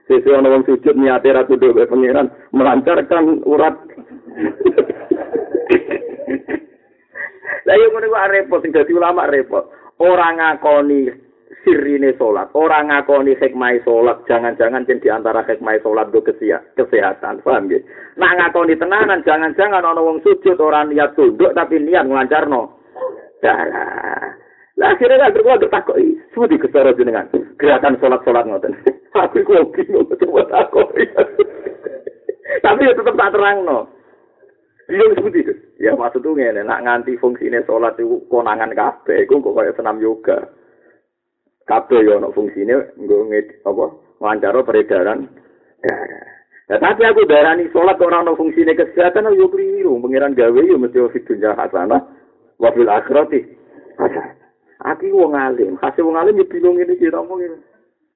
Sesi 0.08 0.28
ana 0.32 0.52
wong 0.52 0.64
sujud 0.68 0.96
niate 0.96 1.32
ra 1.32 1.48
kudu 1.48 1.72
pengiran 1.88 2.28
melancarkan 2.52 3.44
urat. 3.44 3.76
Lah 7.64 7.74
yo 7.80 7.88
ngono 7.88 8.12
kok 8.12 8.28
repot 8.28 8.60
sing 8.60 8.72
dadi 8.76 8.92
ulama 8.92 9.24
repot. 9.24 9.64
Ora 9.96 10.28
ngakoni 10.36 11.23
sirine 11.64 12.12
salat, 12.20 12.52
ora 12.52 12.84
ngakoni 12.84 13.34
hikmah 13.40 13.80
salat, 13.82 14.20
jangan-jangan 14.28 14.84
jen 14.84 15.00
di 15.00 15.08
antara 15.08 15.42
hikmah 15.42 15.80
salat 15.80 16.12
do 16.12 16.20
kesehatan, 16.22 17.40
paham 17.40 17.66
nggih? 17.66 17.82
Nak 18.20 18.34
ngakoni 18.38 18.76
tenanan, 18.76 19.24
jangan-jangan 19.24 19.82
ana 19.82 19.98
wong 19.98 20.20
sujud 20.20 20.60
ora 20.60 20.84
niat 20.84 21.16
tunduk 21.16 21.56
tapi 21.56 21.80
niat 21.80 22.04
nglancarno. 22.04 22.78
Dalah. 23.40 24.44
Lah 24.74 24.90
akhirnya 24.90 25.22
lah 25.22 25.30
kula 25.30 25.62
ditakoki, 25.62 26.18
"Suwi 26.34 26.58
kesara 26.58 26.90
jenengan?" 26.98 27.30
Gerakan 27.62 27.94
salat-salat 28.02 28.44
ngoten. 28.50 28.74
Aku 29.14 29.38
iku 29.38 29.70
bingung 29.70 30.10
coba 30.10 30.42
takoki. 30.50 31.06
Tapi 32.58 32.82
ya 32.82 32.92
tetep 32.98 33.14
tak 33.14 33.30
terangno. 33.30 33.86
Bingung 34.90 35.30
itu. 35.30 35.54
Ya 35.78 35.94
maksud 35.94 36.26
tuh 36.26 36.34
nak 36.34 36.82
nganti 36.82 37.14
fungsine 37.22 37.62
salat 37.62 37.94
iku 38.02 38.18
konangan 38.26 38.74
kabeh, 38.74 39.22
iku 39.22 39.38
kok 39.38 39.54
kaya 39.54 39.70
senam 39.78 40.02
yoga. 40.02 40.42
Kabeh 41.64 42.04
yo 42.04 42.20
ono 42.20 42.28
fungsine 42.36 42.92
nggo 43.00 43.24
apa? 43.64 43.84
Wawancara 44.20 44.60
peredaran 44.60 45.28
darah. 45.80 46.34
Tapi 46.64 47.02
aku 47.04 47.28
darani 47.28 47.68
sholat 47.72 48.00
orang 48.00 48.24
no 48.24 48.36
fungsine 48.36 48.72
kesehatan 48.76 49.32
yo 49.36 49.48
keliru. 49.48 50.00
Pangeran 50.00 50.36
gawe 50.36 50.60
yo 50.64 50.76
mesti 50.80 51.00
fi 51.12 51.18
dunya 51.24 51.56
hasanah 51.56 52.00
wa 52.60 52.68
fil 52.72 52.88
akhirati. 52.88 53.44
Aku 54.84 55.08
wong 55.12 55.32
alim, 55.32 55.80
kasih 55.80 56.04
wong 56.04 56.16
alim 56.20 56.36
yo 56.40 56.44
bingung 56.44 56.76
ini 56.76 56.92
iki 56.96 57.08
ngomong 57.08 57.40
ini. 57.40 57.56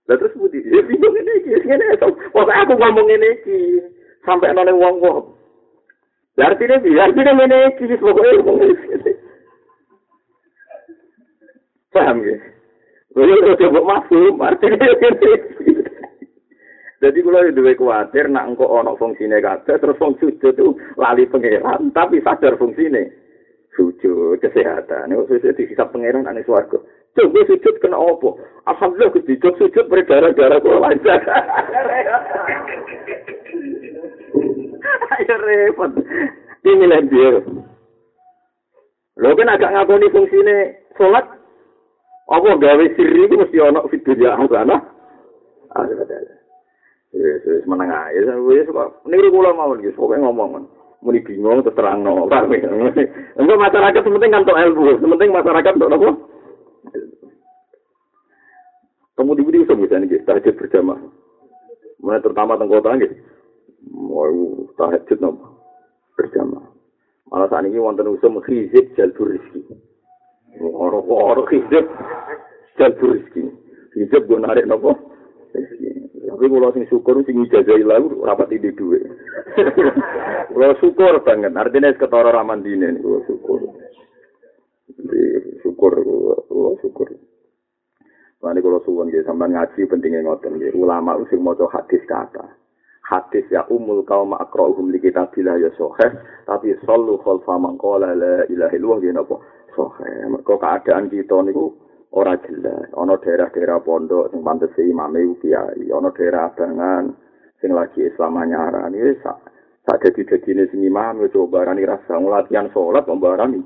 Lah 0.08 0.16
terus 0.20 0.36
budi, 0.36 0.60
ya 0.64 0.84
bingung 0.84 1.16
ini 1.16 1.32
iki, 1.40 1.52
ngene 1.64 1.96
to. 1.96 2.08
Wong 2.36 2.48
aku 2.48 2.72
ngomong 2.76 3.08
ini 3.08 3.28
iki 3.40 3.58
sampai 4.24 4.52
nang 4.52 4.76
wong-wong. 4.76 5.32
Lah 6.36 6.52
artine 6.52 6.76
piye? 6.84 7.00
Artine 7.00 7.32
ngene 7.32 7.56
iki 7.72 7.88
wis 7.88 8.00
pokoke 8.00 8.32
ngomong 8.44 8.68
iki. 8.68 9.12
Paham 11.92 12.20
ya? 12.20 12.36
Yo 13.16 13.68
masuk, 13.84 14.36
artine 14.40 14.76
ngene 14.76 15.28
iki. 15.32 15.72
Jadi 16.98 17.18
kalau 17.22 17.46
itu 17.46 17.54
duwe 17.54 17.78
kuatir, 17.78 18.26
nak 18.26 18.50
engkau 18.50 18.74
ono 18.74 18.98
fungsine 18.98 19.38
kabeh, 19.38 19.78
terus 19.78 19.94
fungsi 20.02 20.34
sujud 20.34 20.50
itu 20.50 20.66
lali 20.98 21.30
pangeran, 21.30 21.94
tapi 21.94 22.18
sadar 22.26 22.58
fungsine 22.58 23.14
sujud 23.78 24.42
kesehatan. 24.42 25.14
Ini 25.14 25.22
sujud 25.30 25.54
di 25.54 25.70
sisa 25.70 25.86
pangeran 25.86 26.26
ane 26.26 26.42
swarga. 26.42 26.82
Coba 27.14 27.40
sujud 27.46 27.74
kena 27.78 27.94
opo? 27.94 28.42
Alhamdulillah 28.66 29.14
gusti 29.14 29.38
sujud 29.38 29.54
sujud 29.62 29.86
berdarah-darah 29.86 30.58
kula 30.58 30.90
lancar. 30.90 31.22
Ayo 35.14 35.34
repot. 35.38 35.94
Ini 36.66 36.98
dia. 37.06 37.46
Lo 39.22 39.34
kan 39.38 39.54
agak 39.54 39.70
ngakoni 39.70 40.10
fungsine 40.10 40.56
sholat, 40.98 41.26
apa 42.28 42.60
gawe 42.60 42.84
sirri 42.92 43.24
itu 43.24 43.34
mesti 43.40 43.56
ono 43.56 43.88
fitur 43.88 44.16
ya 44.20 44.36
ana. 44.36 44.76
Ada 45.72 46.04
Wis 47.08 47.40
wis 47.40 47.64
meneng 47.64 47.88
ae. 47.88 48.20
Wis 48.20 48.68
kok 48.68 49.00
niru 49.08 49.32
kula 49.32 49.56
mawon 49.56 49.80
iki 49.80 49.96
pokoke 49.96 50.20
ngomong. 50.20 50.68
Muni 51.00 51.24
bingung 51.24 51.64
terus 51.64 51.78
terangno. 51.78 52.28
Engko 53.40 53.54
masyarakat 53.54 54.02
penting 54.02 54.34
kan 54.34 54.44
tok 54.44 54.58
ilmu, 54.58 54.98
penting 54.98 55.30
masyarakat 55.30 55.72
tok 55.78 55.94
apa? 55.94 56.10
Kamu 59.18 59.34
di 59.34 59.42
video 59.42 59.74
bisa 59.74 59.98
nih, 59.98 60.22
tahajud 60.22 60.54
berjamaah. 60.54 61.02
Mulai 61.98 62.22
terutama 62.22 62.54
tentang 62.54 62.70
kota 62.70 62.94
nih, 62.94 63.10
mau 63.90 64.30
tahajud 64.78 65.18
nopo 65.18 65.58
berjamaah. 66.14 66.66
Malah 67.26 67.50
saat 67.50 67.66
ini 67.66 67.82
wonten 67.82 68.14
usum 68.14 68.38
hizib 68.46 68.94
jalbur 68.94 69.34
rizki. 69.34 69.62
Orang-orang 70.56 71.44
hizib 71.52 71.84
jalbur 72.80 73.14
rizki. 73.14 73.44
Hizib 73.92 74.24
gue 74.24 74.38
narik 74.40 74.64
nopo 74.64 74.96
Tapi 76.28 76.44
kalau 76.44 76.70
sing 76.70 76.84
syukur 76.86 77.18
sing 77.26 77.40
ijazah 77.42 77.76
ilang 77.76 78.14
rapat 78.22 78.52
ide 78.54 78.70
duwe. 78.76 79.00
Kalau 80.54 80.76
syukur 80.78 81.18
banget, 81.24 81.50
artinya 81.56 81.90
ketara 81.98 82.30
raman 82.30 82.62
dine 82.62 82.94
nih 82.94 83.00
kalau 83.02 83.20
syukur. 83.26 83.60
Jadi 84.90 85.22
syukur, 85.62 85.92
kalau 86.46 86.74
syukur. 86.82 87.08
Nanti 88.38 88.62
kalau 88.62 88.80
suwon 88.86 89.10
gitu, 89.10 89.26
sampai 89.26 89.50
ngaji 89.50 89.80
pentingnya 89.90 90.22
ngoten 90.24 90.62
gitu. 90.62 90.78
Ulama 90.78 91.18
usir 91.18 91.42
mau 91.42 91.58
hadis 91.58 92.02
kata. 92.06 92.54
Hadis 93.02 93.44
ya 93.50 93.66
umul 93.66 94.04
kaum 94.06 94.36
akrohum 94.36 94.94
li 94.94 95.00
kita 95.02 95.26
bila 95.34 95.58
ya 95.58 95.74
sohe. 95.74 96.06
Tapi 96.46 96.76
solu 96.86 97.18
khalfa 97.24 97.58
mangkola 97.58 98.14
la 98.14 98.46
ilahi 98.46 98.78
luah 98.78 98.98
gitu 99.02 99.16
apa. 99.16 99.36
Sohe. 99.78 100.10
Mereka 100.26 100.58
keadaan 100.58 101.06
kita 101.06 101.38
nih 101.46 101.54
ora 102.10 102.34
jelas. 102.42 102.90
Ana 102.98 103.14
daerah-daerah 103.22 103.78
pondok 103.86 104.34
sing 104.34 104.42
pantes 104.42 104.74
imame 104.74 105.38
kiai, 105.38 105.86
ana 105.94 106.10
daerah 106.10 106.50
abangan 106.50 107.14
sing 107.62 107.70
lagi 107.70 108.02
Islam 108.02 108.42
nyarani 108.42 108.98
wis 108.98 109.22
sak 109.22 109.38
sak 109.86 110.02
dadi-dadine 110.02 110.66
sing 110.66 110.82
imam 110.82 111.22
yo 111.22 111.46
barani 111.46 111.86
rasa 111.86 112.18
latihan 112.18 112.66
salat 112.74 113.06
kok 113.06 113.22
barani. 113.22 113.62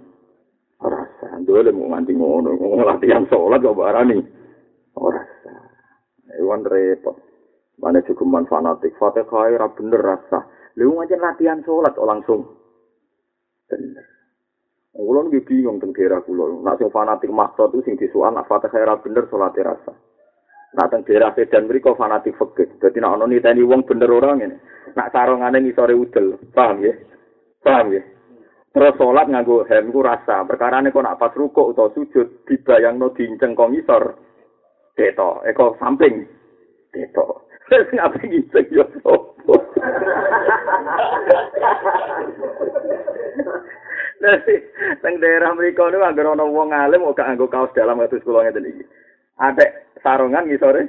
Rasa 0.82 1.40
ndole 1.40 1.72
mau 1.72 1.88
nganti 1.88 2.12
ngono, 2.12 2.60
latihan 2.84 3.24
salat 3.32 3.64
kok 3.64 3.78
barani. 3.78 4.20
Ora 5.00 5.16
rasa. 5.16 5.54
Ewan 6.36 6.68
repot. 6.68 7.16
Mana 7.80 8.04
cukup 8.04 8.28
man 8.28 8.44
fanatik, 8.46 8.94
fatihah 9.00 9.48
ora 9.48 9.68
bener 9.72 10.02
rasa. 10.04 10.44
Lu 10.76 10.92
ngajen 10.92 11.24
latihan 11.24 11.64
salat 11.64 11.96
langsung 11.96 12.44
bener. 13.70 14.11
Kulo 14.92 15.24
nggih 15.24 15.48
bingung 15.48 15.80
teng 15.80 15.96
daerah 15.96 16.20
kulo. 16.20 16.60
Nak 16.60 16.76
sing 16.76 16.92
fanatik 16.92 17.32
maksud 17.32 17.72
itu 17.72 17.80
sing 17.88 17.94
disuan 17.96 18.36
nak 18.36 18.44
fatihah 18.44 18.84
ora 18.84 19.00
bener 19.00 19.24
salat 19.32 19.56
rasa. 19.56 19.92
Nak 20.76 20.88
teng 20.92 21.00
daerah 21.08 21.32
Sedan 21.32 21.64
mriko 21.64 21.96
fanatik 21.96 22.36
fikih. 22.36 22.76
Dadi 22.76 23.00
nak 23.00 23.16
ono 23.16 23.24
niteni 23.24 23.64
wong 23.64 23.88
bener 23.88 24.12
ora 24.12 24.36
ngene. 24.36 24.56
Nak 24.92 25.08
sarungane 25.16 25.64
ngisore 25.64 25.96
udel. 25.96 26.36
Paham 26.52 26.84
ya? 26.84 26.92
Paham 27.64 27.96
ya? 27.96 28.04
Terus 28.76 28.96
salat 29.00 29.26
nganggo 29.32 29.64
hem 29.64 29.88
ku 29.88 30.04
rasa. 30.04 30.44
Perkarane 30.44 30.92
kok 30.92 31.04
nak 31.08 31.16
pas 31.16 31.32
rukuk 31.32 31.72
utawa 31.72 31.88
sujud 31.96 32.44
dibayangno 32.44 33.16
dinceng 33.16 33.56
kok 33.56 33.72
ngisor. 33.72 34.04
Deto, 34.92 35.40
eko 35.48 35.80
samping. 35.80 36.20
Deto. 36.92 37.48
Sing 37.88 37.96
apa 37.96 38.20
ngiseng 38.20 38.68
yo. 38.76 38.84
Teng 45.02 45.14
daerah 45.18 45.50
mriku 45.50 45.90
niku 45.90 46.06
anggere 46.06 46.30
ana 46.30 46.46
wong 46.46 46.70
alim 46.70 47.02
kok 47.10 47.18
nganggo 47.18 47.50
kaos 47.50 47.74
dalam 47.74 47.98
kula 47.98 48.46
ngeten 48.46 48.70
iki. 48.70 48.84
Adek 49.42 49.98
sarungan 49.98 50.46
ngisore 50.46 50.86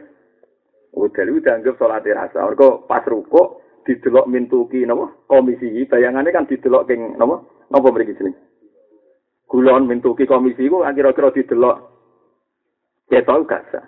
udah 0.93 1.23
lu 1.25 1.41
dianggap 1.41 1.73
sholat 1.81 2.05
rasa. 2.05 2.45
Mergo 2.45 2.85
pas 2.85 3.01
ruko 3.09 3.63
didelok 3.89 4.29
mintuki 4.29 4.85
napa 4.85 5.09
komisi 5.25 5.89
bayangane 5.89 6.29
kan 6.29 6.45
didelok 6.45 6.85
king 6.85 7.17
napa 7.17 7.41
napa 7.73 7.87
mriki 7.89 8.13
jeneng. 8.21 8.37
Kulon 9.49 9.89
mintuki 9.89 10.29
komisi 10.29 10.69
ku 10.69 10.85
kira-kira 10.85 11.33
didelok 11.33 11.77
ketok 13.09 13.49
gak 13.49 13.65
sah. 13.73 13.85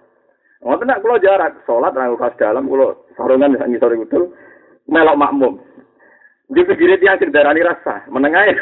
Ngoten 0.65 0.89
nek 0.89 1.01
kula 1.05 1.21
jarak 1.21 1.61
salat 1.69 1.93
nganggo 1.93 2.17
kaos 2.17 2.33
dalam 2.41 2.65
kula 2.65 2.97
sarungan 3.13 3.53
ngisore 3.61 4.01
udel 4.01 4.33
melok 4.89 5.19
makmum. 5.21 5.53
Di 6.45 6.61
pinggir 6.61 7.01
tiang 7.01 7.17
sing 7.17 7.33
darani 7.33 7.65
rasa, 7.65 8.05
menengah. 8.05 8.45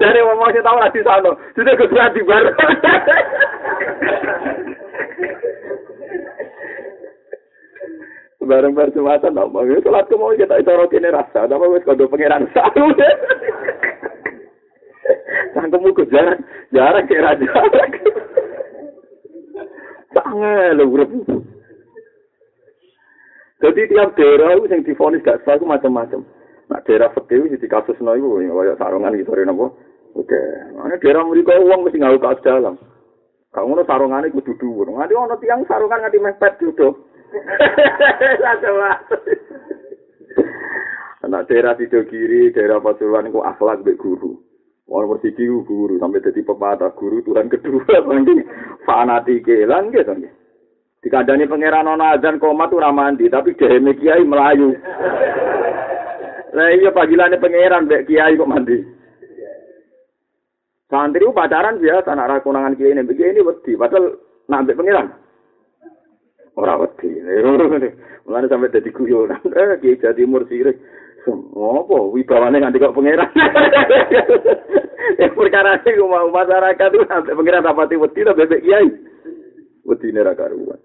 Dari 0.00 0.20
ngomong 0.20 0.52
sih 0.52 0.60
tahu 0.60 0.76
lagi 0.76 1.00
sana, 1.00 1.32
sudah 1.56 1.72
kesulitan 1.80 2.12
di 2.12 2.20
bar. 2.28 2.44
Bareng 8.46 8.78
bar 8.78 8.92
jumatan, 8.94 9.34
mau 9.34 9.66
sholat 9.82 10.06
mau 10.14 10.30
kita 10.36 10.62
itu 10.62 10.70
roti 10.70 11.02
rasa, 11.02 11.50
tapi 11.50 11.66
wes 11.66 11.82
kado 11.82 12.06
pangeran 12.06 12.46
satu. 12.54 12.94
Tangkemu 15.56 15.90
ke 15.96 16.04
jarak, 16.12 16.38
jarak 16.70 17.08
kayak 17.10 17.24
raja. 17.26 17.50
Tangan 20.14 20.78
lo 20.78 20.84
berapa? 20.94 21.55
Jadi 23.66 23.90
tiap 23.90 24.14
daerah 24.14 24.54
itu 24.54 24.70
yang 24.70 24.86
difonis 24.86 25.26
gak 25.26 25.42
sah 25.42 25.58
itu 25.58 25.66
macam-macam. 25.66 26.22
Nah 26.70 26.78
daerah 26.86 27.10
fakir 27.10 27.42
itu 27.42 27.58
di 27.58 27.66
kasus 27.66 27.98
no 27.98 28.14
itu, 28.14 28.38
kayak 28.38 28.78
sarungan 28.78 29.18
gitu, 29.18 29.34
ada 29.34 29.50
apa? 29.50 29.66
Oke, 30.14 30.38
mana 30.78 30.94
daerah 31.02 31.26
mereka 31.26 31.58
uang 31.58 31.82
mesti 31.82 31.98
nggak 31.98 32.22
kaos 32.22 32.38
dalam. 32.46 32.78
Kamu 33.50 33.74
no 33.74 33.82
sarungan 33.82 34.30
itu 34.30 34.38
duduk, 34.38 34.86
nanti 34.94 35.18
ono 35.18 35.34
tiang 35.42 35.66
sarungan 35.66 35.98
nggak 35.98 36.14
mepet 36.14 36.62
duduk. 36.62 36.94
Anak 41.26 41.50
daerah 41.50 41.74
tidur 41.74 42.06
kiri, 42.06 42.54
daerah 42.54 42.78
pasuruan 42.78 43.26
itu 43.26 43.42
akhlak 43.42 43.82
be 43.82 43.98
guru. 43.98 44.38
Wong 44.86 45.10
bersiki 45.10 45.50
guru 45.66 45.98
sampai 45.98 46.22
jadi 46.22 46.38
pepatah 46.46 46.94
guru 46.94 47.18
Tuhan 47.26 47.50
kedua, 47.50 47.82
fanatik 48.86 49.50
lan 49.66 49.90
gitu. 49.90 50.14
Dikandani 51.06 51.46
pangeran 51.46 51.86
ana 51.86 52.18
azan 52.18 52.42
komat 52.42 52.74
ora 52.74 52.90
mandi, 52.90 53.30
tapi 53.30 53.54
dhewe 53.54 53.94
kiai 53.94 54.26
melayu. 54.26 54.74
Lah 56.50 56.74
iya 56.74 56.90
panggilannya 56.90 57.38
pangeran 57.38 57.86
mbek 57.86 58.10
kiai 58.10 58.34
kok 58.34 58.50
mandi. 58.50 58.82
Santri 60.90 61.22
pacaran 61.30 61.78
biasa 61.78 62.10
anak 62.10 62.26
ra 62.26 62.42
konangan 62.42 62.74
kiai 62.74 62.90
ini, 62.90 63.06
begini 63.06 63.38
wedi, 63.38 63.78
padahal 63.78 64.18
nak 64.50 64.66
mbek 64.66 64.74
pangeran. 64.74 65.14
Ora 66.58 66.74
wedi. 66.74 67.22
Mulane 68.26 68.50
sampe 68.50 68.74
dadi 68.74 68.90
guyon. 68.90 69.30
Eh 69.54 69.78
kiai 69.78 70.02
jadi 70.02 70.26
timur 70.26 70.42
sirik. 70.50 70.74
Ngopo 71.30 72.10
wibawane 72.18 72.58
nganti 72.58 72.82
kok 72.82 72.98
pangeran. 72.98 73.30
Ya 75.22 75.30
perkara 75.30 75.78
mau 76.02 76.34
masyarakat 76.34 76.90
itu 76.90 77.06
sampai 77.06 77.30
pangeran 77.38 77.62
rapati 77.62 77.94
wedi 77.94 78.26
to 78.26 78.34
bebek 78.34 78.58
kiai. 78.66 78.90
Wedi 79.86 80.10
ra 80.10 80.34
karuan. 80.34 80.82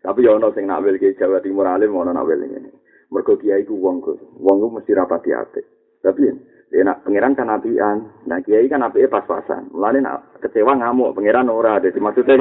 Tapi 0.00 0.24
ya 0.24 0.32
ono 0.32 0.48
sing 0.56 0.64
nak 0.64 0.80
ke 0.96 1.12
Jawa 1.20 1.44
Timur 1.44 1.68
alim 1.68 1.92
ono 1.92 2.12
nak 2.16 2.24
ngene. 2.24 2.72
Mergo 3.12 3.36
kiai 3.36 3.68
ku 3.68 3.76
wong 3.76 4.00
ku, 4.00 4.16
wong 4.40 4.56
ku 4.64 4.66
mesti 4.72 4.96
rapati 4.96 5.34
apik. 5.36 5.66
Tapi 6.00 6.24
ya 6.72 6.80
nak 6.86 7.04
pangeran 7.04 7.36
kan 7.36 7.52
apian, 7.52 8.08
nah 8.24 8.40
kiai 8.40 8.64
kan 8.70 8.80
apike 8.80 9.12
pas-pasan. 9.12 9.68
Mulane 9.76 10.00
nak 10.00 10.40
kecewa 10.40 10.72
ngamuk, 10.78 11.12
pangeran 11.12 11.52
ora 11.52 11.76
ada 11.76 11.92
maksudnya. 11.92 12.40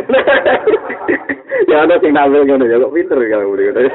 ya 1.71 1.83
ono 1.83 1.95
sing 1.99 2.15
nak 2.15 2.31
ngene 2.31 2.63
ya 2.69 2.79
kok 2.79 2.93
pinter 2.95 3.19
ya 3.27 3.43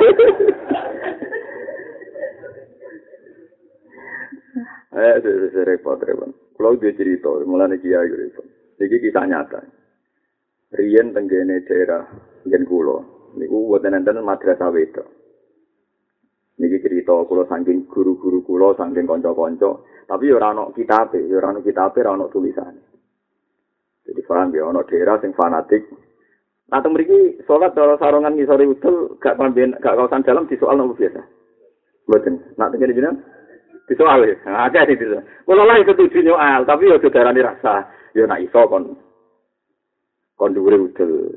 Eh, 4.94 5.18
saya 5.18 5.66
repot, 5.66 5.98
repot. 5.98 6.30
Kalau 6.54 6.78
dia 6.78 6.94
cerita, 6.94 7.26
mulai 7.50 7.82
kiai 7.82 8.14
repot. 8.14 8.46
Ini 8.78 9.02
kisah 9.02 9.26
nyata. 9.26 9.58
Rian 10.70 11.10
tenggene 11.10 11.66
daerah 11.66 12.06
Gen 12.46 12.62
Kulo. 12.62 13.13
Niku 13.35 13.66
buat 13.66 13.82
nenten 13.82 14.22
madrasah 14.22 14.70
wedo. 14.70 15.05
Niki 16.55 16.78
cerita 16.78 17.18
kulo 17.26 17.43
saking 17.51 17.91
guru-guru 17.91 18.47
kulo, 18.47 18.78
saking 18.78 19.11
konco-konco. 19.11 19.82
Tapi 20.07 20.30
ya 20.30 20.39
rano 20.39 20.70
kitabe, 20.70 21.18
ya 21.26 21.43
rano 21.43 21.59
kitabe, 21.59 21.99
rano 21.99 22.30
tulisan. 22.30 22.78
Jadi 24.05 24.20
paham 24.22 24.55
ya, 24.55 24.68
ono 24.68 24.87
daerah 24.87 25.18
sing 25.18 25.35
fanatik. 25.35 25.82
Nah, 26.70 26.80
teng 26.80 26.97
mriki 26.97 27.43
salat 27.45 27.76
cara 27.76 27.97
sarongan 28.01 28.37
ngisore 28.37 28.64
udel 28.64 29.20
gak 29.20 29.37
pamben 29.37 29.76
gak 29.82 29.97
kawasan 29.97 30.24
dalam 30.24 30.49
di 30.49 30.57
soal 30.57 30.80
nopo 30.80 30.97
biasa. 30.97 31.20
Mboten. 32.09 32.35
Nak 32.57 32.70
teng 32.72 32.80
jenengan 32.80 33.16
di 33.85 33.95
soal 33.99 34.24
ya. 34.24 34.37
Ada 34.47 34.89
di 34.89 34.97
situ. 34.97 35.18
Kalau 35.18 35.64
lah 35.64 35.76
setuju 35.82 36.18
nyoal, 36.24 36.64
tapi 36.64 36.89
ya 36.89 36.97
saudara 37.01 37.35
rasa, 37.35 37.89
ya 38.16 38.24
nak 38.24 38.41
iso 38.41 38.62
kon 38.70 38.97
kon 40.39 40.55
dhuwure 40.57 40.78
udel. 40.89 41.37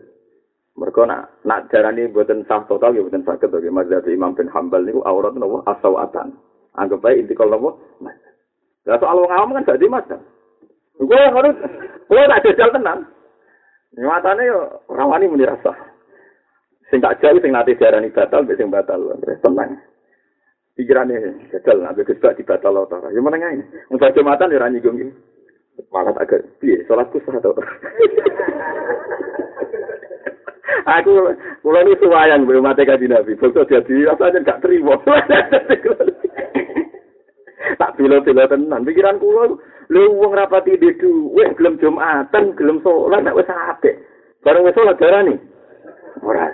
Mereka 0.77 1.09
nak 1.09 1.41
nak 1.41 1.73
darani 1.73 2.05
buatan 2.05 2.45
sah 2.45 2.61
total 2.69 2.93
ya 2.93 3.01
buatan 3.01 3.25
sakit 3.25 3.49
bagi 3.49 3.73
mazhab 3.73 4.05
Imam 4.05 4.37
bin 4.37 4.45
Hambal 4.53 4.85
niku 4.85 5.01
aurat 5.01 5.33
nopo 5.33 5.65
asawatan. 5.65 6.37
Anggap 6.77 7.01
baik 7.01 7.25
inti 7.25 7.33
kalau 7.33 7.57
nopo. 7.57 7.69
Lah 8.85 8.97
soal 9.01 9.17
wong 9.25 9.33
awam 9.33 9.57
kan 9.57 9.65
gak 9.73 9.81
di 9.81 9.89
mazhab. 9.89 10.21
Gue 10.97 11.17
harus, 11.17 11.57
gue 12.09 12.29
tak 12.29 12.41
jajal 12.45 12.69
tenang. 12.73 13.09
Nyatane 13.97 14.43
yo 14.45 14.85
rawani 14.85 15.25
muni 15.25 15.49
rasa. 15.49 15.73
Sing 16.93 17.01
tak 17.01 17.25
jauh 17.25 17.41
sing 17.41 17.49
nate 17.49 17.73
darani 17.77 18.13
batal, 18.13 18.45
sing 18.45 18.69
batal. 18.69 19.01
Tenang. 19.41 19.81
pikirane 20.77 21.49
gagal 21.49 21.81
nek 21.81 21.97
wis 21.97 22.21
gak 22.21 22.37
dibatal 22.37 22.85
ta. 22.85 23.01
Ya 23.09 23.17
meneng 23.17 23.41
ae. 23.41 23.65
Wong 23.89 23.97
sak 23.97 24.13
jumatan 24.13 24.53
ya 24.53 24.61
ra. 24.61 24.69
Malah 25.89 26.13
agak 26.21 26.45
piye 26.61 26.85
salatku 26.85 27.17
sah 27.25 27.41
to. 27.41 27.51
Aku 30.87 31.35
kula 31.67 31.83
ni 31.83 31.99
suwayan 31.99 32.47
belum 32.47 32.63
mate 32.63 32.87
kaji 32.87 33.11
Nabi. 33.11 33.35
Bokso 33.35 33.67
jadi 33.67 34.07
rasanya 34.07 34.39
gak 34.39 34.63
terima. 34.63 34.95
tak 37.75 37.93
bilo-bilo 37.99 38.47
tenan 38.47 38.87
pikiran 38.87 39.19
kula 39.19 39.59
lu 39.91 40.01
wong 40.15 40.31
rapati 40.31 40.79
di 40.79 40.95
duwe 40.95 41.51
gelem 41.59 41.75
Jumatan, 41.79 42.55
gelem 42.55 42.79
salat 42.79 43.19
nek 43.19 43.35
wis 43.35 43.51
apik. 43.51 43.99
Bareng 44.43 44.63
wis 44.63 44.75
salat 44.75 44.95
darani. 44.95 45.35
Ora. 46.23 46.47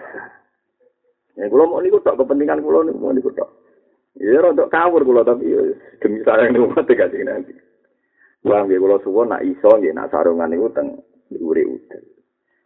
Ya 1.38 1.46
kula 1.50 1.70
mau 1.70 1.82
niku 1.82 2.02
tok 2.02 2.18
kepentingan 2.18 2.66
kula 2.66 2.90
niku 2.90 2.98
mau 2.98 3.14
niku 3.14 3.30
tok. 3.38 3.50
Ya 4.18 4.42
rodok 4.42 4.70
kawur 4.74 5.06
kula 5.06 5.22
tapi 5.22 5.50
demi 6.02 6.26
sayang 6.26 6.58
umat 6.58 6.90
e 6.90 6.94
kanjeng 6.98 7.26
Nabi. 7.30 7.54
Wong 8.46 8.66
nggih 8.66 8.82
kula 8.82 8.98
suwun 9.06 9.30
nak 9.30 9.46
iso 9.46 9.70
nggih 9.78 9.94
nak 9.94 10.10
sarungan 10.10 10.50
niku 10.50 10.74
teng 10.74 11.02
dhuwure 11.30 11.66
udel. 11.70 12.13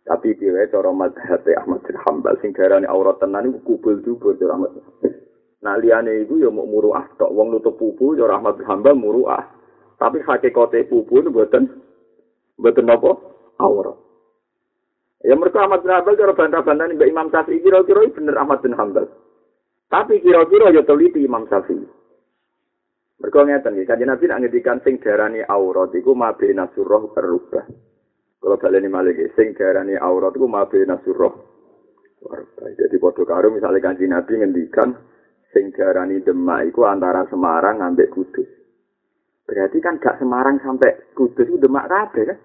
Tapi 0.07 0.39
piye 0.39 0.71
cara 0.71 0.87
madhab 0.95 1.43
Ahmad 1.43 1.83
bin 1.83 1.99
Hambal 1.99 2.39
sing 2.39 2.55
garane 2.55 2.87
aurat 2.87 3.19
tenan 3.19 3.43
niku 3.43 3.59
kubul 3.75 3.99
dubur 3.99 4.39
cara 4.39 4.55
Ahmad. 4.55 4.71
Nah 5.59 5.75
liyane 5.75 6.23
iku 6.23 6.39
ya 6.39 6.47
mau 6.47 6.63
muruah 6.63 7.11
tok 7.19 7.27
wong 7.35 7.51
nutup 7.51 7.75
pupu 7.75 8.15
cara 8.15 8.39
Ahmad 8.39 8.55
bin 8.55 8.63
Hambal 8.71 8.95
muruah. 8.95 9.43
Tapi 9.99 10.23
hakikate 10.23 10.87
pupu 10.87 11.19
mboten 11.27 11.67
mboten 12.55 12.87
napa 12.87 13.19
aurat. 13.59 13.99
Ya 15.27 15.35
mereka 15.35 15.67
Ahmad 15.67 15.83
bin 15.83 15.91
Hambal 15.91 16.15
cara 16.15 16.33
bantah-bantah 16.39 16.87
Mbak 16.87 17.11
Imam 17.11 17.27
Syafi'i 17.27 17.59
kira-kira 17.59 18.07
bener 18.07 18.39
Ahmad 18.39 18.63
bin 18.63 18.79
Hambal. 18.79 19.11
Tapi 19.91 20.23
kira-kira 20.23 20.71
ya 20.71 20.87
teliti 20.87 21.19
Imam 21.19 21.43
Syafi'i. 21.51 21.83
Mereka 23.17 23.49
ya, 23.49 23.59
kanjeng 23.65 24.13
Nabi 24.13 24.25
nak 24.29 24.39
ngedikan 24.45 24.77
sing 24.85 25.01
darani 25.01 25.41
aurat 25.41 25.89
iku 25.97 26.13
mabe 26.13 26.53
nasurah 26.53 27.01
berubah. 27.11 27.65
Kalau 28.37 28.57
kalian 28.61 28.85
ini 28.85 28.93
malah 28.93 29.13
sing 29.33 29.57
darani 29.57 29.97
aurat 29.97 30.33
iku 30.37 30.45
mabe 30.45 30.85
nasurah 30.85 31.57
berubah. 32.21 32.67
Jadi 32.75 32.95
padha 32.97 33.23
karo 33.23 33.47
misalnya 33.53 33.79
kanjeng 33.81 34.11
Nabi 34.11 34.33
ngendikan 34.41 34.89
sing 35.53 35.71
darani 35.73 36.19
Demak 36.21 36.67
iku 36.67 36.85
antara 36.89 37.23
Semarang 37.29 37.79
ambek 37.81 38.11
Kudus. 38.11 38.49
Berarti 39.47 39.79
kan 39.79 40.01
gak 40.01 40.19
Semarang 40.19 40.59
sampai 40.59 41.15
Kudus 41.15 41.47
itu 41.47 41.57
Demak 41.61 41.87
kabeh 41.87 42.23
kan? 42.33 42.39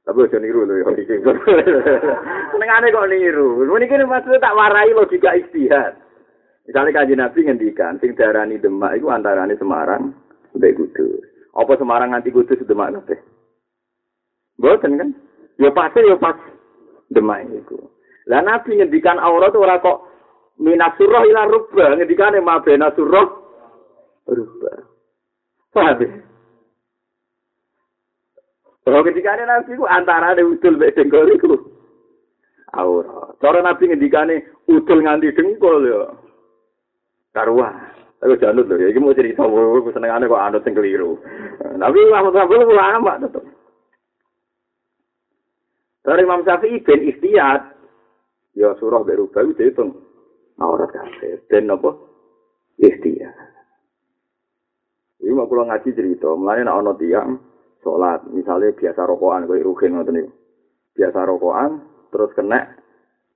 Tapi 0.00 0.26
aja 0.26 0.38
niru 0.40 0.64
lho 0.64 0.80
ya. 0.80 0.88
Senengane 2.50 2.88
kok 2.88 3.08
niru. 3.12 3.62
Niki 3.68 3.94
maksudnya 4.08 4.40
tak 4.40 4.56
warai 4.56 4.96
logika 4.96 5.36
istihad. 5.36 5.94
Misalnya 6.64 6.96
kanji 7.02 7.14
Nabi 7.18 7.40
ngendikan, 7.44 7.98
sing 8.00 8.16
darani 8.16 8.56
Demak 8.56 8.96
itu 8.96 9.06
antarane 9.12 9.54
Semarang 9.60 10.16
mbek 10.56 10.74
Kudus. 10.80 11.22
Apa 11.52 11.76
Semarang 11.76 12.16
nganti 12.16 12.32
Kudus 12.32 12.64
Demak 12.64 12.96
kabeh? 12.96 13.20
Boten 14.60 15.00
kan? 15.00 15.10
Ya 15.56 15.72
pasti 15.72 16.04
ya 16.04 16.20
pas 16.20 16.36
Demak 17.10 17.42
itu. 17.50 17.74
Lah 18.30 18.38
Nabi 18.38 18.78
ngendikan 18.78 19.18
aurat 19.18 19.50
ora 19.58 19.82
kok 19.82 20.06
minas 20.62 20.94
surah 20.94 21.26
ila 21.26 21.50
rubba, 21.50 21.98
ngendikane 21.98 22.38
mabena 22.38 22.94
surah 22.94 23.26
rubba. 24.30 24.72
Paham 25.74 25.98
ya? 25.98 26.10
Kalau 28.80 29.06
ketika 29.06 29.38
nabi 29.38 29.78
ku 29.78 29.86
antara 29.86 30.34
ada 30.34 30.42
utul 30.42 30.78
be 30.78 30.94
dengkol 30.94 31.30
itu. 31.30 31.54
Aura. 32.74 33.34
Cara 33.42 33.58
nabi 33.62 33.90
ngendikane 33.90 34.46
utul 34.70 35.02
nganti 35.02 35.34
dengkol 35.34 35.82
ya. 35.82 36.14
Karuan. 37.34 37.74
Aku 38.20 38.36
janut 38.36 38.68
lho, 38.68 38.76
iki 38.84 39.00
mau 39.00 39.16
cerita 39.16 39.48
aku 39.48 39.88
senengane 39.96 40.28
kok 40.28 40.36
anut 40.36 40.60
sing 40.60 40.76
keliru. 40.76 41.16
Tapi 41.56 41.98
Imam 42.04 42.28
Syafi'i 42.28 42.68
ku 42.68 42.74
lama. 42.76 43.16
Dari 46.10 46.26
Imam 46.26 46.42
Syafi'i 46.42 46.82
ben 46.82 47.06
ikhtiyat. 47.06 47.62
Ya 48.58 48.74
surah 48.82 49.06
berubah 49.06 49.46
itu 49.46 49.54
dihitung. 49.54 49.94
Aurat 50.58 50.90
kafir. 50.90 51.38
Ben 51.46 51.70
apa? 51.70 51.94
Ikhtiyat. 52.82 53.36
Ini 55.22 55.38
mau 55.38 55.46
pulang 55.46 55.70
ngaji 55.70 55.94
cerita. 55.94 56.34
Mulanya 56.34 56.66
nak 56.66 56.78
ono 56.82 56.92
tiang. 56.98 57.30
sholat 57.80 58.28
misalnya 58.30 58.76
biasa 58.76 59.08
rokokan 59.08 59.48
kayak 59.48 59.64
rugen 59.64 59.96
ngoten 59.96 60.14
niku 60.20 60.30
biasa 60.96 61.18
rokokan 61.24 61.80
terus 62.12 62.30
kena 62.36 62.76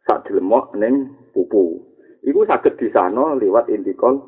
sak 0.05 0.29
dilemok 0.29 0.77
ning 0.77 1.17
pupu 1.33 1.81
iku 2.25 2.45
saged 2.45 2.77
di 2.77 2.93
sana 2.93 3.37
liwat 3.41 3.69
intikol 3.73 4.21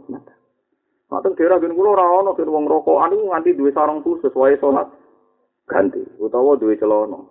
Ngoten 1.07 1.39
daerah 1.39 1.63
gen 1.63 1.79
kula 1.79 1.95
ora 1.95 2.07
ana 2.19 2.35
gen 2.35 2.51
wong 2.51 2.67
rokokan 2.67 3.15
nganti 3.15 3.55
duwe 3.55 3.71
sarung 3.71 4.03
khusus 4.03 4.35
wae 4.35 4.59
salat 4.59 4.91
ganti 5.71 6.03
utawa 6.19 6.59
duwe 6.59 6.75
celana. 6.75 7.23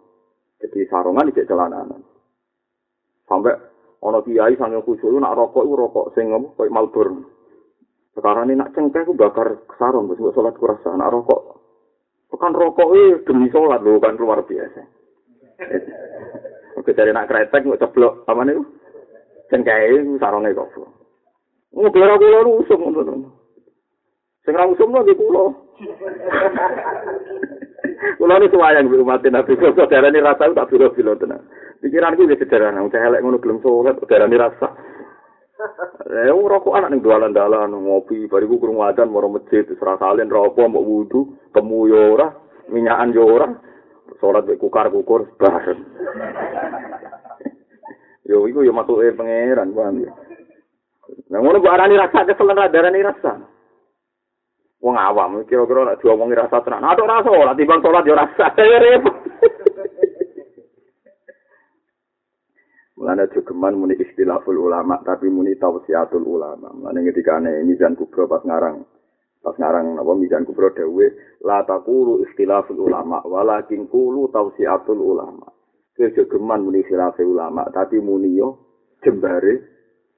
Jadi 0.64 0.80
sarungan 0.88 1.30
iki 1.32 1.44
celananan. 1.44 2.02
Sampai 3.26 3.58
ana 4.06 4.20
kiai 4.22 4.54
sange 4.56 4.80
khusus 4.86 5.12
nak 5.18 5.36
rokok 5.36 5.66
iku 5.66 5.76
rokok 5.76 6.06
sing 6.14 6.30
ngopo 6.30 6.56
koyo 6.56 6.72
Malboro. 6.72 7.16
Sekarang 8.16 8.48
ini 8.48 8.56
nak 8.56 8.72
cengkeh 8.72 9.04
ku 9.04 9.18
bakar 9.18 9.60
sarung 9.76 10.08
terus 10.08 10.32
salat 10.32 10.56
kurasa 10.56 10.94
nak 10.96 11.12
rokok 11.12 11.56
Bukan 12.36 12.52
rokok 12.52 12.92
ini 12.92 13.24
demi 13.24 13.48
sholat 13.48 13.80
loh, 13.80 14.02
kan 14.02 14.20
luar 14.20 14.44
biasa. 14.44 14.82
Oke, 16.76 16.92
dari 16.92 17.16
nak 17.16 17.32
kretek, 17.32 17.64
nggak 17.64 17.80
ceblok, 17.80 18.28
apa 18.28 18.44
nih? 18.44 18.60
Cengkai, 19.48 20.20
sarongnya 20.20 20.52
kok. 20.52 20.68
Nggak 21.72 21.94
biar 21.96 22.12
aku 22.12 22.26
lalu 22.28 22.52
usum, 22.60 22.92
Sing 24.44 24.54
ra 24.54 24.68
usum 24.68 24.92
lagi. 24.92 25.16
Kulo 28.18 28.34
ini 28.38 28.48
suwayang 28.54 28.88
bi 28.88 29.02
umat 29.02 29.26
Nabi 29.26 29.58
kok 29.58 29.90
darane 29.90 30.20
rasa 30.22 30.54
tak 30.54 30.70
bilo-bilo 30.70 31.18
tenan. 31.18 31.42
Pikiranku 31.82 32.30
wis 32.30 32.40
sederhana, 32.40 32.86
udah 32.86 33.02
elek 33.02 33.22
ngono 33.26 33.42
gelem 33.42 33.60
salat 33.66 33.98
darane 34.06 34.38
rasa. 34.38 34.68
Eh, 36.12 36.30
rokok 36.30 36.76
anak 36.76 36.92
ning 36.92 37.02
dalan-dalan 37.02 37.72
ngopi, 37.72 38.28
bariku 38.28 38.60
kurung 38.60 38.84
wadan 38.84 39.10
moro 39.10 39.32
masjid, 39.32 39.66
serah 39.66 39.98
salin 39.98 40.30
rokok 40.30 40.68
mau 40.68 40.84
wudu, 40.84 41.34
temu 41.56 41.88
yo 41.88 42.14
ora, 42.14 42.28
minyakan 42.70 43.16
yo 43.16 43.24
ora, 43.24 43.48
salat 44.20 44.46
mek 44.46 44.60
kukar-kukur 44.60 45.32
bareng. 45.40 45.82
yo 48.30 48.46
iku 48.46 48.68
yo 48.68 48.76
masuk 48.76 49.02
e 49.02 49.16
pangeran, 49.16 49.72
ya. 50.04 50.12
Nah, 51.32 51.40
ngono 51.42 51.64
kok 51.64 51.74
arani 51.74 51.96
rasa 51.98 52.28
kesel 52.28 52.52
ra 52.54 52.70
darani 52.70 53.02
rasa. 53.02 53.55
Wong 54.86 55.02
awam 55.02 55.42
kira-kira 55.50 55.82
nek 55.82 55.98
diomongi 55.98 56.38
rasa 56.38 56.62
tenan. 56.62 56.86
Nah, 56.86 56.94
rasa 56.94 57.34
ora 57.34 57.58
timbang 57.58 57.82
salat 57.82 58.06
yo 58.06 58.14
rasa. 58.14 58.54
repot. 58.86 59.16
Mulane 62.96 63.26
jogeman 63.34 63.82
muni 63.82 63.98
istilahul 63.98 64.70
ulama 64.70 65.02
tapi 65.02 65.26
muni 65.28 65.58
tausiatul 65.58 66.22
ulama. 66.22 66.70
Mulane 66.70 67.02
ane 67.02 67.66
mizan 67.66 67.98
kubro 67.98 68.30
pas 68.30 68.46
ngarang 68.46 68.86
pas 69.42 69.58
ngarang 69.58 69.98
apa 69.98 70.12
mizan 70.16 70.46
kubro 70.46 70.70
dewe 70.72 71.12
la 71.42 71.66
taqulu 71.66 72.22
istilahul 72.30 72.86
ulama 72.86 73.26
walakin 73.26 73.90
qulu 73.90 74.30
tausiatul 74.30 75.02
ulama. 75.02 75.50
Ke 75.98 76.14
jogeman 76.14 76.62
muni 76.62 76.86
istilahul 76.86 77.36
ulama 77.36 77.66
tapi 77.74 77.98
muni 77.98 78.38
yo 78.38 78.54
jembare 79.02 79.66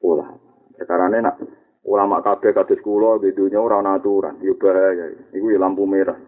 ulama. 0.03 0.75
Sekarane 0.75 1.23
nak 1.23 1.39
ulama 1.87 2.19
kabeh 2.19 2.51
kados 2.51 2.83
kula 2.83 3.23
di 3.23 3.31
dunya 3.31 3.63
ora 3.63 3.79
ana 3.79 3.95
aturan, 3.95 4.43
yo 4.43 4.59
bahaya. 4.59 5.07
Iku 5.31 5.55
ya 5.55 5.59
lampu 5.59 5.87
merah. 5.87 6.19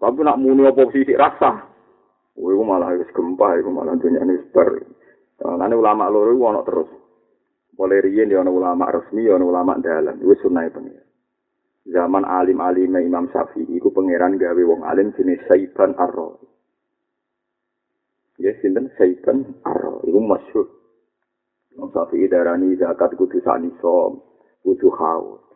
Tapi 0.00 0.20
nak 0.24 0.40
muni 0.40 0.64
apa 0.64 0.82
sithik 0.88 1.20
rasa. 1.20 1.68
Iku 2.36 2.62
malah 2.64 2.96
wis 2.96 3.08
gempa, 3.12 3.60
iku 3.60 3.68
malah 3.72 3.96
dunyane 4.00 4.40
sebar. 4.48 4.72
Lan 5.44 5.72
ulama 5.76 6.08
loro 6.08 6.32
iku 6.32 6.44
ana 6.48 6.60
terus. 6.64 6.90
Mulai 7.76 8.08
riyen 8.08 8.32
ya 8.32 8.40
ana 8.40 8.48
ulama 8.48 8.88
resmi, 8.88 9.28
ya 9.28 9.36
ana 9.36 9.44
ulama 9.44 9.76
dalan. 9.80 10.16
Wis 10.24 10.40
sunah 10.40 10.64
pengen. 10.72 11.04
Zaman 11.86 12.26
alim-alim 12.26 12.98
Imam 12.98 13.30
Syafi'i 13.30 13.78
iku 13.78 13.94
pangeran 13.94 14.40
gawe 14.40 14.58
wong 14.58 14.82
alim 14.82 15.14
jenis 15.14 15.38
Saiban 15.46 15.94
Ar-Rawi. 15.94 16.42
Ya 18.42 18.58
sinten 18.58 18.90
Saiban 18.98 19.54
Ar-Rawi 19.62 20.10
iku 20.10 20.18
masyhur. 20.18 20.66
Imam 21.78 21.94
Syafi'i 21.94 22.26
darani 22.26 22.74
zakat 22.74 23.14
kudu 23.14 23.38
sani 23.38 23.70
som, 23.78 24.18
kudu 24.66 24.90
haus. 24.98 25.46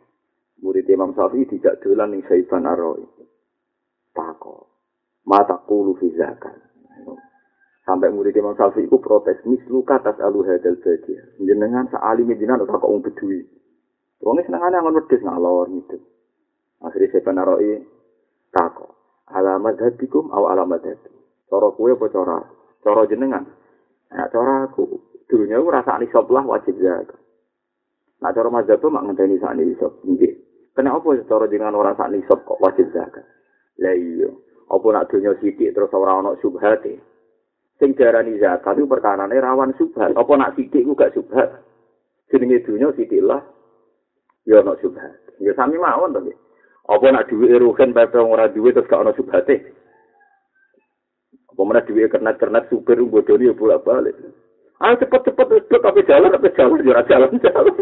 Murid 0.63 0.87
Imam 0.87 1.11
Syafi'i 1.19 1.51
tidak 1.51 1.83
dolan 1.83 2.15
ning 2.15 2.23
Saiban 2.31 2.63
Arroy. 2.63 3.03
Tako. 4.15 4.71
Mata 5.27 5.59
kulu 5.67 5.99
fi 5.99 6.15
zakat. 6.15 6.55
Sampai 7.83 8.15
murid 8.15 8.37
Imam 8.39 8.55
Syafi'i 8.55 8.87
itu 8.87 9.03
protes, 9.03 9.43
mislu 9.43 9.83
katas 9.83 10.15
alu 10.23 10.47
hadal 10.47 10.79
badi. 10.79 11.19
Jenengan 11.43 11.91
seali 11.91 12.23
medina 12.23 12.55
atau 12.55 12.71
kok 12.71 13.11
bedui. 13.11 13.43
Wongnya 14.21 14.47
senengannya 14.47 14.79
ngon 14.85 14.97
wedus 15.01 15.25
ngalor 15.25 15.67
gitu. 15.75 15.97
Akhirnya 16.85 17.11
Saiban 17.11 17.41
Arroy 17.43 17.83
tako. 18.55 18.95
Alamat 19.31 19.81
hatikum 19.81 20.31
aw 20.31 20.55
alamat 20.55 20.87
hati. 20.87 21.11
Coro 21.51 21.75
kue 21.75 21.97
apa 21.97 22.07
cora? 22.13 22.39
Coro 22.85 23.07
jenengan. 23.09 23.47
Nah, 24.11 24.29
cora 24.29 24.67
aku. 24.67 24.87
Dulunya 25.31 25.63
aku 25.63 25.71
rasa 25.71 26.03
nisab 26.03 26.27
lah 26.31 26.43
wajib 26.43 26.75
zakat. 26.83 27.17
Nah 28.21 28.31
cara 28.37 28.49
mazhab 28.53 28.85
mak 28.85 29.05
ngenteni 29.09 29.41
sak 29.41 29.57
nisab. 29.57 29.93
Nggih. 30.05 30.37
Kenapa 30.77 31.09
cara 31.25 31.47
dengan 31.49 31.77
ora 31.77 31.97
sak 31.97 32.13
nisab 32.13 32.45
kok 32.45 32.61
wajib 32.61 32.93
zakat? 32.93 33.25
Lah 33.81 33.97
iya. 33.97 34.29
Apa 34.71 34.87
nak 34.95 35.09
dunya 35.11 35.35
sithik 35.41 35.75
terus 35.75 35.91
ora 35.91 36.21
ana 36.21 36.37
subhat 36.39 36.85
e. 36.87 37.01
Sing 37.81 37.97
diarani 37.97 38.39
zakat 38.39 38.79
itu 38.79 38.87
perkarane 38.87 39.35
rawan 39.41 39.75
subhat. 39.75 40.15
Apa 40.15 40.33
nak 40.37 40.55
sithik 40.55 40.85
ku 40.85 40.93
gak 40.95 41.17
subhat? 41.17 41.49
Jenenge 42.31 42.63
dunya 42.63 42.93
sithik 42.95 43.25
lah. 43.25 43.41
Ya 44.47 44.61
ana 44.63 44.77
subhat. 44.79 45.17
Ya 45.41 45.57
sami 45.57 45.81
mawon 45.81 46.15
to. 46.15 46.21
Apa 46.87 47.07
nak 47.09 47.27
duwe 47.33 47.57
ruhen 47.57 47.91
pepe 47.97 48.21
ora 48.21 48.53
duwe 48.53 48.71
terus 48.71 48.87
gak 48.87 49.01
ana 49.01 49.17
subhat 49.17 49.49
e. 49.49 49.59
Apa 51.51 51.61
mana 51.67 51.83
duwe 51.83 52.07
kernet-kernet 52.07 52.69
super 52.71 53.01
bodoni 53.01 53.51
ya 53.51 53.57
bolak-balik. 53.57 54.15
Ayo 54.81 54.97
cepet-cepet 54.97 55.47
cepet 55.69 55.81
tapi 55.85 56.01
jalan 56.09 56.33
tapi 56.33 56.49
jalan 56.57 56.81
jalan 56.81 57.05
jalan 57.05 57.31
jalan. 57.45 57.75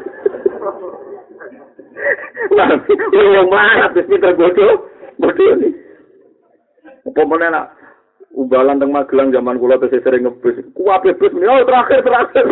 Lah, 2.59 2.69
yang 3.15 3.47
melarat 3.47 3.95
wis 3.95 4.09
pinter 4.11 4.35
bodoh, 4.35 4.91
bodoh. 5.23 5.53
Apa 7.07 7.23
mana 7.23 7.47
nak 7.55 7.67
ubalan 8.35 8.83
teng 8.83 8.91
Magelang 8.91 9.31
zaman 9.31 9.63
kula 9.63 9.79
tesih 9.79 10.03
sering 10.03 10.27
ngebus. 10.27 10.59
Kuwabe 10.75 11.15
bus 11.15 11.31
ini 11.39 11.47
oh 11.47 11.63
terakhir 11.63 12.03
terakhir. 12.03 12.47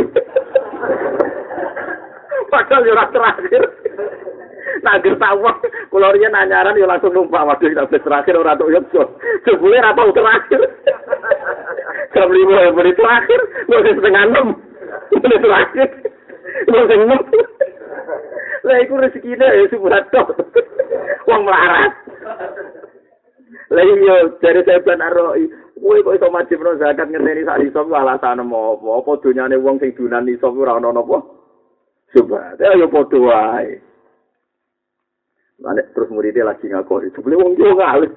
Padahal 2.47 2.87
yo 2.87 2.95
terakhir. 2.95 3.63
Nah, 4.87 5.03
gertawah, 5.03 5.57
kalau 5.91 6.15
dia 6.15 6.31
nanyaran, 6.31 6.79
ya 6.79 6.87
langsung 6.87 7.11
numpak. 7.11 7.43
Waduh, 7.43 7.75
kita 7.75 7.91
terakhir, 7.91 8.39
orang 8.39 8.55
tuh 8.55 8.71
yuk, 8.71 8.87
sebulnya 9.43 9.91
apa 9.91 10.15
terakhir. 10.15 10.63
Jam 12.17 12.33
lima 12.33 12.57
ya 12.65 12.71
beri 12.73 12.93
terakhir. 12.97 13.41
Mau 13.69 13.85
setengah 13.85 14.25
enam. 14.33 14.49
Beri 15.21 15.37
terakhir. 15.45 15.89
Mau 16.73 16.85
enam. 16.89 17.21
Lah 18.65 18.77
itu 18.81 18.95
rezeki 18.97 19.37
deh 19.37 19.51
ya 19.53 19.65
sebulan 19.69 20.09
tok 20.09 20.33
uang 21.29 21.43
melarat. 21.45 21.93
Lah 23.71 23.85
iya 23.85 24.17
dari 24.41 24.65
saya 24.65 24.81
benar 24.81 25.13
roi 25.13 25.47
Woi 25.77 26.01
kok 26.01 26.17
iso 26.17 26.33
wajib 26.33 26.65
no 26.65 26.73
zakat 26.81 27.13
ngerteni 27.13 27.45
sak 27.45 27.61
iso 27.61 27.85
ku 27.85 27.93
alasan 27.93 28.41
apa? 28.41 28.81
Apa 28.81 29.13
dunyane 29.21 29.61
wong 29.61 29.77
sing 29.77 29.93
dunan 29.93 30.25
iso 30.25 30.49
ora 30.49 30.81
ono 30.81 30.89
napa 30.89 31.21
coba 32.17 32.57
ya 32.57 32.89
padha 32.89 33.19
wae. 33.21 33.77
Mane 35.61 35.85
terus 35.93 36.09
muridnya 36.09 36.49
lagi 36.49 36.69
ngakori, 36.69 37.13
sebelum 37.13 37.45
wong 37.45 37.53
yo 37.61 37.77
ngalih. 37.77 38.13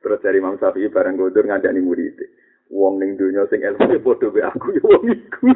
Terus 0.00 0.20
dari 0.24 0.40
Imam 0.40 0.56
Syafi'i 0.56 0.88
bareng 0.88 1.20
gondor 1.20 1.44
ngandani 1.44 1.80
murid. 1.84 2.16
Wong 2.72 3.02
ning 3.02 3.18
dunya 3.20 3.44
sing 3.50 3.60
ilmu 3.60 3.92
e 3.92 3.98
padha 3.98 4.28
be 4.30 4.40
aku 4.40 4.66
ya 4.78 4.82
wong 4.86 5.04
iku. 5.10 5.46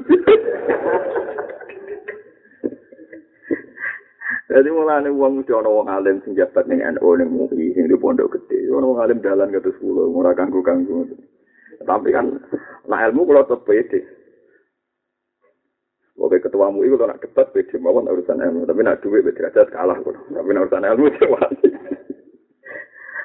Jadi 4.54 4.68
mulane 4.70 5.08
wong 5.08 5.40
mesti 5.40 5.50
ana 5.50 5.70
wong 5.70 5.88
alim 5.88 6.20
sing 6.22 6.36
jabat 6.36 6.68
ning 6.68 6.84
NU 6.84 7.10
ning 7.16 7.30
MUI 7.32 7.74
sing 7.74 7.88
di 7.88 7.96
pondok 7.96 8.34
gede. 8.34 8.68
Ana 8.68 8.84
wong 8.84 9.00
alim 9.00 9.22
dalan 9.24 9.54
kados 9.54 9.78
kula 9.80 10.04
ora 10.10 10.36
kanggo-kanggo. 10.36 11.06
Tapi 11.80 12.08
kan 12.12 12.38
nak 12.90 13.02
ilmu 13.08 13.24
kula 13.24 13.46
tetep 13.48 13.64
pede. 13.64 14.00
Oke 16.20 16.42
ketua 16.42 16.68
MUI 16.70 16.92
kalau 16.92 17.14
nak 17.14 17.22
debat 17.22 17.50
pede 17.50 17.78
mawon 17.78 18.10
urusan 18.10 18.42
ilmu, 18.42 18.66
tapi 18.68 18.80
nak 18.82 19.02
duit 19.02 19.24
derajat 19.26 19.70
kalah 19.72 19.96
kula. 20.02 20.18
Tapi 20.34 20.50
urusan 20.50 20.82
ilmu 20.82 21.06
cewek. 21.16 21.50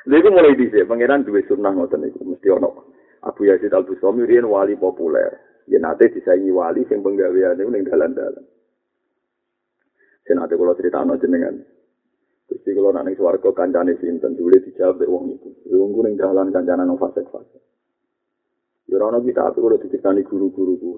Lha 0.08 0.30
mulai 0.32 0.56
dhisik 0.56 0.88
pangeran 0.88 1.28
duwe 1.28 1.44
sunah 1.44 1.76
ngoten 1.76 2.08
niku 2.08 2.24
mesti 2.24 2.48
ana. 2.48 2.72
Abu 3.28 3.52
Yazid 3.52 3.74
Al 3.76 3.84
Bustami 3.84 4.24
riyen 4.24 4.48
wali 4.48 4.80
populer. 4.80 5.36
Ya 5.68 5.80
nate 5.80 6.08
disaingi 6.08 6.56
wali 6.56 6.88
sing 6.88 7.04
penggaweane 7.04 7.60
ning 7.68 7.84
dalan-dalan. 7.84 8.46
Senate 10.24 10.56
kula 10.56 10.74
critakno 10.80 11.20
jenengan. 11.20 11.60
Gusti 12.48 12.72
kula 12.72 12.96
nak 12.96 13.12
ning 13.12 13.16
swarga 13.20 13.52
kancane 13.52 14.00
sinten 14.00 14.40
dule 14.40 14.64
dijawab 14.64 15.04
mek 15.04 15.10
wong 15.12 15.36
iku. 15.36 15.50
Wong 15.68 15.92
ning 16.08 16.16
dalan 16.16 16.54
kancane 16.56 16.88
nang 16.88 16.96
fase-fase. 16.96 17.60
Ya 18.88 19.04
ora 19.04 19.20
kita 19.20 19.52
aku 19.52 19.60
kula 19.60 19.78
diceritani 19.84 20.24
guru-guru 20.24 20.74
ku. 20.80 20.92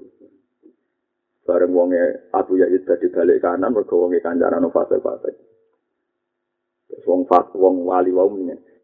Bareng 1.41 1.73
wonge 1.73 2.29
Abu 2.37 2.61
Yazid 2.61 2.85
dadi 2.85 3.09
balik 3.09 3.41
kanan 3.41 3.73
mergo 3.73 3.97
wonge 3.97 4.21
kancane 4.21 4.61
nang 4.61 4.69
fase-fase. 4.69 5.33
Wong 7.01 7.25
fas 7.25 7.49
wong 7.57 7.81
wali 7.81 8.13
wau 8.13 8.29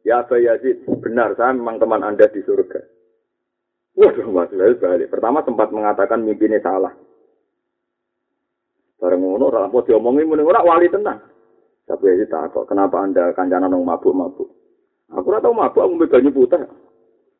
Ya 0.08 0.24
Aba 0.24 0.40
Yazid, 0.40 0.88
benar 1.04 1.36
saya 1.36 1.52
memang 1.52 1.84
teman 1.84 2.00
Anda 2.00 2.32
di 2.32 2.40
surga. 2.48 2.80
Waduh, 4.00 4.32
Mas 4.32 4.48
balik. 4.80 5.12
Pertama 5.12 5.44
sempat 5.44 5.68
mengatakan 5.76 6.24
mimpinya 6.24 6.64
salah. 6.64 6.96
Bareng 9.04 9.20
ngono, 9.20 9.52
orang 9.52 9.68
mau 9.68 9.84
diomongin, 9.84 10.32
mending 10.32 10.48
orang 10.48 10.64
wali 10.64 10.88
tenang. 10.88 11.20
Tapi 11.84 12.08
Yazid 12.08 12.32
tak 12.32 12.56
kok, 12.56 12.72
kenapa 12.72 13.04
Anda 13.04 13.36
kancana 13.36 13.68
nong 13.68 13.84
mabuk-mabuk? 13.84 14.48
Aku 15.12 15.28
ora 15.28 15.44
tau 15.44 15.52
mabuk, 15.52 15.84
aku 15.84 16.00
mbek 16.00 16.16
putih. 16.32 16.64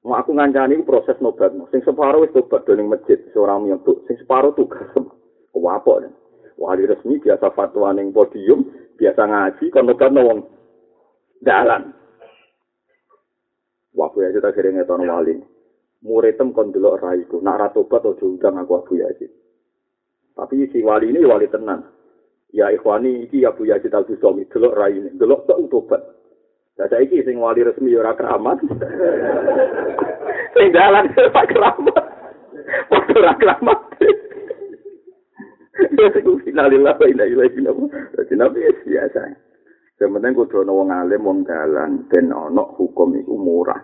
Mau 0.04 0.16
aku 0.20 0.36
ngancani 0.36 0.80
proses 0.84 1.20
nobat. 1.24 1.52
Sing 1.72 1.84
separuh 1.84 2.24
wis 2.24 2.36
tobat 2.36 2.64
doning 2.68 2.92
masjid, 2.92 3.20
seorang 3.32 3.68
nyebut. 3.68 4.04
Sing 4.08 4.20
separuh 4.20 4.52
tugas. 4.56 4.88
Kuwapok. 5.56 6.04
Wali 6.60 6.84
resmi 6.84 7.20
biasa 7.20 7.52
fatwa 7.52 7.96
ning 7.96 8.12
podium, 8.12 8.66
biasa 8.96 9.24
ngaji, 9.24 9.68
kon 9.72 9.88
nobat 9.88 10.12
wong 10.14 10.40
dalan. 11.44 11.97
Wabu 13.98 14.22
Yazid 14.22 14.46
akhirnya 14.46 14.86
ngeton 14.86 15.10
wali. 15.10 15.36
Muridem 16.06 16.54
kon 16.54 16.70
delok 16.70 17.02
raiku. 17.02 17.42
Nak 17.42 17.58
ratobat 17.58 18.06
aja 18.06 18.22
undang 18.22 18.62
aku 18.62 18.78
Abu 18.78 18.94
Yazid. 19.02 19.34
Tapi 20.38 20.70
si 20.70 20.86
wali 20.86 21.10
ini 21.10 21.26
wali 21.26 21.50
tenan. 21.50 21.82
Ya 22.54 22.70
ikhwani 22.70 23.26
iki 23.26 23.42
Abu 23.42 23.66
Yazid 23.66 23.98
Al 23.98 24.06
Bustami 24.06 24.46
delok 24.46 24.78
rai 24.78 24.94
ini. 24.94 25.10
Delok 25.18 25.50
tak 25.50 25.58
utobat. 25.58 26.02
Lah 26.78 26.86
saiki 26.94 27.26
sing 27.26 27.42
wali 27.42 27.66
resmi 27.66 27.90
ya 27.90 28.06
ora 28.06 28.14
keramat. 28.14 28.62
sing 30.54 30.70
dalan 30.70 31.10
Pak 31.10 31.46
keramat. 31.50 32.04
Waktu 32.94 33.14
ora 33.18 33.34
keramat. 33.42 33.80
Ya 35.98 36.08
sing 36.14 36.26
finalillah 36.46 36.94
wa 36.94 37.06
ila 37.10 37.26
ila 37.26 37.44
ila. 37.50 37.72
Dadi 38.14 38.34
nabi 38.38 38.62
biasa. 38.86 39.47
Yang 39.98 40.12
penting 40.14 40.34
kudu 40.38 40.56
ana 40.62 40.72
wong 40.78 40.90
alim 40.94 41.26
wong 41.26 41.40
dalan 41.42 42.06
ben 42.06 42.30
ana 42.30 42.64
hukum 42.78 43.18
iku 43.18 43.34
murah. 43.34 43.82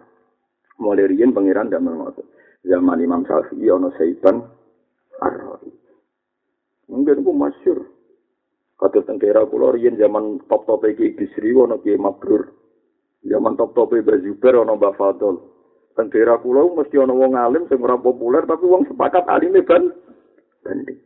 Mulai 0.78 1.10
riyen 1.10 1.34
pangeran 1.34 1.74
ndak 1.74 1.82
ngoten. 1.82 2.26
Zaman 2.62 3.02
Imam 3.02 3.26
Syafi'i 3.26 3.70
ana 3.74 3.90
Saiban 3.98 4.46
ar 5.18 5.34
Mungkin 6.86 7.26
ku 7.26 7.32
masyur. 7.34 7.80
Kata 8.78 9.02
tentera 9.10 9.42
kula 9.50 9.74
riyen 9.74 9.98
zaman 9.98 10.46
top-top 10.46 10.86
iki 10.86 11.18
Bisri 11.18 11.50
ana 11.58 11.82
Ki 11.82 11.98
Mabrur. 11.98 12.54
Zaman 13.26 13.58
top-top 13.58 13.98
Bazuber 14.06 14.62
ana 14.62 14.78
Mbah 14.78 14.94
Fadol. 14.94 15.42
Tentera 15.98 16.38
kula 16.38 16.78
mesti 16.78 17.02
ana 17.02 17.14
wong 17.18 17.34
alim 17.34 17.66
sing 17.66 17.82
ora 17.82 17.98
populer 17.98 18.46
tapi 18.46 18.70
wong 18.70 18.86
sepakat 18.86 19.26
alime 19.34 19.66
ban 19.66 19.90
banding. 20.62 21.00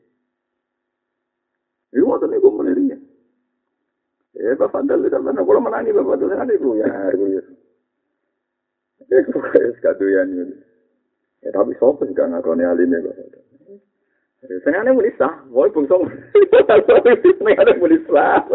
Iku 1.95 2.03
ngoten 2.03 2.28
niku 2.28 2.49
menirinya. 2.51 2.97
Eh, 4.38 4.54
Bapak 4.54 4.86
Fadol 4.86 5.10
itu 5.10 5.18
mana? 5.18 5.42
Kalau 5.42 5.62
menangi 5.66 5.90
Bapak 5.90 6.22
Fadol 6.22 6.30
kan 6.30 6.50
itu 6.54 6.70
ya. 6.78 6.90
ya. 7.10 7.42
Eh, 9.10 9.22
kok 9.34 9.42
kadoyan 9.82 10.30
ini. 10.30 10.56
Ya 11.42 11.50
tapi 11.54 11.74
sopo 11.82 12.06
sih 12.06 12.14
kan 12.14 12.34
ngakoni 12.34 12.62
alime 12.62 13.02
kok. 13.02 13.18
Senengane 14.62 14.94
muni 14.94 15.10
sah, 15.18 15.42
woi 15.50 15.74
bungsong. 15.74 16.06
Senengane 17.42 17.74
muni 17.82 17.98
sah. 18.06 18.46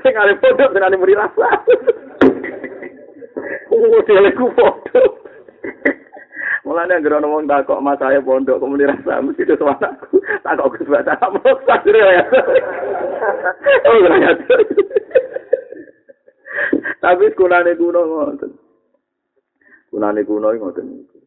Senengane 0.00 0.32
foto, 0.40 0.64
senengane 0.72 0.96
muni 0.96 1.12
rasa. 1.12 1.48
Oh, 3.68 4.00
dia 4.08 4.32
ku 4.32 4.48
foto. 4.56 5.21
Mulane 6.72 6.94
anggere 6.96 7.20
ana 7.20 7.28
wong 7.28 7.44
takok 7.44 7.84
Mas 7.84 8.00
saya 8.00 8.24
pondok 8.24 8.56
kok 8.56 8.64
muni 8.64 8.88
rasa 8.88 9.20
mesti 9.20 9.44
itu 9.44 9.60
anakku. 9.60 10.16
Takok 10.40 10.72
Gus 10.72 10.88
Baca 10.88 11.20
moksa 11.28 11.84
ya. 11.84 12.24
Oh, 13.92 13.96
ya. 14.00 14.32
Tapi 17.04 17.28
sekolahnya 17.28 17.76
kuno 17.76 18.00
ngoten. 18.08 18.56
Kunane 19.92 20.24
kuno 20.24 20.48
ngoten 20.48 20.86
niku. 20.96 21.20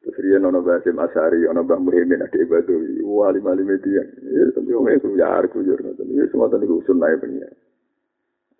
Terus 0.00 0.16
riyen 0.24 0.48
ana 0.48 0.64
Mbah 0.64 0.80
Hasim 0.80 0.96
Asari, 0.96 1.44
ana 1.44 1.60
Mbah 1.60 1.84
Muhyiddin 1.84 2.24
Ade 2.24 2.48
Badawi, 2.48 3.04
wali 3.04 3.44
wali 3.44 3.68
media. 3.68 4.00
Ya 4.00 4.48
itu 4.48 5.12
ya 5.12 5.28
arku 5.44 5.60
yo 5.60 5.76
ngoten. 5.76 6.08
Ya 6.08 6.24
ngoten 6.24 6.64
niku 6.64 6.80
usul 6.80 6.96
nae. 6.96 7.20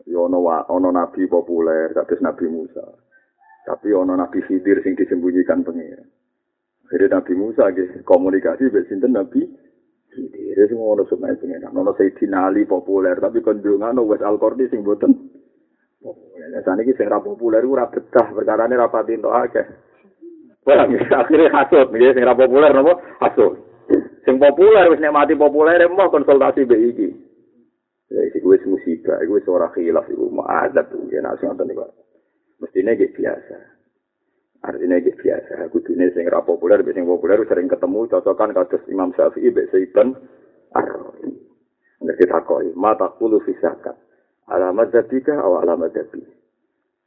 Yo 0.05 0.29
ana 0.29 0.69
ana 0.69 0.89
nabi 0.93 1.25
populer, 1.25 1.97
kados 1.97 2.21
Nabi 2.21 2.45
Musa. 2.53 2.85
Tapi 3.65 3.97
ana 3.97 4.21
Nabi 4.21 4.45
Khidir 4.45 4.85
sing 4.85 4.93
disembunyikan 4.93 5.65
pengen. 5.65 6.05
Akhirnya 6.85 7.17
Nabi 7.17 7.33
Musa 7.33 7.73
ge 7.73 8.05
komunikasi 8.05 8.69
mbek 8.69 8.93
sinten 8.93 9.17
Nabi 9.17 9.41
Khidir 10.13 10.69
sing 10.69 10.77
ngono 10.77 11.09
sunai 11.09 11.33
pengen. 11.41 11.65
Ana 11.65 11.97
Sayyidina 11.97 12.53
Ali 12.53 12.69
populer, 12.69 13.17
tapi 13.17 13.41
kondungan 13.41 13.97
wis 14.05 14.21
Al-Qurdi 14.21 14.69
sing 14.69 14.85
boten 14.85 15.17
populer. 15.97 16.61
Sane 16.61 16.85
iki 16.85 16.93
sing 17.01 17.09
ra 17.09 17.25
populer 17.25 17.65
ora 17.65 17.89
betah 17.89 18.29
perkara 18.37 18.69
ne 18.69 18.77
rapati 18.77 19.17
entuk 19.17 19.33
akeh. 19.33 19.67
Wah, 20.65 20.89
akhirnya 20.89 21.53
hasut, 21.53 21.93
nih, 21.93 22.13
sing 22.17 22.25
populer 22.25 22.73
nopo 22.73 23.01
hasut. 23.21 23.53
Sing 24.25 24.37
populer 24.41 24.93
wis 24.93 25.01
nek 25.01 25.13
mati 25.13 25.37
populer 25.37 25.81
mau 25.89 26.13
konsultasi 26.13 26.69
mbek 26.69 26.83
iki. 26.93 27.09
Ya 28.13 28.21
iki 28.29 28.45
wis 28.45 28.61
musibah, 28.69 29.25
iku 29.25 29.41
wis 29.41 29.49
ora 29.49 29.73
khilaf 29.73 30.05
iku 30.13 30.29
ma'adzab 30.29 30.93
tuh 30.93 31.09
ya 31.09 31.25
nasi 31.25 31.49
ngoten 31.49 31.69
niku. 31.69 31.89
Mestine 32.63 32.95
iki 32.95 33.11
biasa. 33.15 33.59
Artinya 34.65 34.97
iki 34.97 35.13
biasa, 35.13 35.69
kudune 35.69 36.09
sing 36.17 36.25
ra 36.25 36.41
populer 36.41 36.81
mbek 36.81 36.97
sing 36.97 37.05
populer 37.05 37.45
sering 37.45 37.69
ketemu 37.69 38.09
cocokan 38.09 38.57
kados 38.57 38.81
Imam 38.89 39.13
Syafi'i 39.13 39.53
mbek 39.53 39.69
Sayyidun 39.69 40.17
Ar-Rawi. 40.73 41.29
Nek 42.05 42.17
kita 42.17 42.41
koi, 42.49 42.73
mata 42.73 43.13
kulu 43.21 43.45
fisakat. 43.45 43.97
Alamat 44.49 44.93
dabika 44.93 45.37
atau 45.37 45.61
alamat 45.61 45.93
dabi. 45.93 46.21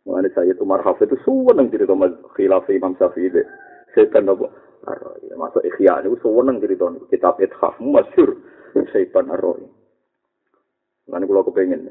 Mengenai 0.06 0.34
saya 0.34 0.54
itu 0.56 0.64
marhaf 0.64 0.98
itu 1.04 1.18
suweneng 1.26 1.70
cerita 1.74 1.94
khilaf 2.38 2.70
Imam 2.70 2.94
Syafi'i. 2.98 3.42
Setan 3.98 4.30
nopo. 4.30 4.54
Masuk 5.38 5.66
ikhya 5.66 6.06
itu 6.06 6.18
suweneng 6.22 6.62
cerita 6.62 6.94
kitab 7.10 7.42
ithaf 7.42 7.78
masyur. 7.82 8.38
Setan 8.94 9.34
arroi. 9.34 9.66
Lan 11.08 11.24
kula 11.24 11.44
kepengin 11.48 11.88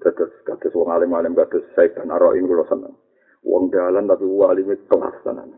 kados 0.00 0.28
kados 0.44 0.76
wong 0.76 0.92
alim-alim 0.92 1.32
kados 1.32 1.64
Setan 1.72 2.12
arroi 2.12 2.44
kula 2.44 2.68
seneng. 2.68 2.92
Wong 3.40 3.72
dalan 3.72 4.04
tapi 4.04 4.28
wali 4.28 4.62
kelas 4.64 5.16
tenan. 5.24 5.56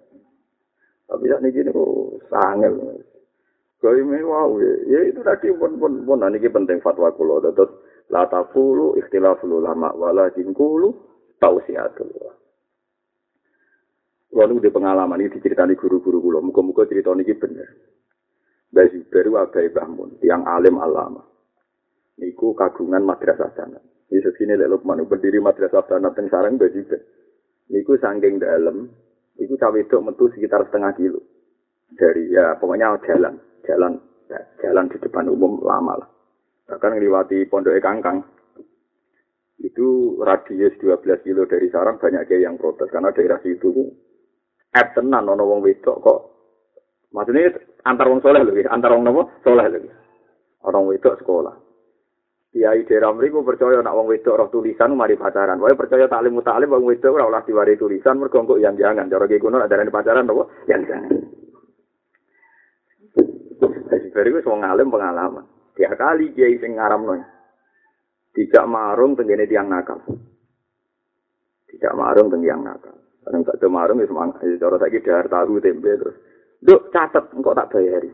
Tapi 1.11 1.25
sak 1.27 1.43
niki 1.43 1.67
niku 1.67 2.17
sangel. 2.31 3.03
Kaya 3.81 4.05
wow, 4.05 4.61
ya 4.61 5.01
itu 5.09 5.25
tadi 5.25 5.51
pun 5.57 5.81
pun 5.81 6.07
pun 6.07 6.23
niki 6.31 6.53
penting 6.53 6.79
fatwa 6.85 7.11
kula 7.11 7.43
terus 7.51 7.73
la 8.13 8.29
taqulu 8.31 8.95
ikhtilaful 9.01 9.59
ulama 9.59 9.91
walakin 9.97 10.55
qulu 10.55 10.95
tausiatullah. 11.43 12.35
Lalu 14.31 14.63
di 14.63 14.71
pengalaman 14.71 15.27
ini 15.27 15.35
diceritani 15.35 15.75
guru-guru 15.75 16.23
kula, 16.23 16.39
muga-muga 16.39 16.87
cerita 16.87 17.11
ini 17.11 17.35
bener. 17.35 17.69
Mbah 18.71 18.87
Zubair 18.95 19.27
wabai 19.27 19.67
Bahmun, 19.75 20.23
tiang 20.23 20.47
alim 20.47 20.79
alama. 20.79 21.27
Niku 22.21 22.53
kagungan 22.53 23.01
madrasah 23.01 23.51
sanad. 23.57 23.81
Ini 24.13 24.21
sesini 24.21 24.55
lek 24.55 24.69
Lukman 24.69 25.01
berdiri 25.09 25.41
madrasah 25.41 25.89
sanad 25.89 26.13
teng 26.13 26.29
sarang 26.29 26.61
Zubair. 26.61 27.01
Niku 27.73 27.97
sangking 27.97 28.37
dalam, 28.37 28.93
niku 29.41 29.57
cawe 29.57 29.79
itu 29.79 29.97
metu 30.05 30.29
sekitar 30.37 30.69
setengah 30.69 30.93
kilo. 31.01 31.21
Dari 31.97 32.29
ya 32.29 32.61
pokoknya 32.61 33.01
jalan, 33.09 33.35
jalan 33.65 33.93
ya, 34.29 34.41
jalan 34.61 34.91
di 34.93 34.97
depan 35.01 35.33
umum 35.33 35.63
lama 35.65 35.97
lah. 35.97 36.11
Bahkan 36.69 36.99
ngeliwati 36.99 37.51
pondok 37.51 37.79
kangkang, 37.83 38.23
itu 39.61 40.17
radius 40.21 40.73
12 40.81 41.25
kilo 41.25 41.45
dari 41.45 41.69
sarang 41.69 42.01
banyak 42.01 42.25
kayak 42.25 42.43
yang 42.49 42.57
protes 42.57 42.89
karena 42.89 43.13
daerah 43.13 43.37
situ 43.45 43.69
eh 44.71 44.87
tenan 44.97 45.29
ono 45.29 45.45
wong 45.45 45.61
wedok 45.61 45.97
kok 46.01 46.21
maksudnya 47.13 47.53
antar 47.85 48.09
wong 48.09 48.25
soleh 48.25 48.41
lagi 48.41 48.65
antar 48.65 48.97
wong 48.97 49.03
nopo 49.05 49.23
soleh 49.45 49.67
lagi 49.69 49.91
orang 50.65 50.89
wedok 50.89 51.19
sekolah 51.21 51.53
Kiai 52.51 52.83
daerah 52.83 53.15
mriku 53.15 53.47
percaya 53.47 53.79
nak 53.79 53.95
wong 53.95 54.11
wedok 54.11 54.35
roh 54.35 54.49
tulisan 54.51 54.99
mari 54.99 55.15
pacaran. 55.15 55.63
Wae 55.63 55.79
percaya 55.79 56.11
taklim 56.11 56.35
mutalim 56.35 56.67
wong 56.67 56.83
wedok 56.83 57.15
ora 57.15 57.31
oleh 57.31 57.43
diwari 57.47 57.79
tulisan 57.79 58.19
mergo 58.19 58.43
engko 58.43 58.59
yang 58.59 58.75
jangan. 58.75 59.07
Cara 59.07 59.31
ki 59.31 59.39
kuno 59.39 59.63
ada 59.63 59.79
pacaran 59.87 60.27
nopo 60.27 60.51
yang 60.67 60.83
jangan. 60.83 61.15
Jadi 64.11 64.35
wis 64.35 64.43
wong 64.51 64.67
alim 64.67 64.91
pengalaman. 64.91 65.47
Tiap 65.79 65.95
kali 65.95 66.35
kiai 66.35 66.59
sing 66.59 66.75
ngaramno. 66.75 67.23
Tidak 68.35 68.67
marung 68.67 69.15
tenggene 69.15 69.47
tiang 69.47 69.71
nakal. 69.71 70.03
Tidak 71.71 71.95
marung 71.95 72.35
teng 72.35 72.43
tiang 72.43 72.67
nakal. 72.67 72.99
Kadang 73.23 73.47
tak 73.47 73.63
marung 73.71 74.03
wis 74.03 74.11
mang 74.11 74.35
cara 74.35 74.77
saiki 74.83 75.07
dahar 75.07 75.31
tahu 75.31 75.63
tempe 75.63 75.95
terus. 75.95 76.19
Duk 76.59 76.91
catet 76.91 77.31
engko 77.31 77.55
tak 77.55 77.71
bayari. 77.71 78.11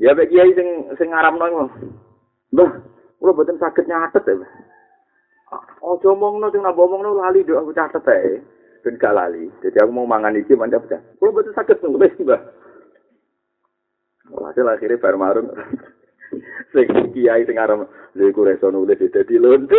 Ya 0.00 0.16
bek 0.16 0.32
kiai 0.32 0.56
sing 0.56 0.96
sing 0.96 1.12
ngaramno. 1.12 1.68
Mbah, 2.54 2.70
kula 3.18 3.34
boten 3.34 3.58
saged 3.58 3.90
nyatet 3.90 4.30
ya. 4.30 4.46
Aja 5.82 6.06
omongno 6.06 6.54
sing 6.54 6.62
nak 6.62 6.78
omongno 6.78 7.18
lali 7.18 7.42
nduk 7.42 7.58
aku 7.58 7.74
catet 7.74 8.06
ae. 8.06 8.38
Ben 8.86 8.94
gak 8.94 9.10
lali. 9.10 9.50
Jadi 9.58 9.82
aku 9.82 9.90
mau 9.90 10.06
mangan 10.06 10.38
iki 10.38 10.54
mantap 10.54 10.86
pecah. 10.86 11.02
Kula 11.18 11.34
boten 11.34 11.56
saged 11.58 11.82
nulis, 11.82 12.14
Mbah. 12.22 12.38
Hasil 14.38 14.70
akhirnya 14.70 15.02
bar 15.02 15.18
marung. 15.18 15.50
sing 16.74 16.86
kiai 17.14 17.46
sing 17.46 17.58
aran 17.58 17.86
lha 18.14 18.24
iku 18.30 18.46
reso 18.46 18.70
nulis 18.70 18.98
dadi 18.98 19.38
lonte. 19.38 19.74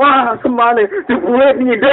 Wah, 0.00 0.36
semane 0.44 0.84
dibuat 1.08 1.56
ngide. 1.56 1.92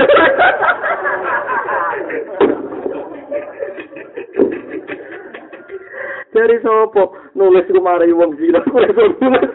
Dari 6.34 6.58
sopo 6.66 7.14
nulis 7.38 7.70
kemari 7.70 8.10
wong 8.10 8.34
gila 8.42 8.60
reso 8.66 9.04
nulis. 9.22 9.52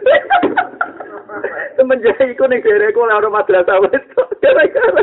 Semenjak 1.74 2.22
iku 2.22 2.46
ning 2.46 2.62
dereku 2.62 3.02
ora 3.02 3.18
ono 3.18 3.34
madrasah 3.34 3.82
wis. 3.82 4.02
Gara-gara 4.38 5.02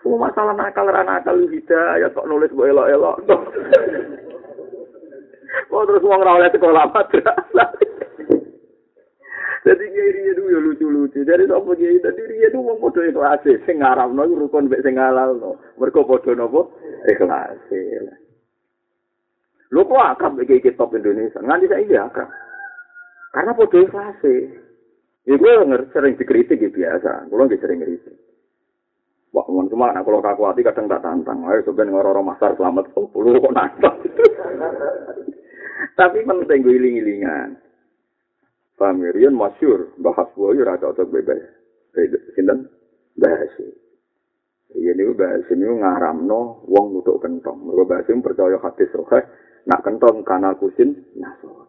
Oh, 0.00 0.16
masalah 0.16 0.56
nakal 0.56 0.88
ra 0.88 1.04
nakal 1.04 1.36
hidayah 1.52 2.08
kok 2.10 2.24
nulis 2.24 2.50
mbok 2.50 2.72
elok-elok. 2.72 3.16
Oh 5.68 5.84
terus 5.84 6.02
wong 6.02 6.24
ora 6.24 6.40
oleh 6.40 6.50
sekolah 6.50 6.88
madrasah. 6.88 7.68
Jadi 9.60 9.84
kiai 9.92 10.32
itu 10.32 10.42
ya 10.48 10.58
lucu-lucu. 10.64 11.20
Jadi 11.20 11.44
sapa 11.44 11.70
kiai 11.76 12.00
tadi 12.00 12.22
dia 12.32 12.48
itu 12.48 12.58
wong 12.58 12.80
padha 12.80 13.04
ikhlas 13.04 13.44
sing 13.68 13.84
ngaramno 13.84 14.24
iku 14.24 14.48
rukun 14.48 14.72
mek 14.72 14.80
sing 14.80 14.96
halalno. 14.96 15.60
Mergo 15.76 16.08
padha 16.08 16.32
napa 16.32 16.64
ikhlas. 17.04 17.60
Lho 19.70 19.86
kok 19.86 20.02
akab 20.02 20.32
iki 20.42 20.58
iki 20.58 20.74
top 20.74 20.94
Indonesia. 20.98 21.38
Nganti 21.38 21.70
saiki 21.70 21.94
akab. 21.94 22.26
Karena 23.30 23.54
padha 23.54 23.78
ikhlas. 23.78 24.22
Iku 25.30 25.44
sering 25.94 26.18
dikritik 26.18 26.58
ya 26.58 26.70
biasa. 26.70 27.30
Kulo 27.30 27.46
nggih 27.46 27.60
sering 27.62 27.78
kritik. 27.86 28.16
Wah, 29.30 29.46
mohon 29.46 29.70
cuma 29.70 29.94
anak 29.94 30.02
kalau 30.02 30.18
kaku 30.18 30.42
hati 30.50 30.66
kadang 30.66 30.90
tak 30.90 31.06
tantang. 31.06 31.46
Ayo 31.46 31.62
sebenarnya 31.62 32.02
orang-orang 32.02 32.34
masar 32.34 32.50
selamat. 32.58 32.90
Oh, 32.98 33.06
puluh 33.14 33.38
kok 33.38 33.54
nantang. 33.54 33.94
Tapi 35.98 36.26
penting 36.26 36.66
gue 36.66 36.74
iling-ilingan. 36.74 37.54
Paham 38.74 39.06
ya? 39.06 39.30
Masyur. 39.30 39.94
Bahas 40.02 40.26
gue 40.34 40.58
ya 40.58 40.66
rata 40.66 40.90
otak 40.90 41.14
bebas. 41.14 41.38
Sinten? 42.34 42.66
Bahas. 43.14 43.54
Rian 44.70 45.02
itu 45.02 45.12
bahas 45.18 45.42
ini 45.50 45.66
ngaram 45.66 46.30
no 46.30 46.62
wong 46.66 46.94
nutuk 46.94 47.18
kentong. 47.22 47.70
Bahas 47.86 48.06
ini 48.06 48.22
percaya 48.22 48.58
hati 48.58 48.86
sohe. 48.94 49.20
Nak 49.68 49.84
kentong 49.84 50.24
kana 50.24 50.56
kusin 50.56 50.96
nasoro 51.16 51.68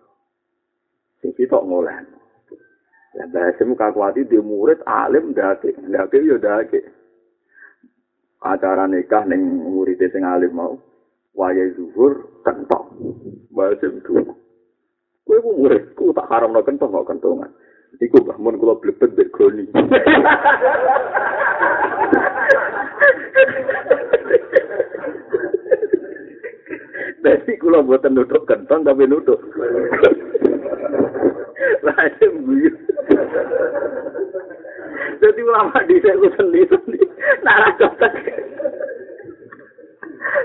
sing 1.20 1.36
sitok 1.36 1.64
ngoleh 1.68 1.96
ya 3.18 3.28
bahasim 3.28 3.76
kakuati 3.76 4.28
di 4.28 4.40
murid 4.40 4.80
alim 4.88 5.36
dake 5.36 5.76
dake 5.76 6.18
yo 6.24 6.40
dake. 6.40 6.80
Acara 8.42 8.90
nikah 8.90 9.28
ning 9.28 9.44
murid 9.44 10.00
sing 10.00 10.24
alim 10.26 10.56
mau 10.56 10.74
wayai 11.36 11.76
zuhur 11.78 12.42
kentong 12.42 12.88
bahasim 13.52 14.02
tuh 14.02 14.42
Kowe 15.32 15.38
ku 15.38 15.52
murid, 15.64 15.96
ku 15.96 16.12
tak 16.12 16.28
haramno 16.28 16.60
kentong 16.66 16.92
kok 16.92 17.08
kentongan. 17.08 17.48
Iku 18.04 18.20
bahmun 18.26 18.60
kula 18.60 18.76
blebet 18.82 19.16
mbek 19.16 19.32
goni. 19.32 19.64
Dadi 27.22 27.54
kula 27.62 27.86
mboten 27.86 28.18
nutuk 28.18 28.44
kentong 28.50 28.82
tapi 28.82 29.06
nutuk. 29.06 29.38
Lain 31.86 32.32
guyu. 32.46 32.74
Jadi 35.22 35.42
ulama 35.46 35.78
di 35.86 36.02
saya 36.02 36.30
sendiri, 36.34 37.06
nara 37.46 37.70
cocok. 37.78 38.14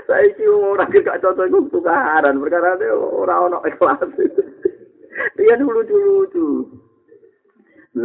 Saya 0.05 0.29
kira 0.37 0.53
orang 0.53 0.93
cocok 0.93 1.45
itu 1.49 1.59
tukaran, 1.73 2.37
perkara 2.37 2.77
itu 2.77 2.93
orang-orang 2.93 3.65
ikhlas. 3.73 4.05
Dia 5.33 5.57
dulu 5.57 5.81
lucu-lucu. 5.81 6.77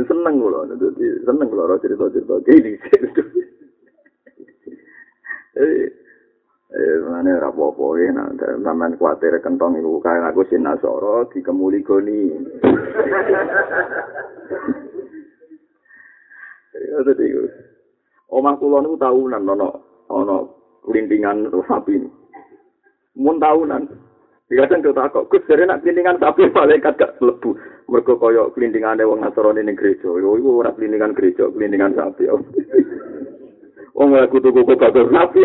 seneng 0.08 0.40
kula 0.40 0.64
dadi 0.72 1.04
seneng 1.28 1.46
kula 1.52 1.68
ora 1.68 1.76
cerita-cerita 1.76 2.40
gini 2.48 2.72
eh 5.60 5.92
eh 6.72 6.96
mana 7.04 7.36
ora 7.36 7.52
apa-apa 7.52 7.84
ya 8.00 8.08
nak 8.16 8.32
sampean 8.64 8.96
kuwatir 8.96 9.36
kentong 9.44 9.76
iku 9.76 10.00
kae 10.00 10.24
aku 10.24 10.40
sin 10.48 10.64
nasoro 10.64 11.28
dikemuli 11.28 11.84
goni 11.84 12.32
ya 16.72 16.98
dadi 17.04 17.28
omah 18.32 18.56
kula 18.56 18.80
niku 18.80 18.96
tahunan 18.96 19.52
ana 19.52 19.68
ana 20.08 20.36
lintingan 20.88 21.52
sapi 21.68 22.00
mun 23.20 23.36
tahunan 23.36 23.84
Kadang 24.52 24.84
kita 24.84 25.08
kok, 25.08 25.32
Gus, 25.32 25.48
dari 25.48 25.64
nak 25.64 25.80
kelindingan 25.80 26.20
sapi 26.20 26.44
malaikat 26.52 27.00
gak 27.00 27.16
lebu. 27.24 27.56
Mereka 27.88 28.20
kaya 28.20 28.52
kelindingan 28.52 29.00
wong 29.00 29.24
Nasrani 29.24 29.64
ning 29.64 29.80
gereja. 29.80 30.12
Yo 30.12 30.36
iku 30.36 30.60
ora 30.60 30.76
kelindingan 30.76 31.16
gereja, 31.16 31.48
kelindingan 31.48 31.96
sapi. 31.96 32.28
Wong 33.96 34.12
aku 34.12 34.44
tuku 34.44 34.60
kok 34.60 34.76
gak 34.76 34.92
sapi. 34.92 35.40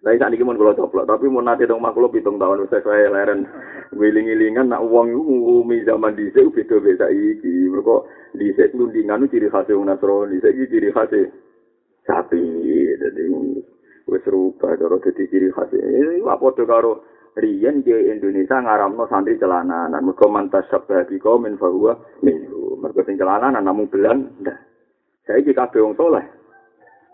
Lah 0.00 0.16
sak 0.16 0.32
niki 0.32 0.40
mun 0.40 0.56
kula 0.56 0.72
coplok, 0.72 1.04
tapi 1.04 1.28
mun 1.28 1.44
nate 1.44 1.68
dong 1.68 1.84
mak 1.84 1.92
kula 1.92 2.08
pitung 2.08 2.40
tahun 2.40 2.64
wis 2.64 2.72
saya 2.72 3.12
leren 3.12 3.44
wiling-wilingan 3.92 4.72
nak 4.72 4.80
wong 4.88 5.12
iku 5.12 5.20
ngumi 5.28 5.84
zaman 5.84 6.16
dhisik 6.16 6.56
beda 6.56 6.80
beda 6.80 7.06
iki. 7.12 7.68
Mergo 7.68 8.08
dhisik 8.32 8.72
kelindingan 8.72 9.28
ciri 9.28 9.52
khas 9.52 9.68
wong 9.68 9.92
Nasrani, 9.92 10.40
iki 10.40 10.72
ciri 10.72 10.88
khas 10.88 11.12
sapi. 12.08 12.40
Jadi 12.96 13.24
wis 14.08 14.24
rupa 14.24 14.72
karo 14.80 14.96
dadi 15.04 15.28
ciri 15.28 15.52
khas. 15.52 15.68
Iki 15.68 16.24
apa 16.24 16.48
padha 16.48 16.64
karo 16.64 16.92
riyen 17.36 17.84
di 17.84 17.92
Indonesia 17.92 18.56
ngaramno 18.56 19.04
santri 19.04 19.36
celananan. 19.36 20.00
Mergo 20.00 20.32
mantas 20.32 20.64
sabda 20.72 21.04
biko 21.12 21.36
min 21.36 21.60
fahuwa 21.60 22.24
minhu. 22.24 22.80
Mergo 22.80 23.04
sing 23.04 23.20
celananan 23.20 23.68
namung 23.68 23.92
belan. 23.92 24.32
Saiki 25.28 25.52
kabeh 25.52 25.84
wong 25.84 25.92
saleh. 25.92 26.24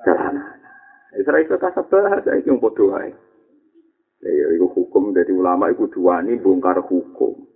Celananan. 0.06 0.55
Israel 1.16 1.44
itu 1.44 1.56
kasabah, 1.56 2.22
saiki 2.22 2.52
wong 2.52 2.60
padha 2.60 2.84
wae. 2.92 3.10
Ya 4.24 4.46
iku 4.56 4.66
hukum 4.72 5.12
dari 5.12 5.32
ulama 5.32 5.70
iku 5.72 5.88
duwani 5.88 6.36
bongkar 6.40 6.80
hukum. 6.84 7.46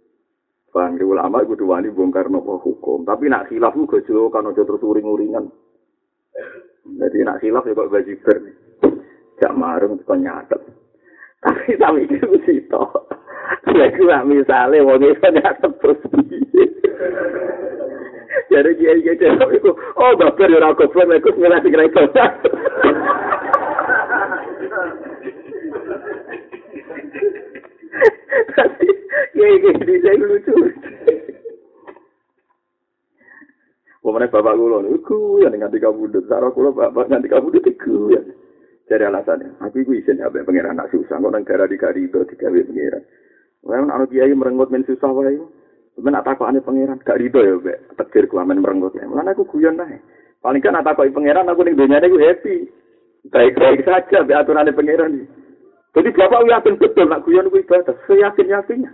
Bang 0.71 0.97
ulama 1.03 1.43
iku 1.43 1.59
duwani 1.59 1.91
bongkar 1.93 2.31
nopo 2.31 2.61
hukum. 2.63 3.03
Tapi 3.05 3.29
nak 3.29 3.51
khilaf 3.51 3.75
ku 3.75 3.85
gojo 3.89 4.31
kan 4.31 4.49
aja 4.49 4.63
terus 4.63 4.85
uring-uringan. 4.85 5.51
Jadi 6.87 7.19
nak 7.27 7.41
khilaf 7.43 7.65
ya 7.67 7.75
kok 7.75 7.91
bajiber. 7.91 8.39
gak 9.41 9.57
marung 9.57 9.97
kok 10.05 10.21
nyatet. 10.21 10.61
Tapi 11.41 11.73
tapi 11.81 12.05
itu 12.05 12.37
sih 12.45 12.61
toh. 12.69 12.87
Ya 13.73 13.89
gua 13.97 14.21
misalnya 14.29 14.85
wong 14.85 15.01
itu 15.01 15.29
nyatet 15.33 15.73
terus 15.81 16.01
Jadi 18.51 18.71
dia 18.77 18.93
dia 18.99 19.15
dia 19.15 19.47
itu 19.55 19.71
oh 19.73 20.13
bapak 20.19 20.51
dia 20.51 20.59
aku 20.61 20.85
pun 20.91 21.09
aku 21.09 21.31
sembilan 21.33 21.65
tiga 21.65 21.87
itu. 21.87 22.03
Tapi 28.59 28.87
ya 29.39 29.47
ini 29.55 29.71
dia 30.03 30.13
lucu. 30.19 30.55
Pemene 34.01 34.27
bapak 34.33 34.57
kula 34.57 34.79
niku 34.83 35.45
ya 35.45 35.50
nganti 35.61 35.79
kabudut, 35.79 36.25
karo 36.25 36.49
kula 36.57 36.73
bapak 36.73 37.13
nganti 37.13 37.29
kabudut 37.29 37.65
iku 37.69 38.17
ya. 38.17 38.25
Dari 38.89 39.07
alasannya, 39.07 39.61
aku 39.63 39.87
iku 39.87 39.93
isin 39.95 40.19
ya 40.19 40.33
pengiran 40.33 40.75
nak 40.75 40.91
susah, 40.91 41.21
kok 41.21 41.31
negara 41.31 41.69
di 41.71 41.79
kari 41.79 42.11
itu 42.11 42.27
digawe 42.27 42.59
pengiran. 42.67 43.05
Wah, 43.63 43.77
anak 43.77 44.09
kiai 44.11 44.35
merenggut 44.35 44.73
men 44.73 44.83
susah 44.89 45.13
wae. 45.13 45.37
Sampeyan 45.95 46.17
tak 46.25 46.27
takokane 46.33 46.65
pangeran, 46.65 46.99
gak 47.05 47.21
rido 47.21 47.45
ya, 47.45 47.55
Mbak. 47.61 47.79
Tegir 48.01 48.25
ku 48.33 48.41
amen 48.41 48.65
merenggut. 48.65 48.97
Lan 48.97 49.29
aku 49.29 49.45
guyon 49.47 49.77
nae. 49.77 50.01
Paling 50.41 50.65
kan 50.65 50.81
tak 50.81 50.97
takoki 50.97 51.13
pangeran 51.13 51.51
aku 51.51 51.61
ning 51.63 51.77
dunyane 51.77 52.09
ku 52.09 52.17
happy. 52.17 52.67
Baik-baik 53.29 53.85
saja 53.85 54.25
be 54.25 54.33
aturane 54.33 54.73
pangeran. 54.73 55.29
Jadi 55.93 56.09
bapak 56.17 56.47
yakin 56.49 56.81
betul 56.81 57.07
nak 57.11 57.23
guyon 57.29 57.53
ku 57.53 57.61
ibadah, 57.61 57.95
seyakin-yakinnya. 58.09 58.91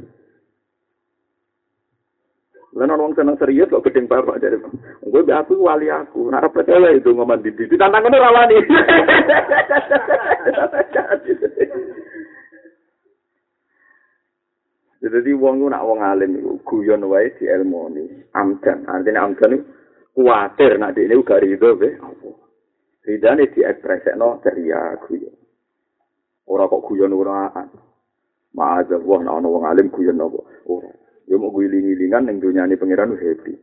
Lan 2.76 2.92
wong 2.92 3.16
seneng 3.16 3.40
serius 3.40 3.72
kok 3.72 3.88
gedeng 3.88 4.04
bapak 4.04 4.36
dari 4.36 4.60
Gue 5.00 5.24
be 5.24 5.32
aku 5.32 5.56
wali 5.64 5.88
aku, 5.88 6.28
nak 6.28 6.52
percaya 6.52 6.92
itu 6.92 7.08
ngomong 7.08 7.40
di 7.40 7.48
di 7.56 7.72
tantangan 7.72 8.12
ora 8.12 8.36
wani. 8.36 8.60
Jadi 15.06 15.32
wong 15.32 15.72
nak 15.72 15.88
wong 15.88 16.04
alim 16.04 16.36
iku 16.36 16.60
guyon 16.68 17.08
wae 17.08 17.32
di 17.40 17.48
ilmu 17.48 17.96
ni. 17.96 18.04
Amdan, 18.36 18.84
artinya 18.84 19.24
amdan 19.24 19.56
itu 19.56 19.64
kuatir 20.12 20.76
nak 20.76 20.92
dia 20.92 21.08
ini 21.08 21.24
gak 21.24 21.40
rido 21.48 21.80
be. 21.80 21.96
Ridane 23.08 23.48
diekspresekno 23.56 24.44
dari 24.44 24.68
ya 24.68 25.00
guyon. 25.00 25.32
Ora 26.44 26.68
kok 26.68 26.84
guyon 26.92 27.16
uraan. 27.16 27.72
Ma'adzah 28.52 29.00
wah 29.00 29.24
nak 29.24 29.40
wong 29.40 29.64
alim 29.64 29.88
guyon 29.88 30.20
apa? 30.20 30.44
Ora. 30.68 31.05
Yo 31.26 31.42
mau 31.42 31.50
giling-gilingan 31.50 32.30
yang 32.30 32.38
dunia 32.38 32.62
ini 32.66 32.78
pengiran 32.78 33.18
happy. 33.18 33.54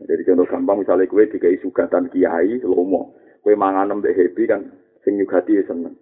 Jadi 0.00 0.22
contoh 0.24 0.46
gampang 0.48 0.80
misalnya 0.80 1.10
kue 1.10 1.28
dikai 1.28 1.60
sugatan 1.60 2.08
kiai 2.08 2.56
lomo, 2.64 3.18
kue 3.44 3.52
mangan 3.52 4.00
mbek 4.00 4.16
happy 4.16 4.48
kan 4.48 4.64
sing 5.04 5.18
nyugati 5.20 5.60
seneng. 5.66 5.92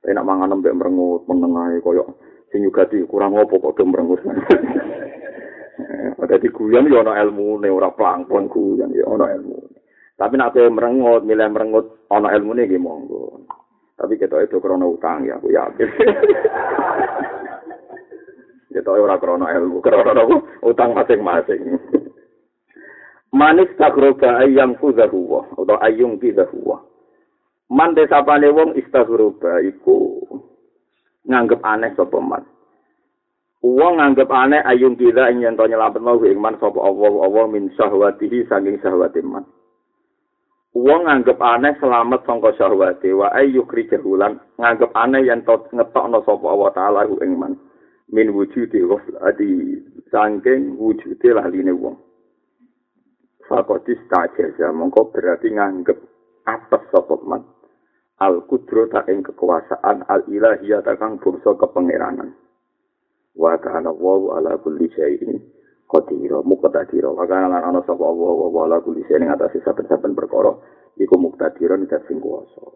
Tapi 0.00 0.14
nak 0.16 0.24
mangan 0.24 0.62
mbek 0.62 0.72
merengut 0.72 1.28
menengai 1.28 1.82
koyo 1.84 2.16
sing 2.48 2.64
nyugati 2.64 3.04
kurang 3.04 3.36
ngopo 3.36 3.60
kok 3.60 3.76
do 3.76 3.84
merengut. 3.84 4.22
Ada 6.16 6.38
di 6.42 6.48
guyon 6.48 6.88
yo 6.88 7.04
ana 7.04 7.20
ilmu 7.20 7.60
ora 7.68 7.92
plangpon 7.92 8.48
guyon 8.48 8.94
yo 8.96 9.04
ana 9.18 9.34
ilmu. 9.36 9.58
Tapi 10.16 10.34
nak 10.40 10.56
kue 10.56 10.70
merengut 10.72 11.26
milih 11.26 11.48
merengut 11.52 11.86
ana 12.08 12.32
ilmu 12.32 12.56
nggih 12.56 12.80
monggo. 12.80 13.44
Tapi 13.96 14.20
kita 14.20 14.44
itu 14.44 14.60
karena 14.60 14.84
utang 14.84 15.24
ya, 15.24 15.40
aku 15.40 15.48
yakin. 15.56 15.88
Kita 18.66 18.90
ora 18.90 19.16
krono 19.18 19.46
ilmu, 19.46 19.78
krono 19.78 20.42
utang 20.66 20.94
masing-masing. 20.94 21.62
Manis 23.36 23.70
tagroba 23.76 24.42
ayang 24.42 24.80
kuzahuwa, 24.80 25.44
atau 25.60 25.76
ayung 25.84 26.16
kizahuwa. 26.16 26.80
Man 27.66 27.98
desapane 27.98 28.46
wong 28.54 28.78
istaghroba 28.78 29.58
iku 29.66 30.22
nganggep 31.26 31.58
aneh 31.66 31.90
sapa 31.98 32.22
man. 32.22 32.46
Wong 33.66 33.98
nganggep 33.98 34.30
aneh 34.30 34.62
ayung 34.62 34.94
kita 34.94 35.34
ing 35.34 35.42
yen 35.42 35.58
to 35.58 35.66
nyelamet 35.66 35.98
mau 35.98 36.22
ing 36.22 36.38
man 36.38 36.54
sapa 36.62 36.78
Allah 36.78 37.10
Allah 37.26 37.44
min 37.50 37.66
syahwatihi 37.74 38.46
saking 38.46 38.78
syahwate 38.78 39.18
man. 39.26 39.42
Wong 40.78 41.10
nganggep 41.10 41.42
aneh 41.42 41.74
selamat 41.82 42.22
sangka 42.22 42.54
syahwate 42.54 43.10
wa 43.10 43.34
ayyukri 43.34 43.90
jahulan 43.90 44.38
nganggep 44.62 44.94
aneh 44.94 45.26
yen 45.26 45.42
to 45.42 45.58
ngetokno 45.74 46.22
sapa 46.22 46.46
Allah 46.46 46.70
taala 46.70 47.00
ing 47.02 47.34
man. 47.34 47.58
Min 48.14 48.30
wujudi 48.30 48.86
ghaflati 48.86 49.82
sangking 50.14 50.78
wujude 50.78 51.28
laline 51.34 51.74
wong 51.74 51.98
fakotis 53.50 53.98
tajaza 54.10 54.70
mongko 54.70 55.10
berarti 55.10 55.50
nganggep 55.50 55.98
atas 56.46 56.82
sapa 56.94 57.18
man 57.26 57.42
al 58.22 58.46
kudro 58.46 58.86
ta 58.86 59.02
ing 59.10 59.26
kekuasaan 59.26 60.06
al 60.06 60.22
ilahiyah 60.30 60.86
ta 60.86 60.94
kang 60.94 61.18
bangsa 61.18 61.50
kepangeranan 61.58 62.30
wa 63.34 63.58
kana 63.58 63.90
wa 63.90 64.38
ala 64.38 64.54
kulli 64.62 64.86
syai'in 64.94 65.42
qadir 65.90 66.30
muqtadir 66.46 67.10
wa 67.10 67.26
kana 67.26 67.50
lan 67.50 67.62
ana 67.74 67.80
sapa 67.82 68.06
wa 68.06 68.46
wa 68.46 68.60
ala 68.70 68.78
kulli 68.82 69.02
syai'in 69.10 69.26
ing 69.26 69.34
atase 69.34 69.58
saben-saben 69.66 70.14
perkara 70.14 70.54
iku 70.94 71.18
muqtadir 71.18 71.74
ing 71.74 71.90
sing 72.06 72.22
kuwasa 72.22 72.75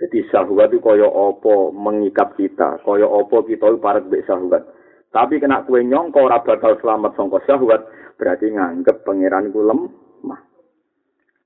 Jadi 0.00 0.24
syahwat 0.32 0.72
itu 0.72 0.80
kaya 0.80 1.04
apa 1.04 1.76
mengikat 1.76 2.32
kita, 2.40 2.80
kaya 2.80 3.04
apa 3.04 3.36
kita 3.44 3.68
parek 3.76 4.08
mbek 4.08 4.24
syahwat. 4.24 4.64
Tapi 5.12 5.36
kena 5.36 5.60
kue 5.68 5.84
nyongko 5.84 6.24
ora 6.24 6.40
bakal 6.40 6.80
selamat 6.80 7.12
sangka 7.20 7.44
syahwat, 7.44 7.84
berarti 8.16 8.48
nganggep 8.48 9.04
pangeran 9.04 9.52
ku 9.52 9.60
lemah. 9.60 10.40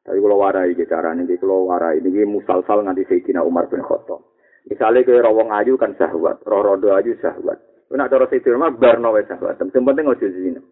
Tapi 0.06 0.18
kalau 0.22 0.38
warai 0.38 0.70
iki 0.70 0.86
carane 0.86 1.26
iki 1.26 1.42
kalau 1.42 1.66
warai 1.66 1.98
iki 1.98 2.22
musalsal 2.22 2.86
nganti 2.86 3.02
Sayyidina 3.10 3.42
Umar 3.42 3.66
bin 3.66 3.82
Khattab. 3.82 4.22
Misalnya 4.70 5.02
kue 5.02 5.18
rawong 5.18 5.50
ayu 5.50 5.74
kan 5.74 5.98
syahwat, 5.98 6.46
rorodo 6.46 6.94
ayu 6.94 7.18
syahwat. 7.18 7.58
Nek 7.90 8.06
cara 8.06 8.30
Sayyidina 8.30 8.54
Umar 8.54 8.78
barno 8.78 9.18
wis 9.18 9.26
syahwat. 9.26 9.58
Sing 9.58 9.82
penting 9.82 10.06
aja 10.06 10.28
zina. 10.30 10.62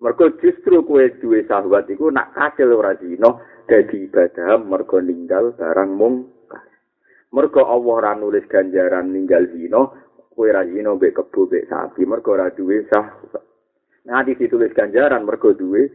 Mergo 0.00 0.32
justru 0.40 0.80
kue 0.88 1.12
duwe 1.20 1.44
syahwat 1.44 1.84
iku 1.92 2.08
nak 2.08 2.32
kasil 2.32 2.72
ora 2.72 2.96
zina 2.96 3.36
dadi 3.68 4.08
ibadah 4.08 4.56
mergo 4.56 4.96
ninggal 5.04 5.52
barang 5.60 5.92
mung 5.92 6.39
Mergo 7.30 7.62
Allah 7.62 7.94
ora 7.94 8.12
nulis 8.18 8.42
ganjaran 8.50 9.14
ninggal 9.14 9.46
zina, 9.54 9.86
kowe 10.34 10.48
ra 10.50 10.66
zina 10.66 10.98
mbek 10.98 11.14
kebo 11.14 11.46
mbek 11.46 11.70
sapi, 11.70 12.02
mergo 12.02 12.34
ora 12.34 12.50
duwe 12.50 12.82
sah. 12.90 13.06
Nanti 14.10 14.34
ditulis 14.34 14.74
ganjaran 14.74 15.22
mergo 15.22 15.54
duwe 15.54 15.86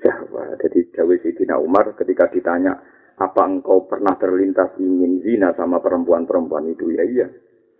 syahwat. 0.00 0.56
Jadi 0.64 0.96
Jawa 0.96 1.14
Sidina 1.20 1.60
Umar 1.60 1.92
ketika 2.00 2.32
ditanya, 2.32 2.80
apa 3.20 3.42
engkau 3.44 3.84
pernah 3.84 4.16
terlintas 4.16 4.72
ingin 4.80 5.20
zina 5.20 5.52
sama 5.52 5.84
perempuan-perempuan 5.84 6.72
itu? 6.72 6.88
Ya 6.96 7.04
iya. 7.04 7.28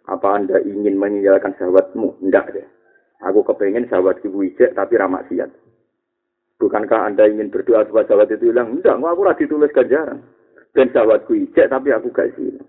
Apa 0.05 0.37
anda 0.37 0.61
ingin 0.61 1.01
meninggalkan 1.01 1.57
syahwatmu? 1.57 2.21
Enggak 2.21 2.53
deh. 2.53 2.67
Aku 3.25 3.41
kepengen 3.45 3.89
syahwat 3.89 4.21
ibu 4.21 4.45
ijek 4.45 4.77
tapi 4.77 5.01
ramak 5.01 5.25
siat. 5.33 5.49
Bukankah 6.61 7.09
anda 7.09 7.25
ingin 7.25 7.49
berdoa 7.49 7.89
supaya 7.89 8.05
syahwat 8.05 8.29
itu 8.37 8.53
hilang? 8.53 8.77
Enggak, 8.77 9.01
aku 9.01 9.21
ora 9.25 9.33
ditulis 9.41 9.73
ganjaran. 9.73 10.21
Dan 10.77 10.93
syahwatku 10.93 11.33
ijek 11.33 11.73
tapi 11.73 11.89
aku 11.97 12.13
gak 12.13 12.37
zina. 12.37 12.61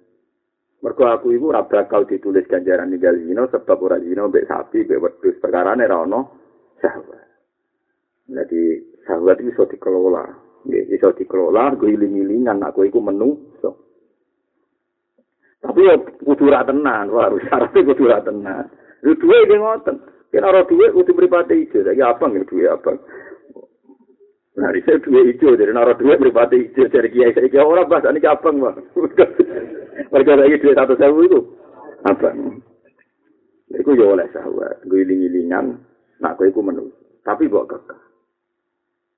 Mergo 0.82 1.06
aku 1.06 1.30
iku 1.38 1.54
ora 1.54 1.62
bakal 1.70 2.10
ditulis 2.10 2.50
ganjaran 2.50 2.90
ninggal 2.90 3.14
zina 3.22 3.46
sebab 3.46 3.78
ora 3.86 4.02
zina 4.02 4.26
mbek 4.26 4.50
sapi, 4.50 4.82
mbek 4.82 4.98
wedhus 4.98 5.38
perkarane 5.38 5.86
ora 5.86 5.98
ono 6.02 6.22
syahwat. 6.82 7.22
Jadi 8.26 8.62
syahwat 9.06 9.38
itu 9.46 9.54
bisa 9.54 9.70
dikelola. 9.70 10.26
Nggih, 10.66 10.84
bisa 10.90 11.14
dikelola 11.14 11.78
guling-gilingan 11.78 12.66
aku 12.66 12.90
iku 12.90 12.98
menu. 12.98 13.38
So. 13.62 13.78
Tapi 15.62 15.86
ya 15.86 16.02
kudu 16.02 16.50
ra 16.50 16.66
tenan, 16.66 17.14
wah 17.14 17.30
syaratnya 17.30 17.86
kudu 17.86 18.10
ra 18.10 18.26
tenan. 18.26 18.66
Lu 19.06 19.14
duwe 19.14 19.38
iki 19.46 19.62
ngoten. 19.62 20.02
Yen 20.34 20.50
ora 20.50 20.66
duwe 20.66 20.90
kudu 20.98 21.14
pripate 21.14 21.62
ijo, 21.62 21.86
ya 21.94 22.10
apa 22.10 22.26
nggih 22.26 22.50
duwe 22.50 22.66
apa. 22.66 22.98
Nah, 24.52 24.68
saya 24.84 25.00
dua 25.00 25.24
hijau, 25.24 25.56
dari 25.56 25.72
naruh 25.72 25.96
dua 25.96 26.20
beripati 26.20 26.60
hijau 26.60 26.92
dari 26.92 27.08
kiai 27.08 27.32
saya 27.32 27.48
jauh 27.48 27.72
orang 27.72 27.88
bahasa 27.88 28.12
ini 28.12 28.20
abang 28.28 28.60
bang. 28.60 28.78
Mereka 29.92 30.32
lagi 30.40 30.62
dua 30.62 30.74
satu 30.76 30.94
sewu 30.96 31.28
itu 31.28 31.40
abang. 32.08 32.64
Iku 33.72 33.96
ya 33.96 34.12
oleh 34.12 34.28
sahabat, 34.36 34.84
gue 34.84 35.00
iling-ilingan, 35.00 35.80
nak 36.20 36.36
gue 36.36 36.52
iku 36.52 36.60
menurut. 36.60 36.92
Tapi 37.24 37.48
bawa 37.48 37.64
kekeh. 37.72 38.00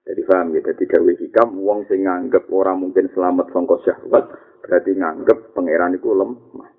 Jadi 0.03 0.21
paham 0.27 0.51
ya, 0.53 0.61
jadi 0.61 0.83
gawe 0.83 1.13
hikam, 1.15 1.49
uang 1.63 1.87
sing 1.87 2.03
nganggep 2.05 2.51
orang 2.51 2.83
mungkin 2.83 3.07
selamat 3.15 3.49
songkos 3.55 3.87
syahwat, 3.87 4.29
berarti 4.61 4.91
nganggep 4.99 5.55
pangeran 5.55 5.95
iku 5.95 6.11
lemah. 6.11 6.69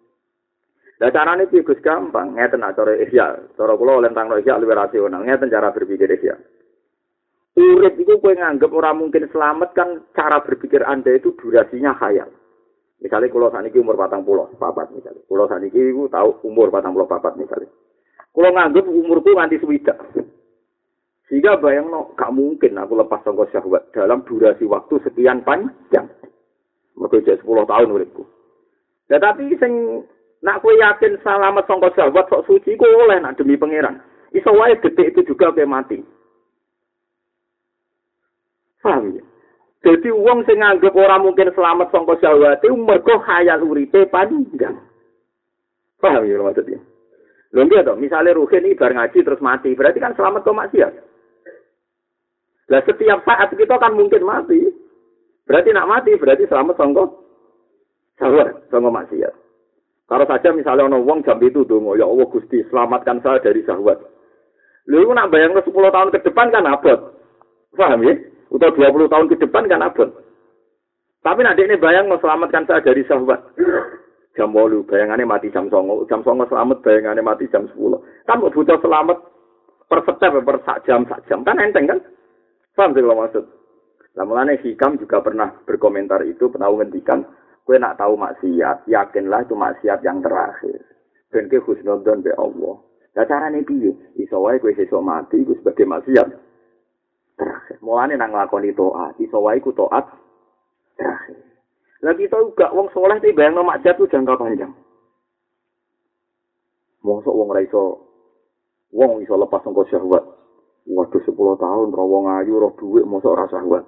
Lah 1.02 1.10
carane 1.10 1.50
piye 1.50 1.66
Gus 1.66 1.80
gampang, 1.82 2.38
ngeten 2.38 2.62
nak 2.62 2.78
cara 2.78 2.94
ihya. 2.94 3.56
Cara 3.58 3.74
kula 3.74 3.98
oleh 3.98 4.12
tentang 4.12 4.30
ihya 4.38 4.60
luwih 4.60 4.76
rasional, 4.76 5.24
ngeten 5.26 5.50
cara 5.50 5.74
berpikir 5.74 6.06
ihya. 6.06 6.36
Urip 7.54 7.94
itu 7.98 8.18
kue 8.18 8.34
nganggep 8.34 8.70
orang 8.70 8.98
mungkin 8.98 9.30
selamat 9.30 9.70
kan 9.74 9.88
cara 10.14 10.42
berpikir 10.42 10.82
anda 10.86 11.10
itu 11.14 11.34
durasinya 11.38 11.96
khayal. 11.98 12.30
Misalnya 13.04 13.28
kalau 13.28 13.52
saat 13.52 13.68
ini 13.68 13.84
umur 13.84 14.00
patang 14.00 14.24
pulau 14.24 14.48
papat 14.56 14.88
misalnya. 14.96 15.20
Kalau 15.28 15.44
saat 15.44 15.60
ini 15.60 15.76
itu 15.76 16.08
tahu 16.08 16.40
umur 16.48 16.72
patang 16.72 16.96
pulau 16.96 17.04
papat 17.04 17.36
misalnya. 17.36 17.68
Kalau 18.32 18.48
nganggep 18.48 18.88
umurku 18.88 19.36
nganti 19.36 19.60
swidak. 19.60 20.00
Sehingga 21.28 21.60
bayang 21.60 21.92
no, 21.92 22.16
gak 22.16 22.32
mungkin 22.32 22.80
aku 22.80 22.96
lepas 22.96 23.20
sangka 23.24 23.44
syahwat 23.52 23.92
dalam 23.92 24.24
durasi 24.24 24.64
waktu 24.64 25.04
sekian 25.04 25.44
panjang. 25.44 26.08
Mereka 26.96 27.28
jadi 27.28 27.40
10 27.44 27.68
tahun 27.68 27.92
uripku. 27.92 28.24
Tetapi 29.12 29.52
sing 29.60 29.72
nak 30.40 30.64
kue 30.64 30.72
yakin 30.80 31.20
selamat 31.20 31.64
sangka 31.68 31.92
syahwat 31.92 32.24
sok 32.32 32.44
suci 32.48 32.72
ku 32.80 32.88
oleh 32.88 33.20
nak 33.20 33.36
demi 33.36 33.60
pangeran. 33.60 34.00
Iso 34.32 34.48
wae 34.52 34.80
detik 34.80 35.12
itu 35.12 35.28
juga 35.28 35.52
kayak 35.52 35.68
mati. 35.68 36.00
Paham 38.84 39.16
ya? 39.16 39.23
Jadi 39.84 40.08
uang 40.08 40.48
sing 40.48 40.64
nganggep 40.64 40.96
orang 40.96 41.28
mungkin 41.28 41.52
selamat 41.52 41.92
sangka 41.92 42.16
syahwate 42.16 42.72
mergo 42.72 43.20
khayal 43.20 43.60
uripe 43.68 44.08
panjang. 44.08 44.80
Paham 46.00 46.24
ya 46.24 46.40
maksudnya? 46.40 46.80
Lho 47.52 47.60
nggih 47.68 47.84
to, 47.84 47.92
misale 48.00 48.32
Ruhin 48.32 48.64
ini 48.64 48.74
bar 48.74 48.96
ngaji 48.96 49.20
terus 49.20 49.44
mati, 49.44 49.76
berarti 49.76 50.00
kan 50.00 50.16
selamat 50.16 50.42
kok 50.42 50.56
maksiat. 50.56 50.92
Lah 52.72 52.80
setiap 52.88 53.28
saat 53.28 53.52
kita 53.52 53.76
kan 53.76 53.92
mungkin 53.92 54.24
mati. 54.24 54.72
Berarti 55.44 55.70
nak 55.76 55.86
mati 55.92 56.16
berarti 56.16 56.48
selamat 56.48 56.80
sangka 56.80 57.04
syahwat, 58.16 58.64
sangka 58.72 58.88
maksiat. 58.88 59.34
Kalau 60.08 60.24
saja 60.24 60.48
misalnya 60.56 60.88
ono 60.88 61.04
wong 61.04 61.28
jam 61.28 61.36
itu 61.44 61.64
dongo, 61.68 61.92
ya 61.96 62.08
Allah 62.08 62.24
Gusti, 62.32 62.64
selamatkan 62.72 63.20
saya 63.20 63.40
dari 63.44 63.60
syahwat. 63.68 64.00
Lalu 64.88 65.12
nak 65.12 65.28
bayang 65.28 65.52
10 65.56 65.68
tahun 65.68 66.12
ke 66.12 66.24
depan 66.24 66.52
kan 66.52 66.68
abot. 66.68 67.20
Paham 67.76 68.04
ya? 68.04 68.16
Atau 68.50 68.70
20 68.74 69.12
tahun 69.12 69.26
ke 69.30 69.36
depan 69.44 69.68
kan 69.68 69.84
abot. 69.84 70.10
Tapi 71.24 71.40
nanti 71.40 71.64
ini 71.64 71.80
bayang 71.80 72.12
mau 72.12 72.20
selamatkan 72.20 72.68
saya 72.68 72.84
dari 72.84 73.00
syahwat. 73.08 73.40
Jam 74.34 74.50
bolu, 74.50 74.84
bayangannya 74.84 75.24
mati 75.24 75.48
jam 75.48 75.70
songo. 75.70 76.04
Jam 76.10 76.20
songo 76.26 76.44
selamat, 76.50 76.82
bayangannya 76.84 77.22
mati 77.24 77.48
jam 77.48 77.64
10. 77.70 77.78
Kan 78.28 78.42
butuh 78.42 78.76
selamat 78.82 79.18
per 79.88 80.00
step, 80.04 80.34
per 80.42 80.58
sak 80.66 80.84
jam, 80.84 81.06
sak 81.06 81.22
jam. 81.30 81.46
Kan 81.46 81.62
enteng 81.62 81.86
kan? 81.86 82.02
Paham 82.74 82.92
sih 82.92 83.00
kalau 83.06 83.22
maksud? 83.22 83.44
Nah, 84.14 84.26
mulanya 84.26 84.58
Hikam 84.58 84.98
juga 84.98 85.22
pernah 85.22 85.54
berkomentar 85.62 86.26
itu, 86.26 86.50
pernah 86.50 86.70
menghentikan. 86.70 87.22
Kue 87.64 87.80
nak 87.80 87.96
tahu 87.96 88.20
maksiat, 88.20 88.84
yakinlah 88.84 89.48
itu 89.48 89.56
maksiat 89.56 90.04
yang 90.04 90.20
terakhir. 90.20 90.84
Dan 91.32 91.48
ke 91.48 91.62
husnudon 91.64 92.20
be 92.20 92.30
Allah. 92.36 92.76
Nah 93.16 93.24
caranya 93.24 93.62
piye? 93.64 93.94
Iso 94.20 94.36
kue 94.60 94.76
sesuk 94.76 95.00
mati, 95.00 95.40
gue 95.40 95.56
sebagai 95.62 95.88
maksiat. 95.88 96.28
Terakhir. 97.38 97.76
Mulane 97.82 98.14
nang 98.16 98.32
nglakoni 98.34 98.74
taat, 98.74 99.14
iso 99.20 99.38
wae 99.42 99.58
ku 99.60 99.74
taat 99.74 100.06
terakhir. 100.98 101.38
Lah 102.04 102.12
kita 102.12 102.36
juga 102.36 102.68
wong 102.76 102.92
soleh 102.92 103.16
iki 103.16 103.32
bayangno 103.32 103.64
maksiat 103.64 103.96
ku 103.96 104.04
jangka 104.04 104.36
panjang. 104.36 104.72
Mosok 107.00 107.32
wong 107.32 107.48
ora 107.52 107.64
iso 107.64 108.04
wong 108.92 109.24
iso 109.24 109.40
lepas 109.40 109.64
sangka 109.64 109.88
syahwat. 109.88 110.24
Waduh 110.84 111.20
10 111.24 111.32
tahun 111.32 111.88
ora 111.96 112.04
wong 112.04 112.24
ayu 112.40 112.60
ora 112.60 112.68
dhuwit 112.76 113.08
mosok 113.08 113.32
ora 113.32 113.48
syahwat. 113.48 113.84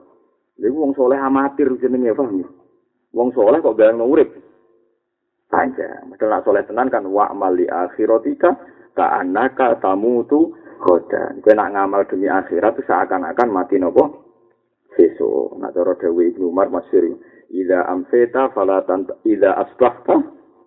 Lha 0.57 0.69
wong 0.73 0.97
soleh 0.97 1.21
amatir 1.21 1.69
jenenge 1.77 2.17
paham 2.17 2.41
ya. 2.41 2.49
Wong 3.13 3.37
soleh 3.37 3.61
kok 3.61 3.77
bayangno 3.77 4.09
urip. 4.09 4.33
Panjang. 5.53 6.09
Padahal 6.17 6.41
nak 6.41 6.45
soleh 6.49 6.65
tenan 6.65 6.89
kan 6.89 7.05
wa 7.05 7.29
mali 7.37 7.69
akhiratika 7.69 8.57
ka 8.97 9.21
anaka 9.21 9.77
tamutu 9.85 10.57
khodan. 10.81 11.41
Kowe 11.41 11.53
nak 11.55 11.73
ngamal 11.73 12.03
demi 12.09 12.29
akhirat 12.31 12.77
itu 12.77 12.83
seakan-akan 12.87 13.49
mati 13.51 13.77
nopo 13.81 14.27
sesuk. 14.97 15.57
Nak 15.61 15.77
cara 15.77 15.93
Dewi 16.01 16.33
Ibnu 16.33 16.51
Umar 16.51 16.73
masyhur, 16.73 17.17
"Idza 17.53 17.85
amsayta 17.87 18.51
fala 18.57 18.83
tan 18.89 19.07
idza 19.23 19.55
asbahta 19.55 20.17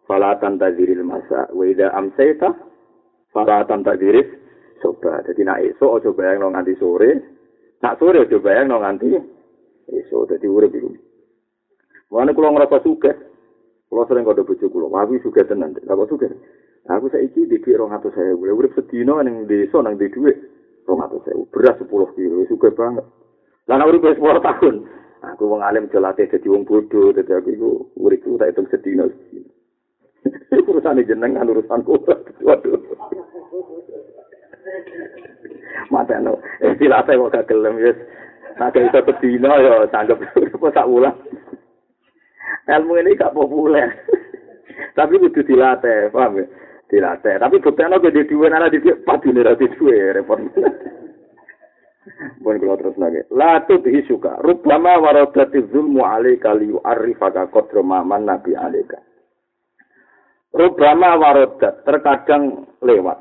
fala 0.05 0.37
tantaziril 0.37 1.03
masa 1.03 1.49
wa 1.51 1.63
idza 1.65 1.91
amsayta 1.93 2.49
fala 3.33 3.65
tantaziris 3.65 4.29
soba." 4.79 5.25
Dadi 5.25 5.41
nak 5.43 5.61
esuk 5.65 5.99
aja 5.99 6.09
bayang 6.13 6.49
nganti 6.53 6.73
sore. 6.77 7.11
Nak 7.81 7.97
sore 7.97 8.23
aja 8.23 8.37
bayang 8.37 8.69
nganti 8.69 9.09
esuk. 9.89 10.29
Dadi 10.29 10.47
urip 10.47 10.71
iku. 10.73 10.93
Wane 12.09 12.33
kula 12.33 12.49
ngrasa 12.53 12.81
sugih. 12.81 13.15
Kula 13.89 14.05
sering 14.05 14.21
kode 14.21 14.45
bojo 14.45 14.65
kula, 14.69 14.85
wae 14.89 15.17
sugih 15.21 15.45
tenan. 15.49 15.73
Lah 15.85 15.97
kok 15.97 16.09
sugih? 16.13 16.29
Aku 16.89 17.05
saiki 17.13 17.45
di 17.45 17.61
dhuwit 17.61 17.77
200.000. 17.77 18.33
Lah 18.41 18.53
urip 18.57 18.73
sedina 18.73 19.21
ning 19.21 19.45
desa 19.45 19.77
nang 19.85 19.93
di 20.01 20.09
dhuwit 20.09 20.37
200.000. 20.89 21.53
Beras 21.53 21.77
10 21.77 22.17
kilo, 22.17 22.49
suka 22.49 22.73
banget. 22.73 23.05
Lah 23.69 23.77
nek 23.77 23.89
urip 23.93 24.09
10 24.09 24.17
tahun, 24.17 24.75
aku 25.21 25.43
wong 25.45 25.61
alim 25.61 25.85
jelate 25.93 26.25
dadi 26.25 26.49
wong 26.49 26.65
bodoh, 26.65 27.13
dadi 27.13 27.29
aku 27.29 27.49
iku 27.53 27.69
urip 28.01 28.25
tak 28.41 28.49
hitung 28.49 28.69
sedina. 28.73 29.05
urusan 30.69 31.05
jenengan 31.05 31.45
urusanku. 31.45 31.93
Waduh. 32.47 32.81
Mata 35.93 36.17
no, 36.21 36.41
istilah 36.61 37.05
saya 37.05 37.17
kok 37.17 37.49
gak 37.49 37.53
wis. 37.77 37.97
Nah, 38.57 38.69
iso 38.73 38.99
sedina 39.05 39.51
ya 39.61 39.85
tanggap 39.93 40.19
apa 40.25 40.67
sak 40.73 40.89
wulan. 40.89 41.13
Ilmu 42.65 42.97
ini 42.97 43.17
gak 43.17 43.33
populer. 43.33 43.93
Tapi 44.97 45.21
kudu 45.21 45.41
dilatih, 45.45 46.11
paham 46.11 46.43
ya? 46.43 46.45
Dilatih. 46.89 47.37
Tapi 47.37 47.55
buktinya 47.61 48.01
gue 48.01 48.11
di 48.11 48.25
dua 48.25 48.49
nana 48.49 48.67
di 48.67 48.81
dua 48.81 48.97
padu 49.05 49.29
nih 49.29 49.45
di 49.55 49.67
dua 49.77 50.17
repot. 50.17 50.41
Bukan 52.41 52.57
kalau 52.59 52.77
terus 52.79 52.97
lagi. 52.97 53.21
Latu 53.31 53.79
bihi 53.79 54.01
suka. 54.09 54.41
Rubama 54.41 54.97
warodati 54.97 55.61
zulmu 55.69 56.03
alaika 56.03 56.57
liu 56.57 56.81
arifaka 56.81 57.47
kodro 57.53 57.85
maman 57.85 58.25
nabi 58.25 58.57
alaika. 58.57 58.97
Rubama 60.49 61.15
warodat 61.15 61.85
terkadang 61.85 62.65
lewat. 62.81 63.19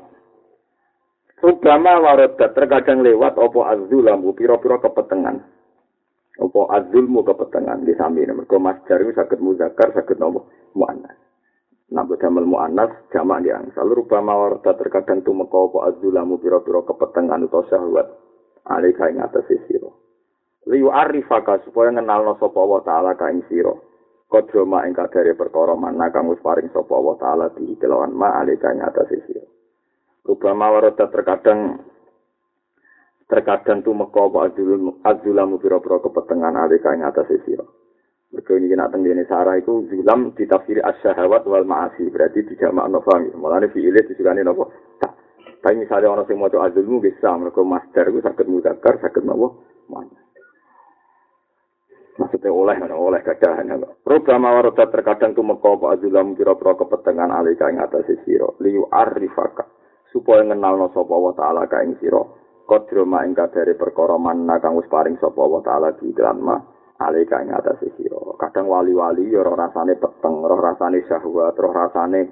Rubama 1.39 2.01
warodat 2.01 2.57
terkadang 2.57 3.05
lewat 3.05 3.37
opo 3.37 3.63
azulamu 3.69 4.33
piro-piro 4.33 4.81
kepetengan. 4.81 5.37
Opo 6.41 6.67
azulmu 6.73 7.21
kepetengan 7.21 7.85
di 7.85 7.93
samping 7.93 8.33
mereka 8.33 8.57
masjar 8.57 9.03
itu 9.03 9.13
sakit 9.13 9.39
muzakar 9.39 9.93
sakit 9.93 10.17
nopo 10.17 10.49
muannas. 10.73 11.28
Nabi 11.89 12.21
damel 12.21 12.45
muannas 12.45 12.93
jamak 13.09 13.41
di 13.41 13.49
angsal. 13.49 13.89
Rubama 13.89 14.37
warodat 14.37 14.77
terkadang 14.77 15.25
tumeka 15.25 15.57
opo 15.57 15.85
azulamu 15.85 16.37
piro-piro 16.37 16.85
kepetengan 16.85 17.49
atau 17.49 17.65
syahwat. 17.65 18.07
Alika 18.69 19.09
ing 19.09 19.17
atas 19.17 19.49
siro. 19.65 19.97
Liu 20.69 20.93
arifaka 20.93 21.57
supaya 21.65 21.89
ngenalno 21.89 22.37
sapa 22.37 22.61
wa 22.61 22.85
taala 22.85 23.17
ka 23.17 23.33
ing 23.33 23.41
sira. 23.49 23.73
kodro 24.29 24.61
ma 24.63 24.85
ing 24.85 24.93
kadare 24.93 25.33
perkara 25.33 25.73
mana 25.73 26.13
kang 26.13 26.29
wis 26.29 26.37
paring 26.45 26.69
sapa 26.69 26.93
wa 26.93 27.17
taala 27.17 27.49
di 27.57 27.73
kelawan 27.81 28.13
ma 28.13 28.37
alika 28.37 28.69
ing 28.69 28.85
atase 28.85 29.25
sira 29.25 29.41
Rubama 30.21 30.69
warata 30.69 31.09
terkadang 31.09 31.81
terkadang 33.25 33.81
tu 33.81 33.89
meko 33.97 34.29
apa 34.29 34.53
azul 34.53 35.01
azulamu 35.01 35.57
pira-pira 35.57 35.97
kepetengan 36.05 36.61
alika 36.61 36.93
ing 36.93 37.01
atase 37.01 37.41
sira 37.41 37.65
Mergo 38.29 38.53
ini 38.61 38.77
nak 38.77 38.93
tenggene 38.93 39.25
sarah 39.25 39.57
iku 39.57 39.89
zulam 39.89 40.37
ditafsiri 40.37 40.85
asyahawat 40.85 41.49
wal 41.49 41.65
ma'asi 41.65 42.13
berarti 42.13 42.45
dijamak 42.45 42.85
no 42.85 43.01
fahmi 43.01 43.33
malane 43.33 43.73
fi'ile 43.73 44.05
disukani 44.05 44.45
nopo? 44.45 44.69
Tak 45.01 45.17
tapi 45.59 45.81
misalnya 45.81 46.13
orang 46.13 46.29
sing 46.29 46.37
maca 46.37 46.61
azulmu 46.61 47.01
bisa 47.01 47.33
mergo 47.35 47.65
master 47.65 48.05
iku 48.13 48.21
saged 48.21 48.45
mudzakkar 48.45 49.01
saged 49.01 49.25
nopo? 49.25 49.65
Mana 49.89 50.29
maksudnya 52.19 52.51
oleh 52.51 52.75
mana 52.75 52.95
oleh 52.99 53.21
kadahan 53.23 53.79
Rubama 54.03 54.51
waroda 54.51 54.91
terkadang 54.91 55.31
tu 55.31 55.41
meko 55.41 55.79
apa 55.79 55.95
azulam 55.95 56.35
kira-kira 56.35 56.75
kepetengan 56.75 57.31
alika 57.31 57.71
ing 57.71 57.79
atas 57.79 58.11
siro 58.27 58.59
liu 58.59 58.85
arifaka 58.91 59.63
supaya 60.11 60.43
ngenal 60.43 60.75
no 60.75 60.87
sopa 60.91 61.15
wa 61.15 61.31
ta'ala 61.31 61.63
ka 61.71 61.79
ing 61.81 61.95
siro 62.03 62.35
kodro 62.67 63.07
ma 63.07 63.23
ing 63.23 63.31
kadari 63.31 63.73
perkara 63.79 64.19
manna 64.19 64.59
kang 64.59 64.75
wis 64.75 64.89
paring 64.91 65.15
sopa 65.23 65.47
wa 65.47 65.63
ta'ala 65.63 65.95
di 65.95 66.11
ma 66.43 66.59
alika 66.99 67.39
ing 67.39 67.55
atas 67.55 67.79
siro 67.95 68.35
kadang 68.35 68.67
wali-wali 68.67 69.31
ya 69.31 69.43
roh 69.43 69.55
rasane 69.55 69.95
peteng 69.95 70.43
roh 70.43 70.59
rasane 70.59 70.99
syahwat 71.07 71.55
roh 71.55 71.71
rasane 71.71 72.27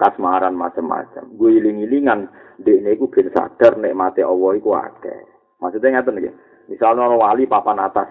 kasmaran 0.00 0.56
macam-macam 0.56 1.36
gue 1.36 1.50
iling-ilingan 1.60 2.32
ini 2.60 2.92
gue 2.92 3.08
bin 3.08 3.32
sadar 3.32 3.80
nikmati 3.80 4.20
Allah 4.20 4.50
iku 4.56 4.76
akeh. 4.76 5.20
Maksudnya 5.60 6.00
ngerti 6.00 6.10
nih 6.12 6.34
misalnya 6.68 7.08
orang 7.08 7.20
wali 7.20 7.44
papan 7.48 7.80
atas. 7.80 8.08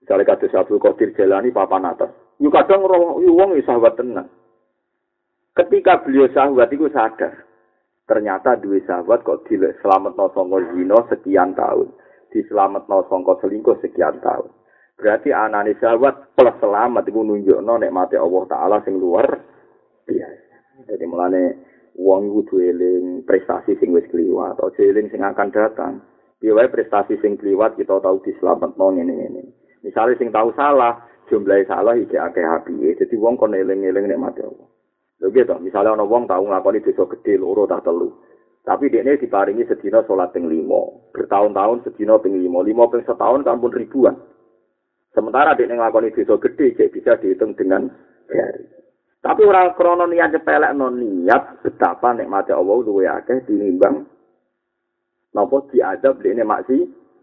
Misalnya 0.00 0.34
kata 0.34 0.48
Abdul 0.48 0.80
Qadir 0.80 1.14
jalani 1.14 1.52
papan 1.52 1.92
atas. 1.92 2.10
Yuk 2.40 2.50
kadang 2.50 2.88
wong 2.88 3.54
sahabat 3.62 3.94
tenang. 4.00 4.28
Ketika 5.52 6.00
beliau 6.02 6.32
sahabat 6.32 6.72
itu 6.72 6.88
sadar, 6.88 7.44
ternyata 8.08 8.56
dua 8.58 8.80
sahabat 8.88 9.20
kok 9.22 9.44
di 9.46 9.60
selamat 9.84 10.16
songko 10.16 10.58
zino 10.72 11.04
sekian 11.12 11.52
tahun, 11.52 11.92
di 12.32 12.40
selamat 12.48 12.88
no 12.88 13.04
songko 13.06 13.38
selingkuh 13.44 13.78
sekian 13.84 14.18
tahun. 14.24 14.48
Berarti 14.96 15.30
anak 15.30 15.76
sahabat 15.78 16.32
plus 16.32 16.56
selamat 16.58 17.04
itu 17.06 17.20
nunjuk 17.20 17.58
no 17.60 17.76
nikmati 17.76 18.16
Allah 18.16 18.42
Taala 18.48 18.76
sing 18.82 18.96
luar 18.96 19.28
biasa. 20.08 20.88
Jadi 20.88 21.04
mulane 21.04 21.44
wong 22.00 22.32
itu 22.32 22.40
dueling 22.48 23.28
prestasi 23.28 23.76
sing 23.76 23.92
wis 23.92 24.08
kliwat, 24.08 24.56
atau 24.56 24.72
dueling 24.72 25.12
sing 25.12 25.20
akan 25.20 25.48
datang. 25.52 26.00
Biaya 26.40 26.66
prestasi 26.72 27.20
sing 27.22 27.38
kliwat 27.38 27.78
kita 27.78 28.00
tahu 28.02 28.18
di 28.24 28.32
selamat 28.40 28.74
no 28.80 28.90
ini 28.96 29.14
ini. 29.14 29.44
Misalnya 29.84 30.18
sing 30.18 30.32
tahu 30.32 30.50
salah, 30.56 30.98
jumlahnya 31.30 31.68
salah 31.68 31.94
iki 31.98 32.16
akeh 32.18 32.42
api. 32.42 32.98
Jadi 32.98 33.14
wong 33.18 33.38
kon 33.38 33.54
eling-eling 33.54 34.06
nek 34.10 34.20
mati 34.22 34.40
Allah. 34.42 34.68
Lho 35.22 35.30
gitu, 35.30 35.54
misalnya 35.62 35.94
ana 35.94 36.02
wong 36.02 36.26
tahu 36.26 36.50
nglakoni 36.50 36.82
dosa 36.82 37.06
gede 37.14 37.38
loro 37.38 37.66
tak 37.70 37.86
telu. 37.86 38.10
Tapi 38.62 38.94
dia 38.94 39.02
ini 39.02 39.18
diparingi 39.18 39.66
sedina 39.66 40.06
sholat 40.06 40.30
ping 40.30 40.46
limo. 40.46 41.10
Bertahun-tahun 41.10 41.82
sedina 41.82 42.18
ping 42.22 42.38
limo. 42.38 42.62
Limo 42.62 42.86
ping 42.86 43.02
setahun 43.02 43.42
kan 43.42 43.58
pun 43.58 43.74
ribuan. 43.74 44.14
Sementara 45.12 45.58
dia 45.58 45.68
ngelakoni 45.68 46.14
dosa 46.14 46.40
gede, 46.40 46.78
cek 46.78 46.92
bisa 46.94 47.20
dihitung 47.20 47.52
dengan 47.58 47.90
hari. 48.30 48.64
Tapi 49.22 49.46
orang 49.46 49.78
krono 49.78 50.08
niat 50.10 50.34
cepelek 50.34 50.74
non 50.74 50.98
niat 50.98 51.62
betapa 51.62 52.10
nikmati 52.10 52.50
Allah 52.50 52.78
luwe 52.82 53.06
akeh 53.06 53.46
dinimbang 53.46 54.02
nopo 55.30 55.70
diadab 55.70 56.18
ini 56.26 56.42
maksi 56.42 56.78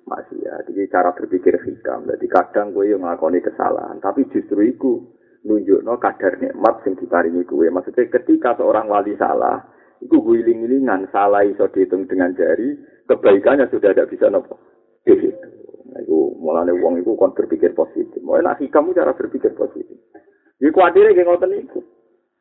maksiat. 0.07 0.71
Jadi 0.71 0.87
cara 0.87 1.11
berpikir 1.11 1.59
hikam. 1.59 2.07
Jadi 2.07 2.25
kadang 2.31 2.71
gue 2.71 2.95
yang 2.95 3.03
ngakoni 3.03 3.43
kesalahan, 3.43 3.99
tapi 3.99 4.25
justru 4.31 4.63
itu 4.63 5.11
no 5.43 5.95
kadar 5.99 6.39
nikmat 6.39 6.87
sing 6.87 6.95
diparingi 6.95 7.43
gue. 7.43 7.67
Maksudnya 7.67 8.07
ketika 8.15 8.55
seorang 8.55 8.87
wali 8.87 9.19
salah, 9.19 9.59
itu 9.99 10.15
gue 10.15 10.35
iling-ilingan 10.43 11.11
salah 11.11 11.43
iso 11.43 11.67
dihitung 11.71 12.07
dengan 12.07 12.31
jari, 12.35 12.75
kebaikannya 13.07 13.67
sudah 13.67 13.91
tidak 13.91 14.09
bisa 14.11 14.31
nopo. 14.31 14.55
Itu. 15.03 15.31
Nah, 15.89 15.99
itu 16.05 16.17
mulanya 16.39 16.71
uang 16.71 17.03
itu 17.03 17.11
kon 17.19 17.35
berpikir 17.35 17.75
positif. 17.75 18.19
Mau 18.23 18.39
enak 18.39 18.63
hikam 18.63 18.93
cara 18.95 19.11
berpikir 19.11 19.51
positif. 19.57 19.97
Jadi 20.59 20.71
khawatirnya 20.71 21.15
kayak 21.15 21.27
ngoten 21.27 21.55
itu. 21.55 21.79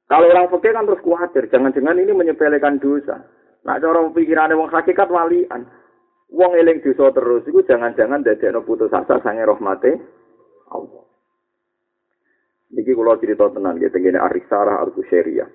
Kalau 0.09 0.24
orang 0.24 0.48
fakir 0.48 0.72
kan 0.72 0.89
terus 0.89 1.05
khawatir, 1.05 1.44
jangan-jangan 1.52 2.01
ini 2.01 2.12
menyepelekan 2.16 2.80
dosa. 2.80 3.28
Nah, 3.66 3.76
cara 3.76 4.01
pikirannya 4.09 4.56
wong 4.56 4.70
hakikat 4.72 5.09
walian. 5.10 5.66
wong 6.28 6.52
eling 6.60 6.85
dosa 6.85 7.09
terus 7.16 7.40
iku 7.48 7.64
jangan-jangan 7.64 8.20
dadekno 8.20 8.60
putus 8.60 8.93
asa 8.93 9.16
sange 9.24 9.48
rahmate 9.48 9.97
Allah. 10.68 11.05
Niki 12.68 12.93
kula 12.93 13.16
cerita 13.16 13.48
tenan 13.48 13.80
nggih 13.80 13.89
tengene 13.89 14.20
Arisarah 14.20 14.85
Al-Kusyairiyah. 14.85 15.48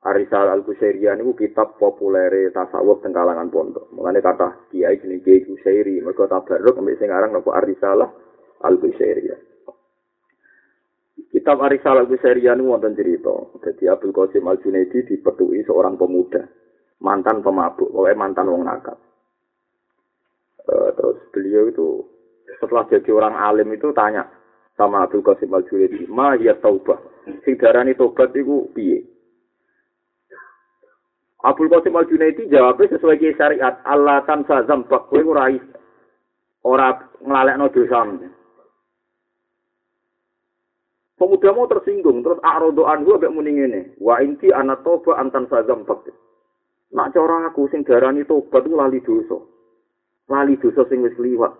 Arisal 0.00 0.48
Al-Kusyairiyah 0.48 1.12
niku 1.20 1.36
kitab 1.36 1.76
populer 1.76 2.32
tasawuf 2.56 3.04
teng 3.04 3.12
kalangan 3.12 3.52
pondok. 3.52 3.92
Mulane 3.92 4.24
kata 4.24 4.72
kiai 4.72 4.96
jenenge 4.96 5.20
Kiai 5.20 5.44
Kusyairi, 5.44 6.00
mergo 6.00 6.24
tabarruk 6.24 6.80
ambek 6.80 6.96
sing 6.96 7.12
aran 7.12 7.36
napa 7.36 7.52
Arisalah 7.60 8.08
Al-Kusyairiyah. 8.64 9.40
Kitab 11.28 11.60
Arisal 11.60 12.00
Al-Kusyairiyah 12.00 12.56
niku 12.56 12.72
wonten 12.72 12.96
cerita. 12.96 13.34
Dadi 13.60 13.84
Abdul 13.92 14.16
Qasim 14.16 14.48
Al-Junaidi 14.48 15.04
dipetui 15.04 15.60
seorang 15.68 16.00
pemuda, 16.00 16.48
mantan 17.04 17.44
pemabuk, 17.44 17.92
pokoknya 17.92 18.16
mantan 18.16 18.48
wong 18.48 18.64
nakal. 18.64 18.96
Eh, 20.64 20.90
terus 20.96 21.18
beliau 21.28 21.68
itu 21.68 21.86
setelah 22.56 22.88
jadi 22.88 23.10
orang 23.12 23.36
alim 23.36 23.68
itu 23.76 23.92
tanya 23.92 24.24
sama 24.80 25.04
Abdul 25.04 25.20
Qasim 25.20 25.52
Al 25.52 25.68
Junaidi, 25.68 26.08
"Ma 26.08 26.40
ya 26.40 26.56
taubah?" 26.56 26.96
Sing 27.44 27.60
darani 27.60 27.92
tobat 27.92 28.32
iku 28.32 28.72
piye? 28.72 29.09
Abdul 31.40 31.72
Qasim 31.72 31.96
Al 31.96 32.04
Junaidi 32.04 32.52
jawabnya 32.52 32.92
sesuai 32.96 33.16
ke 33.16 33.32
syariat, 33.32 33.80
"Allah 33.88 34.20
tan 34.28 34.44
sazam 34.44 34.84
bak 34.84 35.08
kowe 35.08 35.20
ora 36.68 36.90
nglalekno 37.24 37.66
dosa." 37.72 38.00
Pemuda 41.20 41.52
mau 41.52 41.68
tersinggung, 41.68 42.24
terus 42.24 42.40
arodo 42.40 42.88
anhu 42.88 43.16
abek 43.16 43.32
muni 43.32 43.56
ngene, 43.56 43.80
"Wa 44.00 44.20
inti 44.24 44.52
ana 44.52 44.76
toba 44.84 45.16
antan 45.20 45.48
sazam 45.48 45.84
bak." 45.84 46.08
Nak 46.90 47.14
cara 47.14 47.48
aku 47.48 47.70
sing 47.70 47.86
darani 47.86 48.26
tobat 48.26 48.66
itu 48.66 48.74
lali 48.74 49.00
dosa. 49.00 49.38
lali 50.30 50.54
dosa 50.62 50.86
sing 50.86 51.02
wis 51.02 51.18
liwat. 51.18 51.50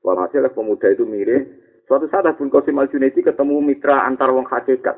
Walhasil 0.00 0.48
pemuda 0.56 0.88
itu 0.88 1.04
mirip. 1.04 1.44
Suatu 1.84 2.08
saat 2.08 2.24
Abdul 2.24 2.48
Qasim 2.48 2.80
Al 2.80 2.88
Junaidi 2.88 3.20
ketemu 3.20 3.60
mitra 3.60 4.08
antar 4.08 4.32
wong 4.32 4.48
hakikat. 4.48 4.96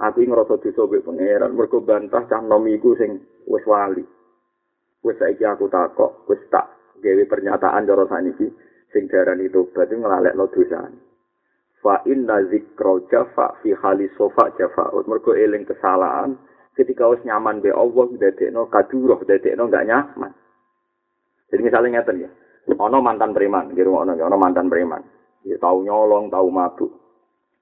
Aku 0.00 0.24
ngerasa 0.24 0.56
dosa 0.64 0.88
mbek 0.88 1.04
pangeran, 1.04 1.52
mergo 1.52 1.84
bantah 1.84 2.24
cah 2.24 2.40
nomiku 2.40 2.96
sing 2.96 3.20
wis 3.44 3.60
wali. 3.68 4.00
Wis 5.04 5.16
saiki 5.20 5.44
aku 5.44 5.68
takok, 5.68 6.24
wis 6.24 6.40
tak 6.48 6.72
gawe 7.04 7.24
pernyataan 7.28 7.84
cara 7.84 8.08
saniki 8.08 8.48
sing 8.96 9.12
darani 9.12 9.52
tobat 9.52 9.92
nglalekno 9.92 10.48
dosane. 10.48 10.96
Fa 11.84 12.00
inna 12.08 12.40
zikra 12.48 12.96
jafa 13.12 13.60
fi 13.60 13.76
hali 13.76 14.08
sofa 14.16 14.48
jafa. 14.56 14.88
Mergo 15.04 15.36
eling 15.36 15.68
kesalahan 15.68 16.32
ketika 16.72 17.04
wis 17.12 17.20
nyaman 17.28 17.60
be 17.60 17.68
Allah 17.68 18.08
dadekno 18.16 18.72
kadurah 18.72 19.20
dadekno 19.20 19.68
enggak 19.68 19.84
nyaman. 19.84 20.32
Jadi 21.52 21.60
misalnya 21.60 22.00
ngeten 22.00 22.24
ya, 22.24 22.30
ono 22.78 23.02
mantan 23.04 23.34
preman, 23.34 23.74
rumah 23.74 24.06
ono, 24.06 24.36
mantan 24.38 24.70
preman, 24.70 25.02
ya 25.42 25.58
tahu 25.58 25.82
nyolong, 25.82 26.30
tahu 26.30 26.46
mabuk. 26.46 26.92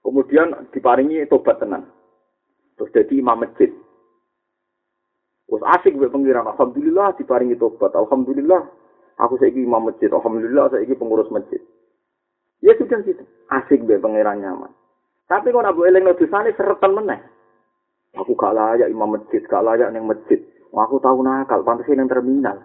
Kemudian 0.05 0.69
diparingi 0.69 1.25
tobat 1.25 1.57
tenan, 1.57 1.89
terus 2.79 2.95
jadi 2.95 3.19
imam 3.19 3.43
masjid. 3.43 3.69
Terus 5.49 5.65
asik 5.65 5.99
gue 5.99 6.09
pengiran, 6.09 6.47
alhamdulillah 6.47 7.19
diparingi 7.19 7.59
tobat, 7.59 7.93
alhamdulillah 7.99 8.69
aku 9.19 9.35
saya 9.43 9.51
imam 9.51 9.91
masjid, 9.91 10.09
alhamdulillah 10.13 10.71
saya 10.71 10.95
pengurus 10.95 11.29
masjid. 11.35 11.59
Ya 12.63 12.79
sudah 12.79 13.03
gitu, 13.03 13.27
asik 13.51 13.83
gue 13.83 13.99
pengiran 13.99 14.39
nyaman. 14.39 14.71
Tapi 15.29 15.53
kalau 15.53 15.69
Abu 15.69 15.85
Eleng 15.85 16.09
dosane 16.17 16.57
seretan 16.57 16.97
meneh. 16.97 17.21
Aku 18.17 18.33
gak 18.33 18.57
layak 18.57 18.89
imam 18.89 19.21
masjid, 19.21 19.45
gak 19.45 19.61
layak 19.61 19.93
neng 19.93 20.09
masjid. 20.09 20.41
Aku 20.73 20.97
tahu 21.01 21.21
nakal, 21.21 21.61
pantas 21.61 21.89
neng 21.93 22.09
terminal. 22.09 22.65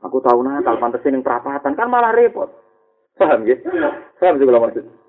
Aku 0.00 0.22
tahu 0.24 0.40
nakal 0.40 0.80
pantas 0.80 1.04
yang 1.04 1.20
perapatan 1.20 1.76
kan 1.76 1.90
malah 1.90 2.14
repot. 2.14 2.48
Paham 3.20 3.44
ya? 3.44 3.58
Paham 4.16 4.40
juga 4.40 4.62
maksud. 4.62 4.99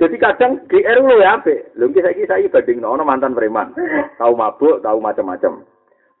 Jadi 0.00 0.16
kadang 0.16 0.64
GR 0.66 0.98
lu 1.04 1.20
ya 1.20 1.36
apik. 1.36 1.76
Lho 1.76 1.92
iki 1.92 2.00
saiki 2.00 2.24
saya 2.24 2.48
banding 2.48 2.80
ono 2.80 3.04
mantan 3.04 3.36
preman. 3.36 3.76
Tahu 4.16 4.32
mabuk, 4.32 4.80
tahu 4.80 4.98
macam-macam. 4.98 5.62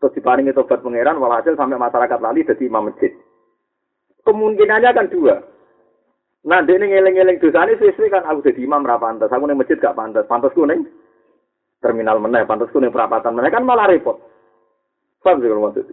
Terus 0.02 0.14
diparingi 0.18 0.52
tobat 0.52 0.82
pangeran 0.82 1.16
walhasil 1.16 1.54
sampai 1.56 1.78
masyarakat 1.78 2.18
lali 2.20 2.44
jadi 2.44 2.68
imam 2.68 2.90
masjid. 2.90 3.14
Kemungkinannya 4.26 4.90
kan 4.92 5.06
dua. 5.08 5.36
Nah, 6.42 6.58
dia 6.66 6.74
ini 6.74 6.90
ngeleng-ngeleng 6.90 7.38
ini 7.38 7.74
sesuai 7.78 8.10
kan 8.10 8.26
aku 8.26 8.42
jadi 8.50 8.66
imam 8.66 8.82
ra 8.82 8.98
pantas. 8.98 9.30
Aku 9.30 9.46
ning 9.46 9.54
masjid 9.54 9.78
gak 9.78 9.94
pantas. 9.94 10.26
Pantasku 10.26 10.66
ning 10.66 10.90
terminal 11.78 12.18
meneh, 12.18 12.42
pantasku 12.42 12.82
ning 12.82 12.90
perapatan 12.90 13.38
meneh 13.38 13.50
kan 13.54 13.62
malah 13.62 13.86
repot. 13.86 14.18
Paham 15.22 15.38
sih 15.38 15.46
kalau 15.46 15.70
maksud 15.70 15.86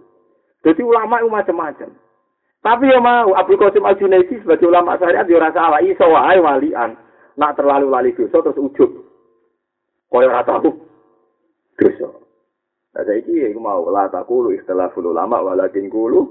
Jadi 0.66 0.82
ulama 0.82 1.22
itu 1.22 1.30
macam-macam. 1.30 1.90
Tapi 2.60 2.92
ya 2.92 3.00
mau 3.00 3.32
Abdul 3.38 3.62
Qasim 3.62 3.88
Al 3.88 3.96
sebagai 3.96 4.68
ulama 4.68 5.00
syariat 5.00 5.24
dia 5.24 5.40
rasa 5.40 5.70
awak 5.70 5.86
iso 5.86 6.04
wae 6.04 6.42
walian. 6.44 6.98
Nak 7.38 7.60
terlalu 7.60 7.88
lali 7.92 8.12
dosa 8.16 8.42
terus 8.42 8.58
ujub. 8.58 8.92
Kaya 10.10 10.26
ora 10.26 10.42
tahu 10.42 10.70
dosa. 11.78 12.10
Nah, 12.90 13.04
saiki 13.06 13.46
iku 13.54 13.62
mau 13.62 13.86
la 13.94 14.10
takulu 14.10 14.50
istilahul 14.56 15.14
ulama 15.14 15.38
walakin 15.46 15.92
kulu 15.92 16.26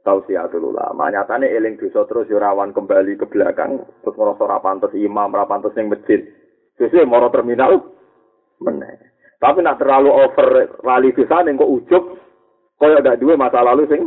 tausiatul 0.00 0.72
ulama. 0.72 1.12
Nyatane 1.12 1.52
eling 1.52 1.76
dosa 1.76 2.08
terus 2.08 2.30
yo 2.32 2.40
rawan 2.40 2.72
kembali 2.72 3.20
ke 3.20 3.28
belakang 3.28 3.84
terus 4.00 4.16
ngerasa 4.16 4.42
ora 4.48 4.58
pantes 4.64 4.96
imam, 4.96 5.34
ora 5.36 5.44
pantes 5.44 5.76
ning 5.76 5.92
masjid. 5.92 6.24
Sesuai 6.80 7.04
moro 7.04 7.28
terminal 7.28 7.76
meneh. 8.64 8.96
Tapi 9.38 9.62
nak 9.62 9.78
terlalu 9.78 10.10
over 10.10 10.80
lali 10.82 11.12
dosa 11.12 11.44
ning 11.44 11.60
kok 11.60 11.68
ujub 11.68 12.04
kaya 12.78 13.02
gak 13.02 13.18
duwe 13.18 13.34
masa 13.34 13.60
lalu 13.60 13.90
sing 13.90 14.02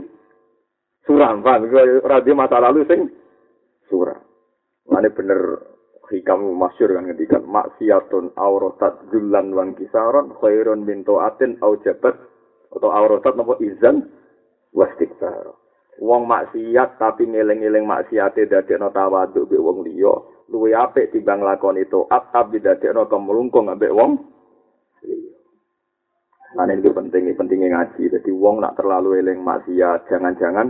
suram? 1.03 1.43
Ora 1.43 2.23
duwe 2.23 2.35
masa 2.35 2.57
lalu 2.57 2.87
sing 2.87 3.11
suram. 3.91 4.19
Mane 4.87 5.11
bener 5.11 5.39
hikam 6.11 6.43
masyur 6.59 6.91
kan 6.91 7.07
ketika 7.15 7.39
maksiatun 7.39 8.35
auratat 8.35 9.07
julan 9.09 9.55
wan 9.55 9.73
kisaron 9.79 10.35
khairun 10.37 10.83
min 10.83 11.07
taatin 11.07 11.55
au 11.63 11.79
jabat 11.79 12.19
atau 12.71 12.89
auratat 12.91 13.33
nopo 13.39 13.55
izan 13.63 14.11
wastikbar. 14.75 15.55
Wong 16.03 16.27
maksiat 16.27 16.99
tapi 16.99 17.27
ngeling-eling 17.27 17.87
maksiate 17.87 18.47
dadekno 18.47 18.91
tawadhu 18.91 19.47
be 19.47 19.55
wong 19.55 19.87
liya 19.87 20.11
luwe 20.51 20.75
apik 20.75 21.15
timbang 21.15 21.39
lakoni 21.39 21.87
taat 21.87 22.35
tapi 22.35 22.59
dadekno 22.59 23.07
kemlungkung 23.07 23.71
ambek 23.71 23.95
wong 23.95 24.11
Nah, 26.51 26.67
ini 26.67 26.83
penting, 26.83 27.31
pentingnya 27.31 27.79
ngaji. 27.79 28.11
Jadi, 28.11 28.27
wong 28.27 28.59
nak 28.59 28.75
terlalu 28.75 29.23
eling 29.23 29.39
maksiat, 29.39 30.03
jangan-jangan 30.11 30.67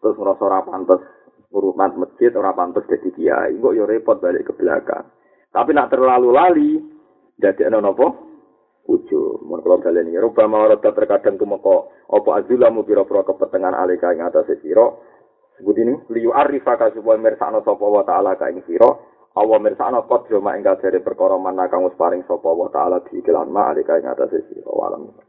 terus 0.00 0.16
ngerasa 0.16 0.44
rapantes 0.48 1.04
urutan 1.52 1.96
masjid 1.96 2.32
ora 2.36 2.52
pantes 2.52 2.84
dadi 2.88 3.10
kiai. 3.12 3.56
Kok 3.56 3.74
yo 3.74 3.84
repot 3.88 4.20
balik 4.20 4.48
ke 4.48 4.52
belakang. 4.56 5.08
Tapi 5.48 5.70
nak 5.72 5.90
terlalu 5.92 6.28
lali 6.32 6.70
jadi 7.40 7.72
ana 7.72 7.80
napa 7.80 8.06
ujo. 8.88 9.44
Mun 9.44 9.60
kula 9.64 9.80
daleni 9.80 10.16
rupa 10.20 10.44
mawarata 10.44 10.92
terkadang 10.92 11.40
tumeka 11.40 11.88
apa 12.08 12.30
azulamu 12.42 12.84
pira-pira 12.84 13.24
kepetengan 13.24 13.76
alika 13.76 14.12
ing 14.12 14.24
atase 14.24 14.60
sira? 14.60 14.86
Sebut 15.58 15.74
ini 15.74 15.94
liyu 16.14 16.30
arifaka 16.30 16.94
supaya 16.94 17.18
mirsakno 17.18 17.64
sapa 17.66 17.82
wa 17.82 18.04
taala 18.04 18.36
ka 18.36 18.52
ing 18.52 18.62
sira. 18.68 18.88
Awa 19.38 19.56
mirsakno 19.62 20.04
qad 20.04 20.28
yo 20.28 20.40
ing 20.40 20.64
kadare 20.64 21.00
perkara 21.00 21.36
manah 21.40 21.68
kang 21.72 21.84
wis 21.84 21.96
paring 21.96 22.24
sapa 22.28 22.48
wa 22.48 22.68
taala 22.68 23.00
di 23.08 23.20
ma 23.48 23.72
alika 23.72 23.96
ing 23.96 24.06
atase 24.06 24.44
sira. 24.52 24.68
Walam 24.68 25.27